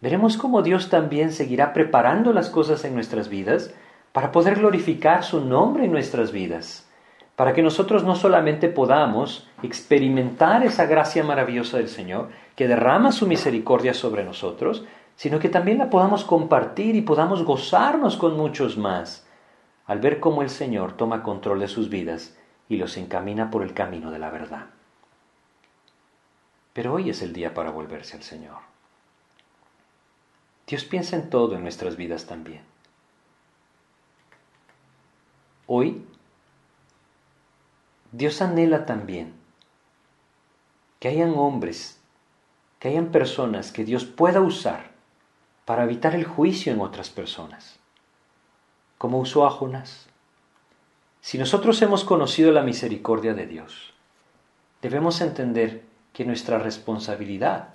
veremos 0.00 0.38
cómo 0.38 0.62
Dios 0.62 0.88
también 0.88 1.32
seguirá 1.32 1.74
preparando 1.74 2.32
las 2.32 2.48
cosas 2.48 2.84
en 2.86 2.94
nuestras 2.94 3.28
vidas 3.28 3.74
para 4.12 4.32
poder 4.32 4.56
glorificar 4.56 5.22
su 5.22 5.44
nombre 5.44 5.84
en 5.84 5.92
nuestras 5.92 6.32
vidas, 6.32 6.88
para 7.34 7.52
que 7.52 7.62
nosotros 7.62 8.04
no 8.04 8.16
solamente 8.16 8.70
podamos 8.70 9.46
experimentar 9.62 10.64
esa 10.64 10.86
gracia 10.86 11.22
maravillosa 11.22 11.76
del 11.76 11.88
Señor, 11.88 12.30
que 12.56 12.66
derrama 12.66 13.12
su 13.12 13.26
misericordia 13.26 13.94
sobre 13.94 14.24
nosotros, 14.24 14.84
sino 15.14 15.38
que 15.38 15.48
también 15.48 15.78
la 15.78 15.90
podamos 15.90 16.24
compartir 16.24 16.96
y 16.96 17.02
podamos 17.02 17.44
gozarnos 17.44 18.16
con 18.16 18.36
muchos 18.36 18.76
más, 18.76 19.26
al 19.86 20.00
ver 20.00 20.18
cómo 20.18 20.42
el 20.42 20.50
Señor 20.50 20.96
toma 20.96 21.22
control 21.22 21.60
de 21.60 21.68
sus 21.68 21.88
vidas 21.88 22.36
y 22.68 22.76
los 22.76 22.96
encamina 22.96 23.50
por 23.50 23.62
el 23.62 23.74
camino 23.74 24.10
de 24.10 24.18
la 24.18 24.30
verdad. 24.30 24.66
Pero 26.72 26.94
hoy 26.94 27.10
es 27.10 27.22
el 27.22 27.32
día 27.32 27.54
para 27.54 27.70
volverse 27.70 28.16
al 28.16 28.22
Señor. 28.22 28.58
Dios 30.66 30.84
piensa 30.84 31.16
en 31.16 31.30
todo 31.30 31.54
en 31.54 31.62
nuestras 31.62 31.96
vidas 31.96 32.26
también. 32.26 32.62
Hoy 35.66 36.04
Dios 38.12 38.40
anhela 38.42 38.86
también 38.86 39.34
que 40.98 41.08
hayan 41.08 41.34
hombres, 41.36 41.95
que 42.78 42.88
hayan 42.88 43.06
personas 43.06 43.72
que 43.72 43.84
Dios 43.84 44.04
pueda 44.04 44.40
usar 44.40 44.90
para 45.64 45.84
evitar 45.84 46.14
el 46.14 46.24
juicio 46.24 46.72
en 46.72 46.80
otras 46.80 47.10
personas, 47.10 47.78
como 48.98 49.18
usó 49.18 49.46
a 49.46 49.50
Jonás. 49.50 50.06
Si 51.20 51.38
nosotros 51.38 51.80
hemos 51.82 52.04
conocido 52.04 52.52
la 52.52 52.62
misericordia 52.62 53.34
de 53.34 53.46
Dios, 53.46 53.92
debemos 54.80 55.20
entender 55.20 55.82
que 56.12 56.24
nuestra 56.24 56.58
responsabilidad 56.58 57.74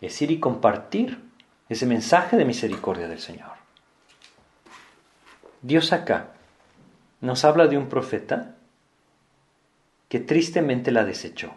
es 0.00 0.20
ir 0.22 0.30
y 0.30 0.40
compartir 0.40 1.22
ese 1.68 1.86
mensaje 1.86 2.36
de 2.36 2.44
misericordia 2.44 3.06
del 3.06 3.20
Señor. 3.20 3.52
Dios 5.62 5.92
acá 5.92 6.32
nos 7.20 7.44
habla 7.44 7.66
de 7.66 7.76
un 7.76 7.88
profeta 7.88 8.54
que 10.08 10.20
tristemente 10.20 10.90
la 10.90 11.04
desechó. 11.04 11.52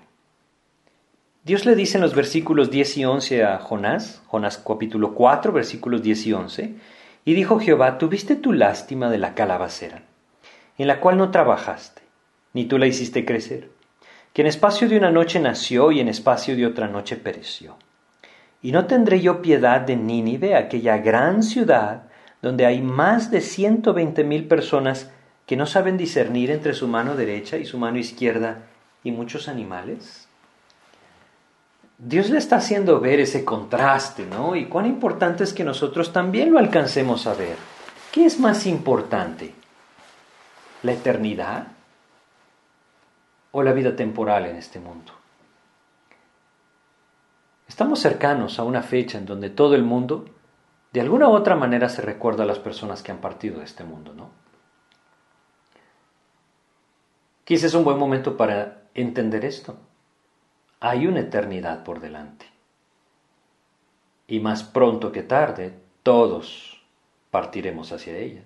Dios 1.43 1.65
le 1.65 1.75
dice 1.75 1.97
en 1.97 2.01
los 2.01 2.15
versículos 2.15 2.71
10 2.71 2.97
y 2.97 3.05
11 3.05 3.43
a 3.43 3.57
Jonás, 3.59 4.21
Jonás 4.27 4.57
capítulo 4.57 5.13
4, 5.13 5.51
versículos 5.51 6.01
10 6.01 6.27
y 6.27 6.33
11, 6.33 6.75
y 7.25 7.33
dijo 7.33 7.59
Jehová, 7.59 7.97
tuviste 7.97 8.35
tu 8.35 8.53
lástima 8.53 9.09
de 9.09 9.17
la 9.17 9.35
calabacera 9.35 10.03
en 10.77 10.87
la 10.87 10.99
cual 10.99 11.17
no 11.17 11.31
trabajaste, 11.31 12.01
ni 12.53 12.65
tú 12.65 12.77
la 12.77 12.87
hiciste 12.87 13.25
crecer, 13.25 13.69
que 14.33 14.41
en 14.41 14.47
espacio 14.47 14.89
de 14.89 14.97
una 14.97 15.11
noche 15.11 15.39
nació 15.39 15.91
y 15.91 15.99
en 15.99 16.07
espacio 16.07 16.55
de 16.55 16.65
otra 16.65 16.87
noche 16.87 17.15
pereció. 17.15 17.77
Y 18.61 18.71
no 18.71 18.85
tendré 18.85 19.21
yo 19.21 19.41
piedad 19.41 19.81
de 19.81 19.95
Nínive, 19.95 20.55
aquella 20.55 20.97
gran 20.97 21.43
ciudad, 21.43 22.03
donde 22.41 22.65
hay 22.65 22.81
más 22.81 23.29
de 23.29 23.41
ciento 23.41 23.93
veinte 23.93 24.23
mil 24.23 24.47
personas 24.47 25.11
que 25.45 25.57
no 25.57 25.65
saben 25.65 25.97
discernir 25.97 26.49
entre 26.51 26.73
su 26.73 26.87
mano 26.87 27.15
derecha 27.15 27.57
y 27.57 27.65
su 27.65 27.77
mano 27.77 27.97
izquierda 27.97 28.63
y 29.03 29.11
muchos 29.11 29.47
animales. 29.47 30.22
Dios 32.05 32.29
le 32.29 32.37
está 32.37 32.57
haciendo 32.57 32.99
ver 32.99 33.19
ese 33.19 33.45
contraste, 33.45 34.25
¿no? 34.25 34.55
Y 34.55 34.65
cuán 34.65 34.85
importante 34.85 35.43
es 35.43 35.53
que 35.53 35.63
nosotros 35.63 36.11
también 36.11 36.51
lo 36.51 36.59
alcancemos 36.59 37.27
a 37.27 37.33
ver. 37.33 37.55
¿Qué 38.11 38.25
es 38.25 38.39
más 38.39 38.65
importante? 38.65 39.53
la 40.83 40.91
eternidad 40.91 41.67
o 43.51 43.63
la 43.63 43.73
vida 43.73 43.95
temporal 43.95 44.45
en 44.45 44.57
este 44.57 44.79
mundo. 44.79 45.13
Estamos 47.67 47.99
cercanos 47.99 48.59
a 48.59 48.63
una 48.63 48.83
fecha 48.83 49.17
en 49.17 49.25
donde 49.25 49.49
todo 49.49 49.75
el 49.75 49.83
mundo, 49.83 50.25
de 50.91 51.01
alguna 51.01 51.27
u 51.29 51.31
otra 51.31 51.55
manera, 51.55 51.89
se 51.89 52.01
recuerda 52.01 52.43
a 52.43 52.47
las 52.47 52.59
personas 52.59 53.01
que 53.01 53.11
han 53.11 53.19
partido 53.19 53.59
de 53.59 53.65
este 53.65 53.83
mundo, 53.83 54.13
¿no? 54.13 54.29
Quizás 57.45 57.65
es 57.65 57.73
un 57.73 57.83
buen 57.83 57.97
momento 57.97 58.37
para 58.37 58.83
entender 58.93 59.43
esto. 59.45 59.77
Hay 60.85 61.07
una 61.07 61.21
eternidad 61.21 61.85
por 61.85 62.01
delante. 62.01 62.45
Y 64.27 64.41
más 64.41 64.63
pronto 64.63 65.13
que 65.13 65.23
tarde, 65.23 65.71
todos 66.03 66.83
partiremos 67.31 67.93
hacia 67.93 68.17
ella. 68.17 68.41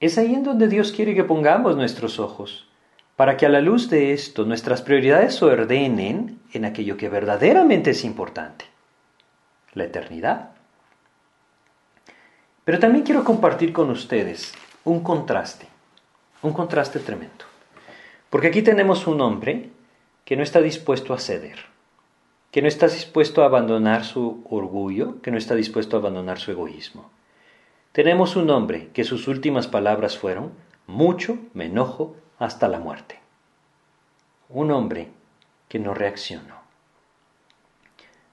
Es 0.00 0.18
ahí 0.18 0.34
en 0.34 0.42
donde 0.42 0.66
Dios 0.66 0.90
quiere 0.90 1.14
que 1.14 1.22
pongamos 1.22 1.76
nuestros 1.76 2.18
ojos, 2.18 2.68
para 3.14 3.36
que 3.36 3.46
a 3.46 3.48
la 3.48 3.60
luz 3.60 3.88
de 3.88 4.12
esto 4.12 4.44
nuestras 4.44 4.82
prioridades 4.82 5.36
se 5.36 5.44
ordenen 5.44 6.40
en 6.52 6.64
aquello 6.64 6.96
que 6.96 7.08
verdaderamente 7.08 7.90
es 7.90 8.04
importante, 8.04 8.64
la 9.74 9.84
eternidad. 9.84 10.50
Pero 12.64 12.80
también 12.80 13.04
quiero 13.04 13.22
compartir 13.22 13.72
con 13.72 13.88
ustedes 13.88 14.52
un 14.82 15.00
contraste, 15.04 15.68
un 16.42 16.52
contraste 16.52 16.98
tremendo. 16.98 17.44
Porque 18.30 18.48
aquí 18.48 18.62
tenemos 18.62 19.06
un 19.06 19.20
hombre 19.20 19.70
que 20.24 20.36
no 20.36 20.42
está 20.42 20.60
dispuesto 20.60 21.12
a 21.12 21.18
ceder, 21.18 21.58
que 22.50 22.62
no 22.62 22.68
está 22.68 22.86
dispuesto 22.86 23.42
a 23.42 23.46
abandonar 23.46 24.04
su 24.04 24.44
orgullo, 24.48 25.20
que 25.22 25.30
no 25.30 25.38
está 25.38 25.54
dispuesto 25.54 25.96
a 25.96 26.00
abandonar 26.00 26.38
su 26.38 26.50
egoísmo. 26.50 27.10
Tenemos 27.92 28.36
un 28.36 28.50
hombre 28.50 28.88
que 28.92 29.04
sus 29.04 29.28
últimas 29.28 29.68
palabras 29.68 30.16
fueron, 30.18 30.52
mucho 30.86 31.38
me 31.52 31.66
enojo 31.66 32.16
hasta 32.38 32.68
la 32.68 32.78
muerte. 32.78 33.20
Un 34.48 34.70
hombre 34.70 35.10
que 35.68 35.78
no 35.78 35.94
reaccionó. 35.94 36.62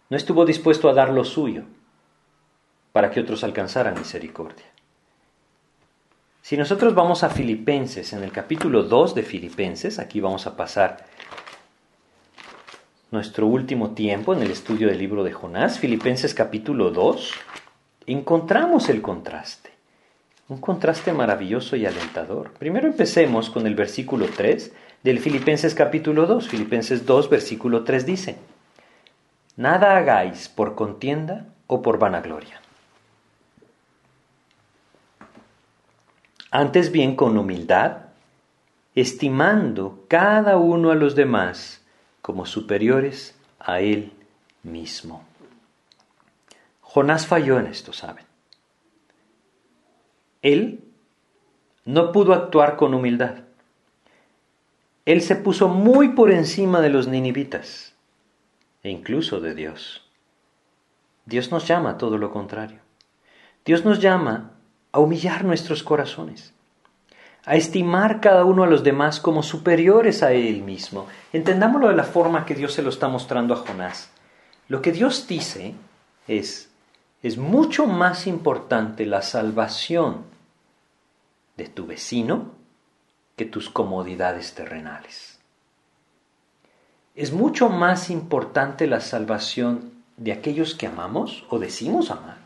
No 0.09 0.17
estuvo 0.17 0.45
dispuesto 0.45 0.89
a 0.89 0.93
dar 0.93 1.09
lo 1.09 1.23
suyo 1.23 1.63
para 2.91 3.11
que 3.11 3.19
otros 3.19 3.43
alcanzaran 3.43 3.97
misericordia. 3.97 4.65
Si 6.41 6.57
nosotros 6.57 6.95
vamos 6.95 7.23
a 7.23 7.29
Filipenses, 7.29 8.13
en 8.13 8.23
el 8.23 8.31
capítulo 8.31 8.83
2 8.83 9.15
de 9.15 9.23
Filipenses, 9.23 9.99
aquí 9.99 10.19
vamos 10.19 10.47
a 10.47 10.57
pasar 10.57 11.05
nuestro 13.12 13.45
último 13.45 13.91
tiempo 13.91 14.34
en 14.34 14.41
el 14.41 14.51
estudio 14.51 14.88
del 14.88 14.97
libro 14.97 15.26
de 15.26 15.34
Jonás, 15.34 15.80
Filipenses 15.80 16.34
capítulo 16.34 16.91
2, 16.91 17.34
encontramos 18.07 18.88
el 18.88 19.01
contraste, 19.01 19.70
un 20.47 20.62
contraste 20.62 21.12
maravilloso 21.12 21.76
y 21.76 21.86
alentador. 21.86 22.53
Primero 22.53 22.88
empecemos 22.88 23.49
con 23.49 23.68
el 23.68 23.76
versículo 23.76 24.28
3 24.28 24.72
del 25.03 25.20
Filipenses 25.20 25.76
capítulo 25.76 26.26
2. 26.26 26.47
Filipenses 26.47 27.05
2, 27.05 27.30
versículo 27.30 27.84
3 27.84 28.05
dice, 28.05 28.38
Nada 29.57 29.97
hagáis 29.97 30.47
por 30.47 30.76
contienda 30.76 31.47
o 31.68 31.82
por 31.82 31.99
vanagloria. 31.99 32.62
Antes 36.49 36.93
bien 36.93 37.18
con 37.18 37.38
humildad, 37.38 37.97
estimando 38.95 40.05
cada 40.07 40.55
uno 40.55 40.91
a 40.91 40.95
los 40.95 41.16
demás 41.16 41.80
como 42.22 42.45
superiores 42.45 43.36
a 43.59 43.82
él 43.82 44.11
mismo. 44.63 45.24
Jonás 46.82 47.26
falló 47.26 47.59
en 47.59 47.67
esto, 47.67 47.93
¿saben? 47.93 48.26
Él 50.41 50.84
no 51.86 52.11
pudo 52.11 52.34
actuar 52.34 52.76
con 52.76 52.93
humildad. 52.93 53.43
Él 55.05 55.22
se 55.22 55.36
puso 55.36 55.67
muy 55.67 56.09
por 56.09 56.32
encima 56.32 56.82
de 56.82 56.89
los 56.89 57.07
ninivitas 57.07 57.95
e 58.84 58.89
incluso 58.89 59.39
de 59.39 59.55
Dios. 59.55 60.07
Dios 61.26 61.51
nos 61.51 61.67
llama 61.67 61.91
a 61.91 61.97
todo 61.97 62.17
lo 62.17 62.32
contrario. 62.32 62.80
Dios 63.65 63.86
nos 63.86 63.99
llama 63.99 64.51
a 64.91 64.99
humillar 64.99 65.45
nuestros 65.45 65.84
corazones, 65.84 66.53
a 67.45 67.55
estimar 67.55 68.21
cada 68.21 68.45
uno 68.45 68.63
a 68.63 68.67
los 68.67 68.83
demás 68.83 69.19
como 69.19 69.43
superiores 69.43 70.23
a 70.23 70.31
Él 70.31 70.61
mismo. 70.61 71.07
Entendámoslo 71.33 71.89
de 71.89 71.95
la 71.95 72.03
forma 72.03 72.45
que 72.45 72.55
Dios 72.55 72.73
se 72.73 72.83
lo 72.83 72.89
está 72.89 73.07
mostrando 73.07 73.53
a 73.53 73.57
Jonás. 73.57 74.11
Lo 74.67 74.81
que 74.81 74.91
Dios 74.91 75.27
dice 75.27 75.73
es, 76.27 76.69
es 77.23 77.37
mucho 77.37 77.87
más 77.87 78.27
importante 78.27 79.05
la 79.05 79.21
salvación 79.21 80.23
de 81.57 81.67
tu 81.67 81.85
vecino 81.85 82.51
que 83.35 83.45
tus 83.45 83.69
comodidades 83.69 84.53
terrenales. 84.53 85.39
Es 87.15 87.33
mucho 87.33 87.69
más 87.69 88.09
importante 88.09 88.87
la 88.87 89.01
salvación 89.01 89.91
de 90.17 90.31
aquellos 90.31 90.75
que 90.75 90.87
amamos 90.87 91.43
o 91.49 91.59
decimos 91.59 92.11
amar 92.11 92.37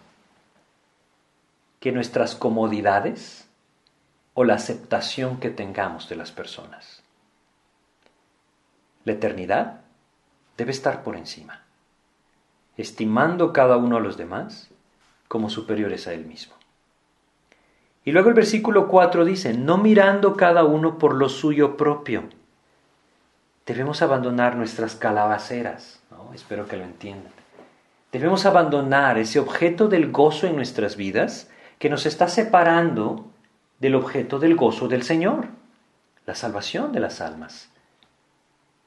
que 1.86 1.92
nuestras 1.92 2.34
comodidades 2.34 3.45
o 4.36 4.44
la 4.44 4.54
aceptación 4.54 5.40
que 5.40 5.50
tengamos 5.50 6.08
de 6.08 6.16
las 6.16 6.32
personas. 6.32 7.02
La 9.04 9.14
eternidad 9.14 9.82
debe 10.58 10.72
estar 10.72 11.02
por 11.04 11.16
encima 11.16 11.66
estimando 12.78 13.54
cada 13.54 13.78
uno 13.78 13.98
a 13.98 14.00
los 14.00 14.18
demás 14.18 14.70
como 15.28 15.50
superiores 15.50 16.08
a 16.08 16.14
él 16.14 16.26
mismo. 16.26 16.54
Y 18.04 18.12
luego 18.12 18.30
el 18.30 18.36
versículo 18.36 18.88
4 18.88 19.26
dice, 19.26 19.54
no 19.54 19.78
mirando 19.78 20.36
cada 20.36 20.64
uno 20.64 21.00
por 21.00 21.16
lo 21.16 21.30
suyo 21.30 21.76
propio. 21.76 22.24
Debemos 23.66 24.02
abandonar 24.02 24.56
nuestras 24.56 24.96
calabaceras, 24.96 26.02
espero 26.34 26.68
que 26.68 26.78
lo 26.78 26.84
entiendan. 26.84 27.32
Debemos 28.12 28.46
abandonar 28.46 29.18
ese 29.18 29.40
objeto 29.40 29.88
del 29.88 30.12
gozo 30.12 30.46
en 30.46 30.56
nuestras 30.56 30.96
vidas 30.96 31.50
que 31.80 31.90
nos 31.90 32.06
está 32.06 32.28
separando 32.28 33.26
del 33.80 33.96
objeto 33.96 34.40
del 34.40 34.56
gozo 34.56 34.88
del 34.88 35.04
Señor, 35.04 35.48
la 36.26 36.36
salvación 36.36 36.92
de 36.92 37.00
las 37.00 37.22
almas. 37.22 37.70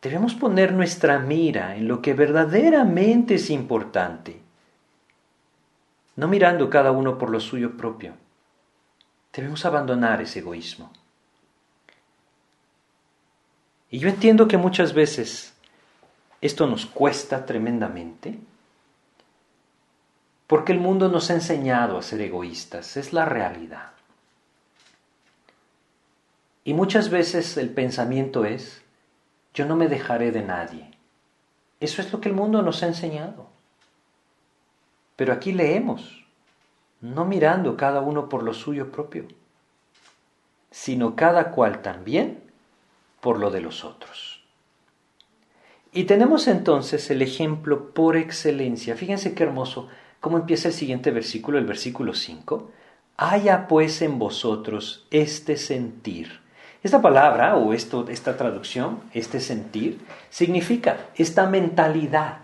Debemos 0.01 0.35
poner 0.35 0.73
nuestra 0.73 1.19
mira 1.19 1.77
en 1.77 1.89
lo 1.89 2.01
que 2.01 2.15
verdaderamente 2.15 3.35
es 3.35 3.51
importante, 3.51 4.41
no 6.17 6.29
mirando 6.29 6.71
cada 6.71 6.93
uno 6.93 7.19
por 7.19 7.31
lo 7.31 7.41
suyo 7.41 7.77
propio. 7.77 8.15
Debemos 9.33 9.65
abandonar 9.65 10.21
ese 10.21 10.41
egoísmo. 10.41 10.91
Y 13.91 13.99
yo 13.99 14.09
entiendo 14.09 14.49
que 14.49 14.57
muchas 14.57 14.93
veces 14.93 15.55
esto 16.41 16.67
nos 16.67 16.87
cuesta 16.87 17.47
tremendamente, 17.47 18.39
porque 20.47 20.73
el 20.73 20.81
mundo 20.81 21.09
nos 21.09 21.31
ha 21.31 21.35
enseñado 21.35 21.99
a 21.99 22.03
ser 22.03 22.21
egoístas, 22.21 22.97
es 22.97 23.13
la 23.13 23.25
realidad. 23.25 23.98
Y 26.69 26.75
muchas 26.75 27.09
veces 27.09 27.57
el 27.57 27.71
pensamiento 27.71 28.45
es, 28.45 28.83
yo 29.55 29.65
no 29.65 29.75
me 29.75 29.89
dejaré 29.89 30.33
de 30.33 30.43
nadie. 30.43 30.91
Eso 31.81 32.03
es 32.03 32.13
lo 32.13 32.21
que 32.21 32.29
el 32.29 32.35
mundo 32.35 32.61
nos 32.61 32.83
ha 32.83 32.89
enseñado. 32.89 33.47
Pero 35.17 35.33
aquí 35.33 35.53
leemos, 35.53 36.27
no 37.01 37.25
mirando 37.25 37.75
cada 37.79 38.03
uno 38.03 38.29
por 38.29 38.43
lo 38.43 38.53
suyo 38.53 38.93
propio, 38.93 39.25
sino 40.71 41.17
cada 41.17 41.53
cual 41.53 41.81
también 41.81 42.43
por 43.23 43.39
lo 43.39 43.51
de 43.51 43.63
los 43.63 43.83
otros. 43.83 44.45
Y 45.91 46.05
tenemos 46.05 46.49
entonces 46.49 47.11
el 47.11 47.23
ejemplo 47.23 47.95
por 47.95 48.19
excelencia. 48.19 48.95
Fíjense 48.95 49.35
qué 49.35 49.45
hermoso 49.45 49.89
cómo 50.21 50.37
empieza 50.37 50.69
el 50.69 50.75
siguiente 50.75 51.13
versículo, 51.13 51.57
el 51.57 51.65
versículo 51.65 52.13
5. 52.13 52.71
Haya 53.17 53.69
pues 53.69 54.03
en 54.03 54.19
vosotros 54.19 55.07
este 55.11 55.57
sentir 55.57 56.47
esta 56.83 57.03
palabra 57.03 57.57
o 57.57 57.73
esto, 57.73 58.07
esta 58.09 58.37
traducción, 58.37 59.01
este 59.13 59.41
sentir, 59.41 60.01
significa 60.31 61.09
esta 61.17 61.47
mentalidad. 61.47 62.39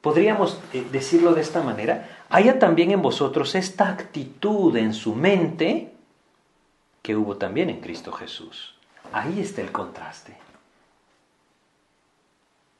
Podríamos 0.00 0.58
eh, 0.72 0.86
decirlo 0.90 1.34
de 1.34 1.42
esta 1.42 1.62
manera, 1.62 2.24
haya 2.30 2.58
también 2.58 2.92
en 2.92 3.02
vosotros 3.02 3.54
esta 3.54 3.88
actitud 3.88 4.74
en 4.76 4.94
su 4.94 5.14
mente 5.14 5.92
que 7.02 7.14
hubo 7.14 7.36
también 7.36 7.68
en 7.68 7.80
Cristo 7.80 8.10
Jesús. 8.12 8.74
Ahí 9.12 9.40
está 9.40 9.60
el 9.60 9.70
contraste. 9.70 10.36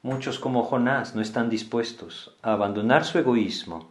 Muchos 0.02 0.38
como 0.38 0.64
Jonás 0.64 1.14
no 1.14 1.20
están 1.20 1.50
dispuestos 1.50 2.34
a 2.42 2.54
abandonar 2.54 3.04
su 3.04 3.18
egoísmo 3.18 3.90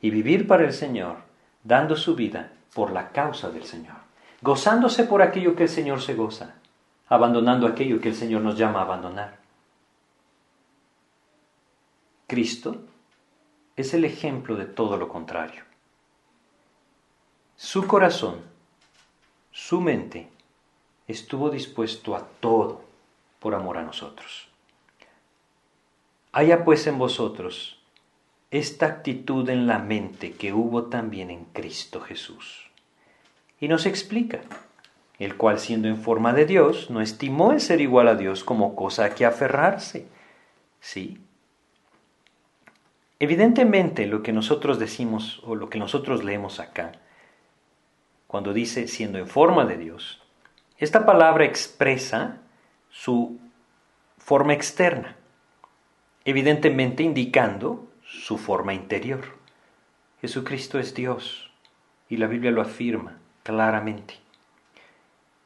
y 0.00 0.10
vivir 0.10 0.48
para 0.48 0.64
el 0.64 0.72
Señor, 0.72 1.18
dando 1.62 1.94
su 1.94 2.16
vida 2.16 2.52
por 2.74 2.90
la 2.90 3.10
causa 3.10 3.50
del 3.50 3.64
Señor 3.64 4.01
gozándose 4.42 5.04
por 5.04 5.22
aquello 5.22 5.54
que 5.54 5.62
el 5.62 5.68
Señor 5.68 6.02
se 6.02 6.14
goza, 6.14 6.56
abandonando 7.08 7.66
aquello 7.66 8.00
que 8.00 8.08
el 8.08 8.16
Señor 8.16 8.42
nos 8.42 8.58
llama 8.58 8.80
a 8.80 8.82
abandonar. 8.82 9.38
Cristo 12.26 12.76
es 13.76 13.94
el 13.94 14.04
ejemplo 14.04 14.56
de 14.56 14.66
todo 14.66 14.96
lo 14.96 15.08
contrario. 15.08 15.62
Su 17.56 17.86
corazón, 17.86 18.40
su 19.52 19.80
mente, 19.80 20.28
estuvo 21.06 21.48
dispuesto 21.48 22.16
a 22.16 22.26
todo 22.40 22.82
por 23.38 23.54
amor 23.54 23.78
a 23.78 23.82
nosotros. 23.82 24.48
Haya 26.32 26.64
pues 26.64 26.86
en 26.86 26.98
vosotros 26.98 27.78
esta 28.50 28.86
actitud 28.86 29.48
en 29.48 29.66
la 29.66 29.78
mente 29.78 30.32
que 30.32 30.52
hubo 30.52 30.84
también 30.84 31.30
en 31.30 31.44
Cristo 31.44 32.00
Jesús 32.00 32.71
y 33.62 33.68
nos 33.68 33.86
explica, 33.86 34.40
el 35.20 35.36
cual 35.36 35.60
siendo 35.60 35.86
en 35.86 35.96
forma 35.96 36.32
de 36.32 36.46
Dios, 36.46 36.90
no 36.90 37.00
estimó 37.00 37.52
el 37.52 37.60
ser 37.60 37.80
igual 37.80 38.08
a 38.08 38.16
Dios 38.16 38.42
como 38.42 38.74
cosa 38.74 39.04
a 39.04 39.14
que 39.14 39.24
aferrarse. 39.24 40.08
¿Sí? 40.80 41.20
Evidentemente 43.20 44.08
lo 44.08 44.24
que 44.24 44.32
nosotros 44.32 44.80
decimos 44.80 45.40
o 45.44 45.54
lo 45.54 45.70
que 45.70 45.78
nosotros 45.78 46.24
leemos 46.24 46.58
acá, 46.58 46.90
cuando 48.26 48.52
dice 48.52 48.88
siendo 48.88 49.20
en 49.20 49.28
forma 49.28 49.64
de 49.64 49.76
Dios, 49.76 50.20
esta 50.76 51.06
palabra 51.06 51.44
expresa 51.44 52.38
su 52.90 53.38
forma 54.18 54.54
externa, 54.54 55.14
evidentemente 56.24 57.04
indicando 57.04 57.86
su 58.02 58.38
forma 58.38 58.74
interior. 58.74 59.36
Jesucristo 60.20 60.80
es 60.80 60.94
Dios 60.94 61.52
y 62.08 62.16
la 62.16 62.26
Biblia 62.26 62.50
lo 62.50 62.60
afirma 62.60 63.21
claramente. 63.42 64.14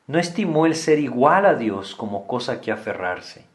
No 0.07 0.19
estimó 0.19 0.67
el 0.67 0.75
ser 0.75 0.99
igual 0.99 1.47
a 1.47 1.55
Dios 1.55 1.95
como 1.95 2.27
cosa 2.27 2.61
que 2.61 2.71
aferrarse. 2.71 3.47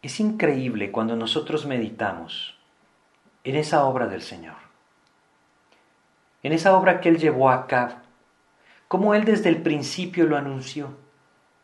Es 0.00 0.18
increíble 0.18 0.90
cuando 0.90 1.14
nosotros 1.14 1.66
meditamos 1.66 2.58
en 3.44 3.56
esa 3.56 3.84
obra 3.84 4.06
del 4.06 4.22
Señor, 4.22 4.56
en 6.42 6.52
esa 6.52 6.76
obra 6.76 7.00
que 7.00 7.08
Él 7.08 7.18
llevó 7.18 7.50
a 7.50 7.66
cabo, 7.66 7.96
como 8.88 9.14
Él 9.14 9.24
desde 9.24 9.48
el 9.48 9.62
principio 9.62 10.26
lo 10.26 10.36
anunció, 10.36 10.96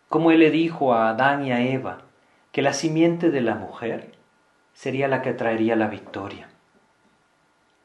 como 0.08 0.30
Él 0.30 0.40
le 0.40 0.50
dijo 0.50 0.94
a 0.94 1.10
Adán 1.10 1.44
y 1.44 1.52
a 1.52 1.60
Eva 1.60 2.02
que 2.52 2.62
la 2.62 2.72
simiente 2.72 3.30
de 3.30 3.40
la 3.40 3.54
mujer 3.54 4.14
sería 4.72 5.08
la 5.08 5.22
que 5.22 5.34
traería 5.34 5.76
la 5.76 5.88
victoria. 5.88 6.48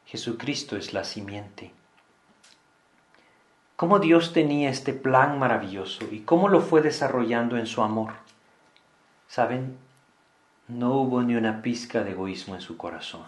Jesucristo 0.06 0.78
es 0.78 0.94
la 0.94 1.04
simiente. 1.04 1.72
Cómo 3.84 4.00
Dios 4.00 4.32
tenía 4.32 4.70
este 4.70 4.94
plan 4.94 5.38
maravilloso 5.38 6.06
y 6.10 6.22
cómo 6.22 6.48
lo 6.48 6.62
fue 6.62 6.82
desarrollando 6.82 7.58
en 7.58 7.68
su 7.68 7.84
amor. 7.84 8.14
¿Saben? 9.28 9.78
No 10.70 10.94
hubo 10.94 11.22
ni 11.22 11.36
una 11.36 11.62
pizca 11.62 12.02
de 12.02 12.12
egoísmo 12.12 12.56
en 12.56 12.62
su 12.62 12.78
corazón. 12.78 13.26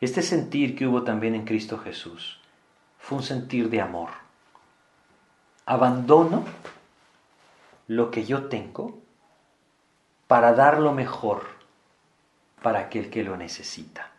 Este 0.00 0.22
sentir 0.22 0.74
que 0.74 0.86
hubo 0.86 1.02
también 1.02 1.34
en 1.34 1.44
Cristo 1.44 1.76
Jesús 1.76 2.40
fue 2.98 3.18
un 3.18 3.24
sentir 3.24 3.68
de 3.68 3.82
amor. 3.82 4.08
Abandono 5.66 6.42
lo 7.88 8.10
que 8.10 8.24
yo 8.24 8.44
tengo 8.44 8.98
para 10.28 10.54
dar 10.54 10.78
lo 10.78 10.92
mejor 10.92 11.42
para 12.62 12.78
aquel 12.78 13.10
que 13.10 13.22
lo 13.22 13.36
necesita. 13.36 14.12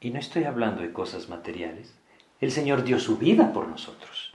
Y 0.00 0.08
no 0.08 0.18
estoy 0.18 0.44
hablando 0.44 0.80
de 0.80 0.90
cosas 0.90 1.28
materiales. 1.28 1.94
El 2.42 2.50
Señor 2.50 2.82
dio 2.82 2.98
su 2.98 3.18
vida 3.18 3.52
por 3.52 3.68
nosotros. 3.68 4.32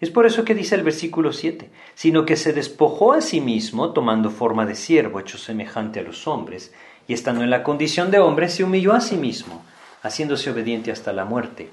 Es 0.00 0.10
por 0.10 0.26
eso 0.26 0.44
que 0.44 0.52
dice 0.52 0.74
el 0.74 0.82
versículo 0.82 1.32
7, 1.32 1.70
sino 1.94 2.26
que 2.26 2.36
se 2.36 2.52
despojó 2.52 3.12
a 3.12 3.20
sí 3.20 3.40
mismo, 3.40 3.92
tomando 3.92 4.30
forma 4.30 4.66
de 4.66 4.74
siervo, 4.74 5.20
hecho 5.20 5.38
semejante 5.38 6.00
a 6.00 6.02
los 6.02 6.26
hombres, 6.26 6.74
y 7.06 7.12
estando 7.12 7.44
en 7.44 7.50
la 7.50 7.62
condición 7.62 8.10
de 8.10 8.18
hombre, 8.18 8.48
se 8.48 8.64
humilló 8.64 8.94
a 8.94 9.00
sí 9.00 9.16
mismo, 9.16 9.62
haciéndose 10.02 10.50
obediente 10.50 10.90
hasta 10.90 11.12
la 11.12 11.24
muerte 11.24 11.70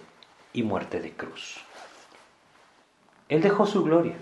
y 0.54 0.62
muerte 0.62 1.00
de 1.00 1.14
cruz. 1.14 1.58
Él 3.28 3.42
dejó 3.42 3.66
su 3.66 3.84
gloria. 3.84 4.16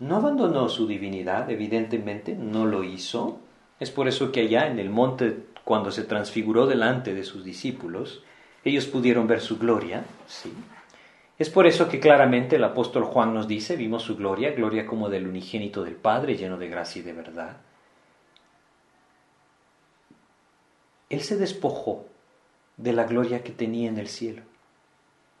No 0.00 0.16
abandonó 0.16 0.68
su 0.68 0.86
divinidad, 0.86 1.50
evidentemente, 1.50 2.34
no 2.34 2.66
lo 2.66 2.84
hizo. 2.84 3.40
Es 3.80 3.90
por 3.90 4.06
eso 4.06 4.32
que 4.32 4.40
allá 4.40 4.66
en 4.66 4.78
el 4.78 4.90
monte 4.90 5.46
cuando 5.64 5.92
se 5.92 6.04
transfiguró 6.04 6.66
delante 6.66 7.14
de 7.14 7.24
sus 7.24 7.42
discípulos, 7.42 8.22
ellos 8.64 8.86
pudieron 8.86 9.26
ver 9.26 9.40
su 9.40 9.58
gloria, 9.58 10.04
¿sí? 10.26 10.52
Es 11.38 11.50
por 11.50 11.66
eso 11.66 11.88
que 11.88 12.00
claramente 12.00 12.56
el 12.56 12.64
apóstol 12.64 13.04
Juan 13.04 13.32
nos 13.32 13.46
dice, 13.46 13.76
vimos 13.76 14.02
su 14.02 14.16
gloria, 14.16 14.52
gloria 14.52 14.86
como 14.86 15.08
del 15.08 15.28
unigénito 15.28 15.84
del 15.84 15.94
Padre, 15.94 16.36
lleno 16.36 16.58
de 16.58 16.68
gracia 16.68 17.00
y 17.00 17.02
de 17.04 17.12
verdad. 17.12 17.58
Él 21.08 21.22
se 21.22 21.36
despojó 21.36 22.06
de 22.76 22.92
la 22.92 23.04
gloria 23.04 23.42
que 23.42 23.52
tenía 23.52 23.88
en 23.88 23.98
el 23.98 24.08
cielo 24.08 24.42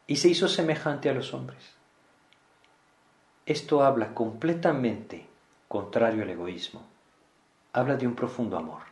y 0.06 0.16
se 0.16 0.28
hizo 0.28 0.48
semejante 0.48 1.10
a 1.10 1.14
los 1.14 1.34
hombres. 1.34 1.74
Esto 3.44 3.82
habla 3.82 4.14
completamente 4.14 5.26
contrario 5.66 6.22
al 6.22 6.30
egoísmo. 6.30 6.86
Habla 7.72 7.96
de 7.96 8.06
un 8.06 8.14
profundo 8.14 8.56
amor 8.56 8.88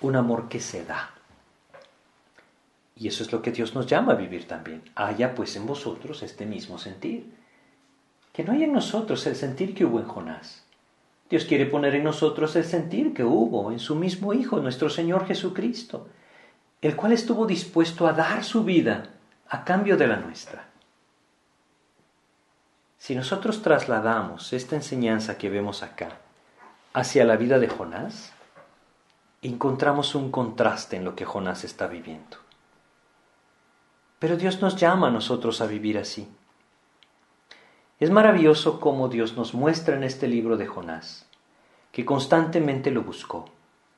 un 0.00 0.16
amor 0.16 0.48
que 0.48 0.60
se 0.60 0.84
da. 0.84 1.10
Y 2.98 3.06
eso 3.06 3.22
es 3.22 3.32
lo 3.32 3.40
que 3.42 3.52
Dios 3.52 3.74
nos 3.74 3.86
llama 3.86 4.12
a 4.12 4.16
vivir 4.16 4.48
también. 4.48 4.82
Haya 4.96 5.34
pues 5.34 5.54
en 5.54 5.66
vosotros 5.66 6.22
este 6.24 6.46
mismo 6.46 6.78
sentir. 6.78 7.32
Que 8.32 8.42
no 8.42 8.52
haya 8.52 8.64
en 8.64 8.72
nosotros 8.72 9.24
el 9.26 9.36
sentir 9.36 9.74
que 9.74 9.84
hubo 9.84 10.00
en 10.00 10.08
Jonás. 10.08 10.64
Dios 11.30 11.44
quiere 11.44 11.66
poner 11.66 11.94
en 11.94 12.04
nosotros 12.04 12.56
el 12.56 12.64
sentir 12.64 13.14
que 13.14 13.22
hubo 13.22 13.70
en 13.70 13.78
su 13.78 13.94
mismo 13.94 14.32
Hijo, 14.32 14.58
nuestro 14.60 14.88
Señor 14.90 15.26
Jesucristo, 15.26 16.08
el 16.80 16.96
cual 16.96 17.12
estuvo 17.12 17.46
dispuesto 17.46 18.06
a 18.06 18.12
dar 18.12 18.42
su 18.42 18.64
vida 18.64 19.10
a 19.48 19.64
cambio 19.64 19.96
de 19.96 20.06
la 20.06 20.16
nuestra. 20.16 20.68
Si 22.96 23.14
nosotros 23.14 23.62
trasladamos 23.62 24.52
esta 24.52 24.74
enseñanza 24.74 25.38
que 25.38 25.50
vemos 25.50 25.82
acá 25.82 26.18
hacia 26.94 27.24
la 27.24 27.36
vida 27.36 27.58
de 27.58 27.68
Jonás, 27.68 28.32
encontramos 29.42 30.14
un 30.14 30.32
contraste 30.32 30.96
en 30.96 31.04
lo 31.04 31.14
que 31.14 31.24
Jonás 31.24 31.62
está 31.62 31.86
viviendo. 31.86 32.47
Pero 34.18 34.36
Dios 34.36 34.60
nos 34.60 34.76
llama 34.76 35.08
a 35.08 35.10
nosotros 35.10 35.60
a 35.60 35.66
vivir 35.66 35.98
así. 35.98 36.28
Es 38.00 38.10
maravilloso 38.10 38.78
cómo 38.80 39.08
Dios 39.08 39.36
nos 39.36 39.54
muestra 39.54 39.96
en 39.96 40.04
este 40.04 40.28
libro 40.28 40.56
de 40.56 40.66
Jonás, 40.66 41.26
que 41.90 42.04
constantemente 42.04 42.90
lo 42.90 43.02
buscó, 43.02 43.46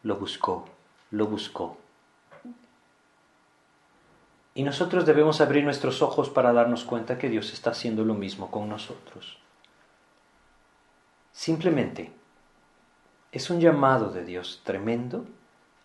lo 0.02 0.16
buscó, 0.16 0.66
lo 1.10 1.26
buscó. 1.26 1.76
Y 4.54 4.62
nosotros 4.62 5.06
debemos 5.06 5.40
abrir 5.40 5.64
nuestros 5.64 6.02
ojos 6.02 6.28
para 6.30 6.52
darnos 6.52 6.84
cuenta 6.84 7.18
que 7.18 7.28
Dios 7.28 7.52
está 7.52 7.70
haciendo 7.70 8.04
lo 8.04 8.14
mismo 8.14 8.50
con 8.50 8.68
nosotros. 8.68 9.38
Simplemente 11.32 12.12
es 13.32 13.48
un 13.50 13.60
llamado 13.60 14.10
de 14.10 14.24
Dios 14.24 14.60
tremendo 14.64 15.24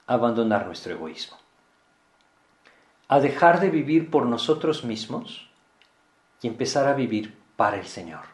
a 0.07 0.15
abandonar 0.15 0.65
nuestro 0.65 0.93
egoísmo, 0.93 1.37
a 3.07 3.19
dejar 3.19 3.59
de 3.59 3.69
vivir 3.69 4.09
por 4.09 4.25
nosotros 4.25 4.83
mismos 4.83 5.49
y 6.41 6.47
empezar 6.47 6.87
a 6.87 6.93
vivir 6.93 7.37
para 7.55 7.77
el 7.77 7.85
Señor. 7.85 8.25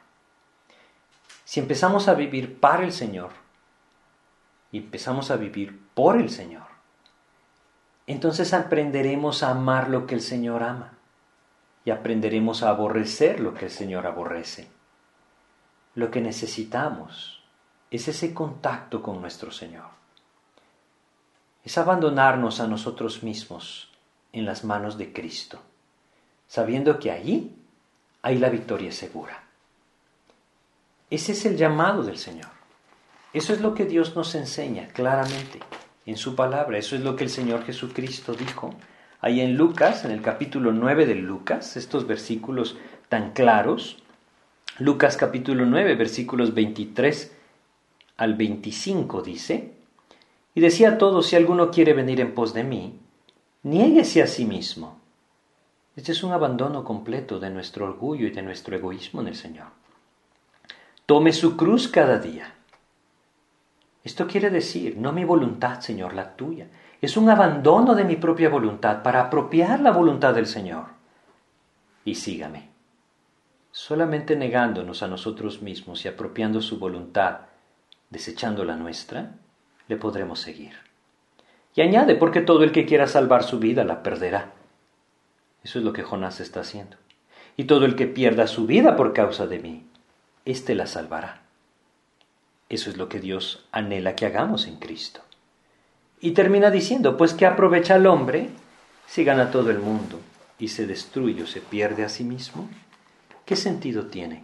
Si 1.43 1.59
empezamos 1.59 2.07
a 2.07 2.13
vivir 2.13 2.59
para 2.59 2.83
el 2.83 2.93
Señor 2.93 3.31
y 4.71 4.77
empezamos 4.77 5.31
a 5.31 5.35
vivir 5.35 5.81
por 5.93 6.17
el 6.17 6.29
Señor, 6.29 6.63
entonces 8.07 8.53
aprenderemos 8.53 9.43
a 9.43 9.51
amar 9.51 9.89
lo 9.89 10.07
que 10.07 10.15
el 10.15 10.21
Señor 10.21 10.63
ama 10.63 10.93
y 11.83 11.91
aprenderemos 11.91 12.63
a 12.63 12.69
aborrecer 12.69 13.39
lo 13.39 13.53
que 13.53 13.65
el 13.65 13.71
Señor 13.71 14.07
aborrece. 14.07 14.69
Lo 15.95 16.09
que 16.09 16.21
necesitamos 16.21 17.43
es 17.89 18.07
ese 18.07 18.33
contacto 18.33 19.01
con 19.01 19.19
nuestro 19.19 19.51
Señor. 19.51 19.89
Es 21.63 21.77
abandonarnos 21.77 22.59
a 22.61 22.67
nosotros 22.67 23.23
mismos 23.23 23.90
en 24.33 24.45
las 24.45 24.63
manos 24.63 24.97
de 24.97 25.11
Cristo, 25.13 25.59
sabiendo 26.47 26.99
que 26.99 27.11
allí 27.11 27.55
hay 28.21 28.37
la 28.37 28.49
victoria 28.49 28.91
segura. 28.91 29.43
Ese 31.09 31.33
es 31.33 31.45
el 31.45 31.57
llamado 31.57 32.03
del 32.03 32.17
Señor. 32.17 32.49
Eso 33.33 33.53
es 33.53 33.61
lo 33.61 33.73
que 33.73 33.85
Dios 33.85 34.15
nos 34.15 34.35
enseña 34.35 34.87
claramente 34.89 35.59
en 36.05 36.17
su 36.17 36.35
palabra. 36.35 36.77
Eso 36.77 36.95
es 36.95 37.01
lo 37.01 37.15
que 37.15 37.23
el 37.23 37.29
Señor 37.29 37.63
Jesucristo 37.65 38.33
dijo 38.33 38.73
ahí 39.19 39.41
en 39.41 39.55
Lucas, 39.55 40.05
en 40.05 40.11
el 40.11 40.21
capítulo 40.21 40.71
9 40.71 41.05
de 41.05 41.15
Lucas, 41.15 41.77
estos 41.77 42.07
versículos 42.07 42.77
tan 43.09 43.31
claros. 43.33 43.97
Lucas 44.79 45.17
capítulo 45.17 45.65
9, 45.65 45.95
versículos 45.95 46.53
23 46.53 47.35
al 48.17 48.35
25 48.35 49.21
dice, 49.21 49.73
y 50.53 50.61
decía 50.61 50.91
a 50.91 50.97
todos, 50.97 51.27
si 51.27 51.35
alguno 51.35 51.71
quiere 51.71 51.93
venir 51.93 52.19
en 52.19 52.33
pos 52.33 52.53
de 52.53 52.63
mí, 52.63 52.99
niéguese 53.63 54.21
a 54.21 54.27
sí 54.27 54.45
mismo. 54.45 54.99
Este 55.95 56.13
es 56.13 56.23
un 56.23 56.31
abandono 56.31 56.83
completo 56.83 57.39
de 57.39 57.49
nuestro 57.49 57.85
orgullo 57.85 58.27
y 58.27 58.31
de 58.31 58.41
nuestro 58.41 58.75
egoísmo 58.75 59.21
en 59.21 59.27
el 59.27 59.35
Señor. 59.35 59.67
Tome 61.05 61.33
su 61.33 61.57
cruz 61.57 61.87
cada 61.87 62.17
día. 62.19 62.55
Esto 64.03 64.25
quiere 64.27 64.49
decir, 64.49 64.97
no 64.97 65.11
mi 65.11 65.25
voluntad, 65.25 65.81
Señor, 65.81 66.13
la 66.13 66.35
tuya. 66.35 66.67
Es 67.01 67.17
un 67.17 67.29
abandono 67.29 67.93
de 67.93 68.03
mi 68.03 68.15
propia 68.15 68.49
voluntad 68.49 69.03
para 69.03 69.21
apropiar 69.21 69.79
la 69.81 69.91
voluntad 69.91 70.33
del 70.33 70.47
Señor. 70.47 70.85
Y 72.05 72.15
sígame. 72.15 72.69
Solamente 73.71 74.35
negándonos 74.35 75.03
a 75.03 75.07
nosotros 75.07 75.61
mismos 75.61 76.03
y 76.05 76.07
apropiando 76.07 76.61
su 76.61 76.79
voluntad 76.79 77.41
desechando 78.09 78.65
la 78.65 78.75
nuestra, 78.75 79.35
le 79.87 79.97
podremos 79.97 80.39
seguir. 80.39 80.90
Y 81.75 81.81
añade, 81.81 82.15
porque 82.15 82.41
todo 82.41 82.63
el 82.63 82.71
que 82.71 82.85
quiera 82.85 83.07
salvar 83.07 83.43
su 83.43 83.59
vida 83.59 83.83
la 83.83 84.03
perderá. 84.03 84.51
Eso 85.63 85.79
es 85.79 85.85
lo 85.85 85.93
que 85.93 86.03
Jonás 86.03 86.39
está 86.39 86.61
haciendo. 86.61 86.97
Y 87.55 87.65
todo 87.65 87.85
el 87.85 87.95
que 87.95 88.07
pierda 88.07 88.47
su 88.47 88.65
vida 88.65 88.95
por 88.95 89.13
causa 89.13 89.47
de 89.47 89.59
mí, 89.59 89.85
éste 90.45 90.75
la 90.75 90.87
salvará. 90.87 91.41
Eso 92.69 92.89
es 92.89 92.97
lo 92.97 93.09
que 93.09 93.19
Dios 93.19 93.65
anhela 93.71 94.15
que 94.15 94.25
hagamos 94.25 94.65
en 94.65 94.77
Cristo. 94.77 95.21
Y 96.19 96.31
termina 96.31 96.71
diciendo, 96.71 97.17
pues 97.17 97.33
que 97.33 97.45
aprovecha 97.45 97.95
al 97.95 98.05
hombre 98.05 98.49
si 99.07 99.23
gana 99.23 99.51
todo 99.51 99.71
el 99.71 99.79
mundo 99.79 100.19
y 100.57 100.69
se 100.69 100.87
destruye 100.87 101.43
o 101.43 101.47
se 101.47 101.61
pierde 101.61 102.03
a 102.03 102.09
sí 102.09 102.23
mismo. 102.23 102.69
¿Qué 103.45 103.55
sentido 103.55 104.05
tiene 104.05 104.43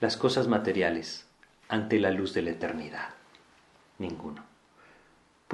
las 0.00 0.16
cosas 0.16 0.48
materiales 0.48 1.26
ante 1.68 1.98
la 1.98 2.10
luz 2.10 2.34
de 2.34 2.42
la 2.42 2.50
eternidad? 2.50 3.10
Ninguno. 3.98 4.53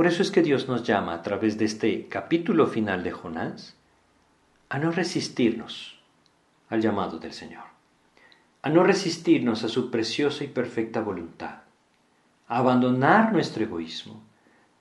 Por 0.01 0.07
eso 0.07 0.23
es 0.23 0.31
que 0.31 0.41
Dios 0.41 0.67
nos 0.67 0.83
llama 0.83 1.13
a 1.13 1.21
través 1.21 1.59
de 1.59 1.67
este 1.67 2.09
capítulo 2.09 2.67
final 2.67 3.05
de 3.05 3.11
Jonás 3.11 3.77
a 4.71 4.79
no 4.79 4.93
resistirnos 4.93 6.01
al 6.71 6.81
llamado 6.81 7.19
del 7.19 7.35
Señor, 7.35 7.65
a 8.63 8.71
no 8.71 8.83
resistirnos 8.83 9.63
a 9.63 9.69
su 9.69 9.91
preciosa 9.91 10.43
y 10.43 10.47
perfecta 10.47 11.03
voluntad, 11.03 11.65
a 12.49 12.57
abandonar 12.57 13.35
nuestro 13.35 13.63
egoísmo, 13.63 14.23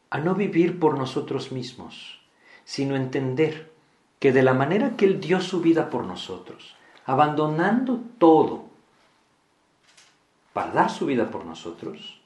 a 0.10 0.20
no 0.20 0.36
vivir 0.36 0.80
por 0.80 0.98
nosotros 0.98 1.52
mismos, 1.52 2.22
sino 2.64 2.96
entender 2.96 3.74
que 4.20 4.32
de 4.32 4.44
la 4.44 4.54
manera 4.54 4.96
que 4.96 5.04
Él 5.04 5.20
dio 5.20 5.42
su 5.42 5.60
vida 5.60 5.90
por 5.90 6.06
nosotros, 6.06 6.78
abandonando 7.06 8.00
todo 8.20 8.68
para 10.54 10.72
dar 10.72 10.90
su 10.90 11.06
vida 11.06 11.30
por 11.30 11.44
nosotros, 11.44 12.19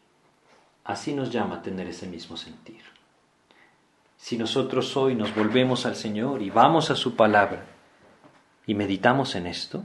así 0.83 1.13
nos 1.13 1.31
llama 1.31 1.55
a 1.55 1.61
tener 1.61 1.87
ese 1.87 2.07
mismo 2.07 2.37
sentir. 2.37 2.81
Si 4.17 4.37
nosotros 4.37 4.95
hoy 4.95 5.15
nos 5.15 5.35
volvemos 5.35 5.85
al 5.85 5.95
Señor 5.95 6.41
y 6.41 6.49
vamos 6.49 6.91
a 6.91 6.95
su 6.95 7.15
palabra 7.15 7.65
y 8.65 8.73
meditamos 8.73 9.35
en 9.35 9.47
esto, 9.47 9.83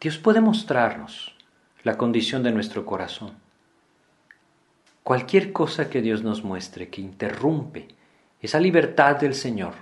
Dios 0.00 0.18
puede 0.18 0.40
mostrarnos 0.40 1.34
la 1.82 1.96
condición 1.96 2.42
de 2.42 2.52
nuestro 2.52 2.84
corazón. 2.84 3.34
Cualquier 5.02 5.52
cosa 5.52 5.88
que 5.88 6.02
Dios 6.02 6.22
nos 6.22 6.42
muestre 6.42 6.88
que 6.88 7.00
interrumpe 7.00 7.88
esa 8.40 8.58
libertad 8.58 9.16
del 9.16 9.34
Señor 9.34 9.74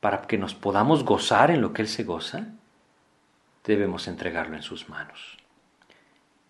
para 0.00 0.22
que 0.22 0.38
nos 0.38 0.54
podamos 0.54 1.04
gozar 1.04 1.50
en 1.50 1.60
lo 1.60 1.72
que 1.72 1.82
Él 1.82 1.88
se 1.88 2.04
goza, 2.04 2.46
debemos 3.64 4.08
entregarlo 4.08 4.56
en 4.56 4.62
sus 4.62 4.88
manos. 4.88 5.41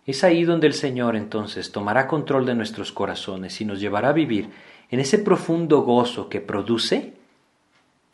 Es 0.05 0.25
ahí 0.25 0.45
donde 0.45 0.67
el 0.67 0.75
Señor 0.75 1.15
entonces 1.15 1.71
tomará 1.71 2.09
control 2.09 2.45
de 2.45 2.55
nuestros 2.55 2.91
corazones 2.91 3.61
y 3.61 3.65
nos 3.65 3.81
llevará 3.81 4.09
a 4.09 4.13
vivir 4.13 4.51
en 4.91 5.01
ese 5.01 5.19
profundo 5.19 5.83
gozo 5.83 6.29
que 6.29 6.41
produce 6.41 7.15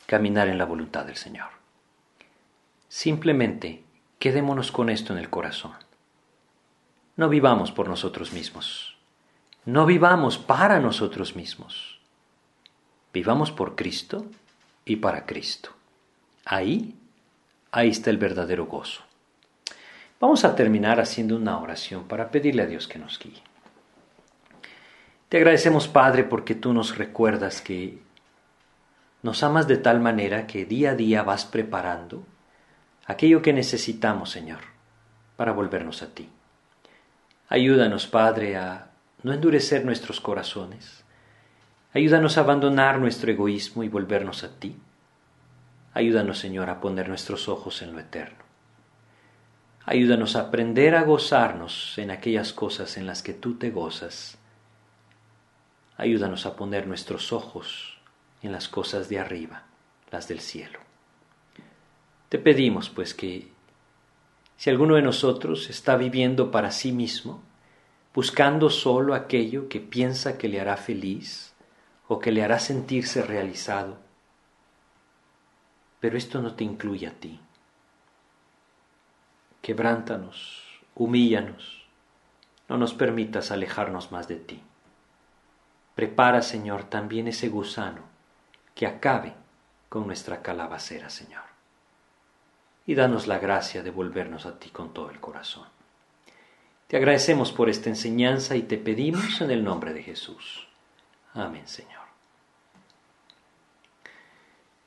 caminar 0.05 0.47
en 0.47 0.57
la 0.57 0.65
voluntad 0.65 1.05
del 1.05 1.15
Señor. 1.15 1.47
Simplemente 2.87 3.83
quedémonos 4.19 4.71
con 4.71 4.89
esto 4.89 5.13
en 5.13 5.19
el 5.19 5.29
corazón. 5.29 5.73
No 7.15 7.27
vivamos 7.27 7.71
por 7.71 7.89
nosotros 7.89 8.33
mismos. 8.33 8.97
No 9.65 9.85
vivamos 9.85 10.37
para 10.37 10.79
nosotros 10.79 11.35
mismos. 11.35 11.99
Vivamos 13.13 13.51
por 13.51 13.75
Cristo 13.75 14.25
y 14.85 14.97
para 14.97 15.25
Cristo. 15.25 15.71
Ahí, 16.45 16.95
ahí 17.71 17.89
está 17.89 18.09
el 18.09 18.17
verdadero 18.17 18.67
gozo. 18.67 19.08
Vamos 20.19 20.43
a 20.43 20.53
terminar 20.53 20.99
haciendo 20.99 21.37
una 21.37 21.57
oración 21.59 22.03
para 22.05 22.29
pedirle 22.29 22.63
a 22.63 22.65
Dios 22.65 22.87
que 22.89 22.99
nos 22.99 23.17
guíe. 23.17 23.41
Te 25.29 25.37
agradecemos, 25.37 25.87
Padre, 25.87 26.25
porque 26.25 26.55
tú 26.55 26.73
nos 26.73 26.97
recuerdas 26.97 27.61
que 27.61 27.99
nos 29.21 29.43
amas 29.43 29.67
de 29.67 29.77
tal 29.77 30.01
manera 30.01 30.45
que 30.45 30.65
día 30.65 30.91
a 30.91 30.95
día 30.95 31.23
vas 31.23 31.45
preparando 31.45 32.25
aquello 33.05 33.41
que 33.41 33.53
necesitamos, 33.53 34.29
Señor, 34.29 34.59
para 35.37 35.53
volvernos 35.53 36.01
a 36.01 36.13
ti. 36.13 36.29
Ayúdanos, 37.47 38.07
Padre, 38.07 38.57
a 38.57 38.89
no 39.23 39.31
endurecer 39.31 39.85
nuestros 39.85 40.19
corazones. 40.19 41.05
Ayúdanos 41.93 42.37
a 42.37 42.41
abandonar 42.41 42.99
nuestro 42.99 43.31
egoísmo 43.31 43.83
y 43.83 43.89
volvernos 43.89 44.43
a 44.43 44.59
ti. 44.59 44.75
Ayúdanos, 45.93 46.39
Señor, 46.39 46.69
a 46.69 46.81
poner 46.81 47.07
nuestros 47.07 47.47
ojos 47.47 47.81
en 47.81 47.93
lo 47.93 47.99
eterno. 47.99 48.48
Ayúdanos 49.85 50.35
a 50.35 50.41
aprender 50.41 50.95
a 50.95 51.03
gozarnos 51.03 51.97
en 51.97 52.11
aquellas 52.11 52.53
cosas 52.53 52.97
en 52.97 53.05
las 53.05 53.23
que 53.23 53.33
tú 53.33 53.55
te 53.55 53.71
gozas. 53.71 54.37
Ayúdanos 55.97 56.45
a 56.45 56.55
poner 56.55 56.85
nuestros 56.85 57.33
ojos 57.33 57.97
en 58.41 58.51
las 58.51 58.67
cosas 58.67 59.09
de 59.09 59.19
arriba, 59.19 59.63
las 60.11 60.27
del 60.27 60.41
cielo. 60.41 60.79
Te 62.29 62.37
pedimos, 62.37 62.89
pues, 62.89 63.13
que 63.13 63.47
si 64.57 64.69
alguno 64.69 64.95
de 64.95 65.01
nosotros 65.01 65.69
está 65.69 65.95
viviendo 65.95 66.51
para 66.51 66.71
sí 66.71 66.91
mismo, 66.91 67.41
buscando 68.13 68.69
solo 68.69 69.15
aquello 69.15 69.69
que 69.69 69.79
piensa 69.79 70.37
que 70.37 70.49
le 70.49 70.59
hará 70.59 70.77
feliz 70.77 71.53
o 72.07 72.19
que 72.19 72.31
le 72.31 72.43
hará 72.43 72.59
sentirse 72.59 73.23
realizado, 73.23 73.97
pero 75.99 76.17
esto 76.17 76.41
no 76.41 76.53
te 76.53 76.63
incluye 76.63 77.07
a 77.07 77.11
ti 77.11 77.39
quebrántanos, 79.61 80.81
humíllanos, 80.95 81.85
no 82.67 82.77
nos 82.77 82.93
permitas 82.93 83.51
alejarnos 83.51 84.11
más 84.11 84.27
de 84.27 84.35
ti. 84.35 84.61
Prepara, 85.95 86.41
Señor, 86.41 86.85
también 86.85 87.27
ese 87.27 87.49
gusano 87.49 88.03
que 88.75 88.87
acabe 88.87 89.33
con 89.89 90.07
nuestra 90.07 90.41
calabacera, 90.41 91.09
Señor. 91.09 91.43
Y 92.85 92.95
danos 92.95 93.27
la 93.27 93.39
gracia 93.39 93.83
de 93.83 93.91
volvernos 93.91 94.45
a 94.45 94.59
ti 94.59 94.69
con 94.69 94.93
todo 94.93 95.09
el 95.09 95.19
corazón. 95.19 95.67
Te 96.87 96.97
agradecemos 96.97 97.51
por 97.51 97.69
esta 97.69 97.89
enseñanza 97.89 98.55
y 98.55 98.63
te 98.63 98.77
pedimos 98.77 99.41
en 99.41 99.51
el 99.51 99.63
nombre 99.63 99.93
de 99.93 100.01
Jesús. 100.01 100.67
Amén, 101.33 101.67
Señor. 101.67 101.99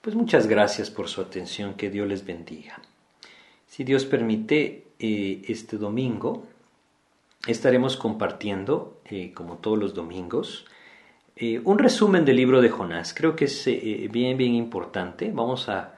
Pues 0.00 0.16
muchas 0.16 0.48
gracias 0.48 0.90
por 0.90 1.08
su 1.08 1.20
atención, 1.20 1.74
que 1.74 1.90
Dios 1.90 2.08
les 2.08 2.24
bendiga. 2.24 2.80
Si 3.72 3.84
Dios 3.84 4.04
permite, 4.04 4.88
eh, 4.98 5.40
este 5.48 5.78
domingo 5.78 6.46
estaremos 7.46 7.96
compartiendo, 7.96 9.00
eh, 9.06 9.32
como 9.32 9.56
todos 9.56 9.78
los 9.78 9.94
domingos, 9.94 10.66
eh, 11.36 11.58
un 11.64 11.78
resumen 11.78 12.26
del 12.26 12.36
libro 12.36 12.60
de 12.60 12.68
Jonás. 12.68 13.14
Creo 13.14 13.34
que 13.34 13.46
es 13.46 13.64
bien, 14.10 14.36
bien 14.36 14.54
importante. 14.56 15.30
Vamos 15.32 15.70
a, 15.70 15.94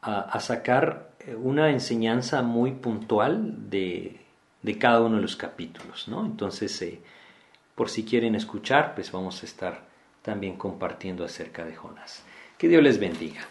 a, 0.00 0.40
sacar 0.40 1.12
una 1.40 1.70
enseñanza 1.70 2.42
muy 2.42 2.72
puntual 2.72 3.70
de, 3.70 4.18
de, 4.62 4.78
cada 4.78 5.00
uno 5.00 5.14
de 5.14 5.22
los 5.22 5.36
capítulos. 5.36 6.08
¿no? 6.08 6.26
Entonces, 6.26 6.84
por 7.76 7.88
si 7.88 8.04
quieren 8.04 8.34
escuchar, 8.34 8.96
pues 8.96 9.12
vamos 9.12 9.44
a 9.44 9.46
estar 9.46 9.84
también 10.22 10.56
compartiendo 10.56 11.24
acerca 11.24 11.64
de 11.64 11.76
Jonás. 11.76 12.24
Que 12.58 12.66
Dios 12.66 12.82
les 12.82 12.98
bendiga. 12.98 13.46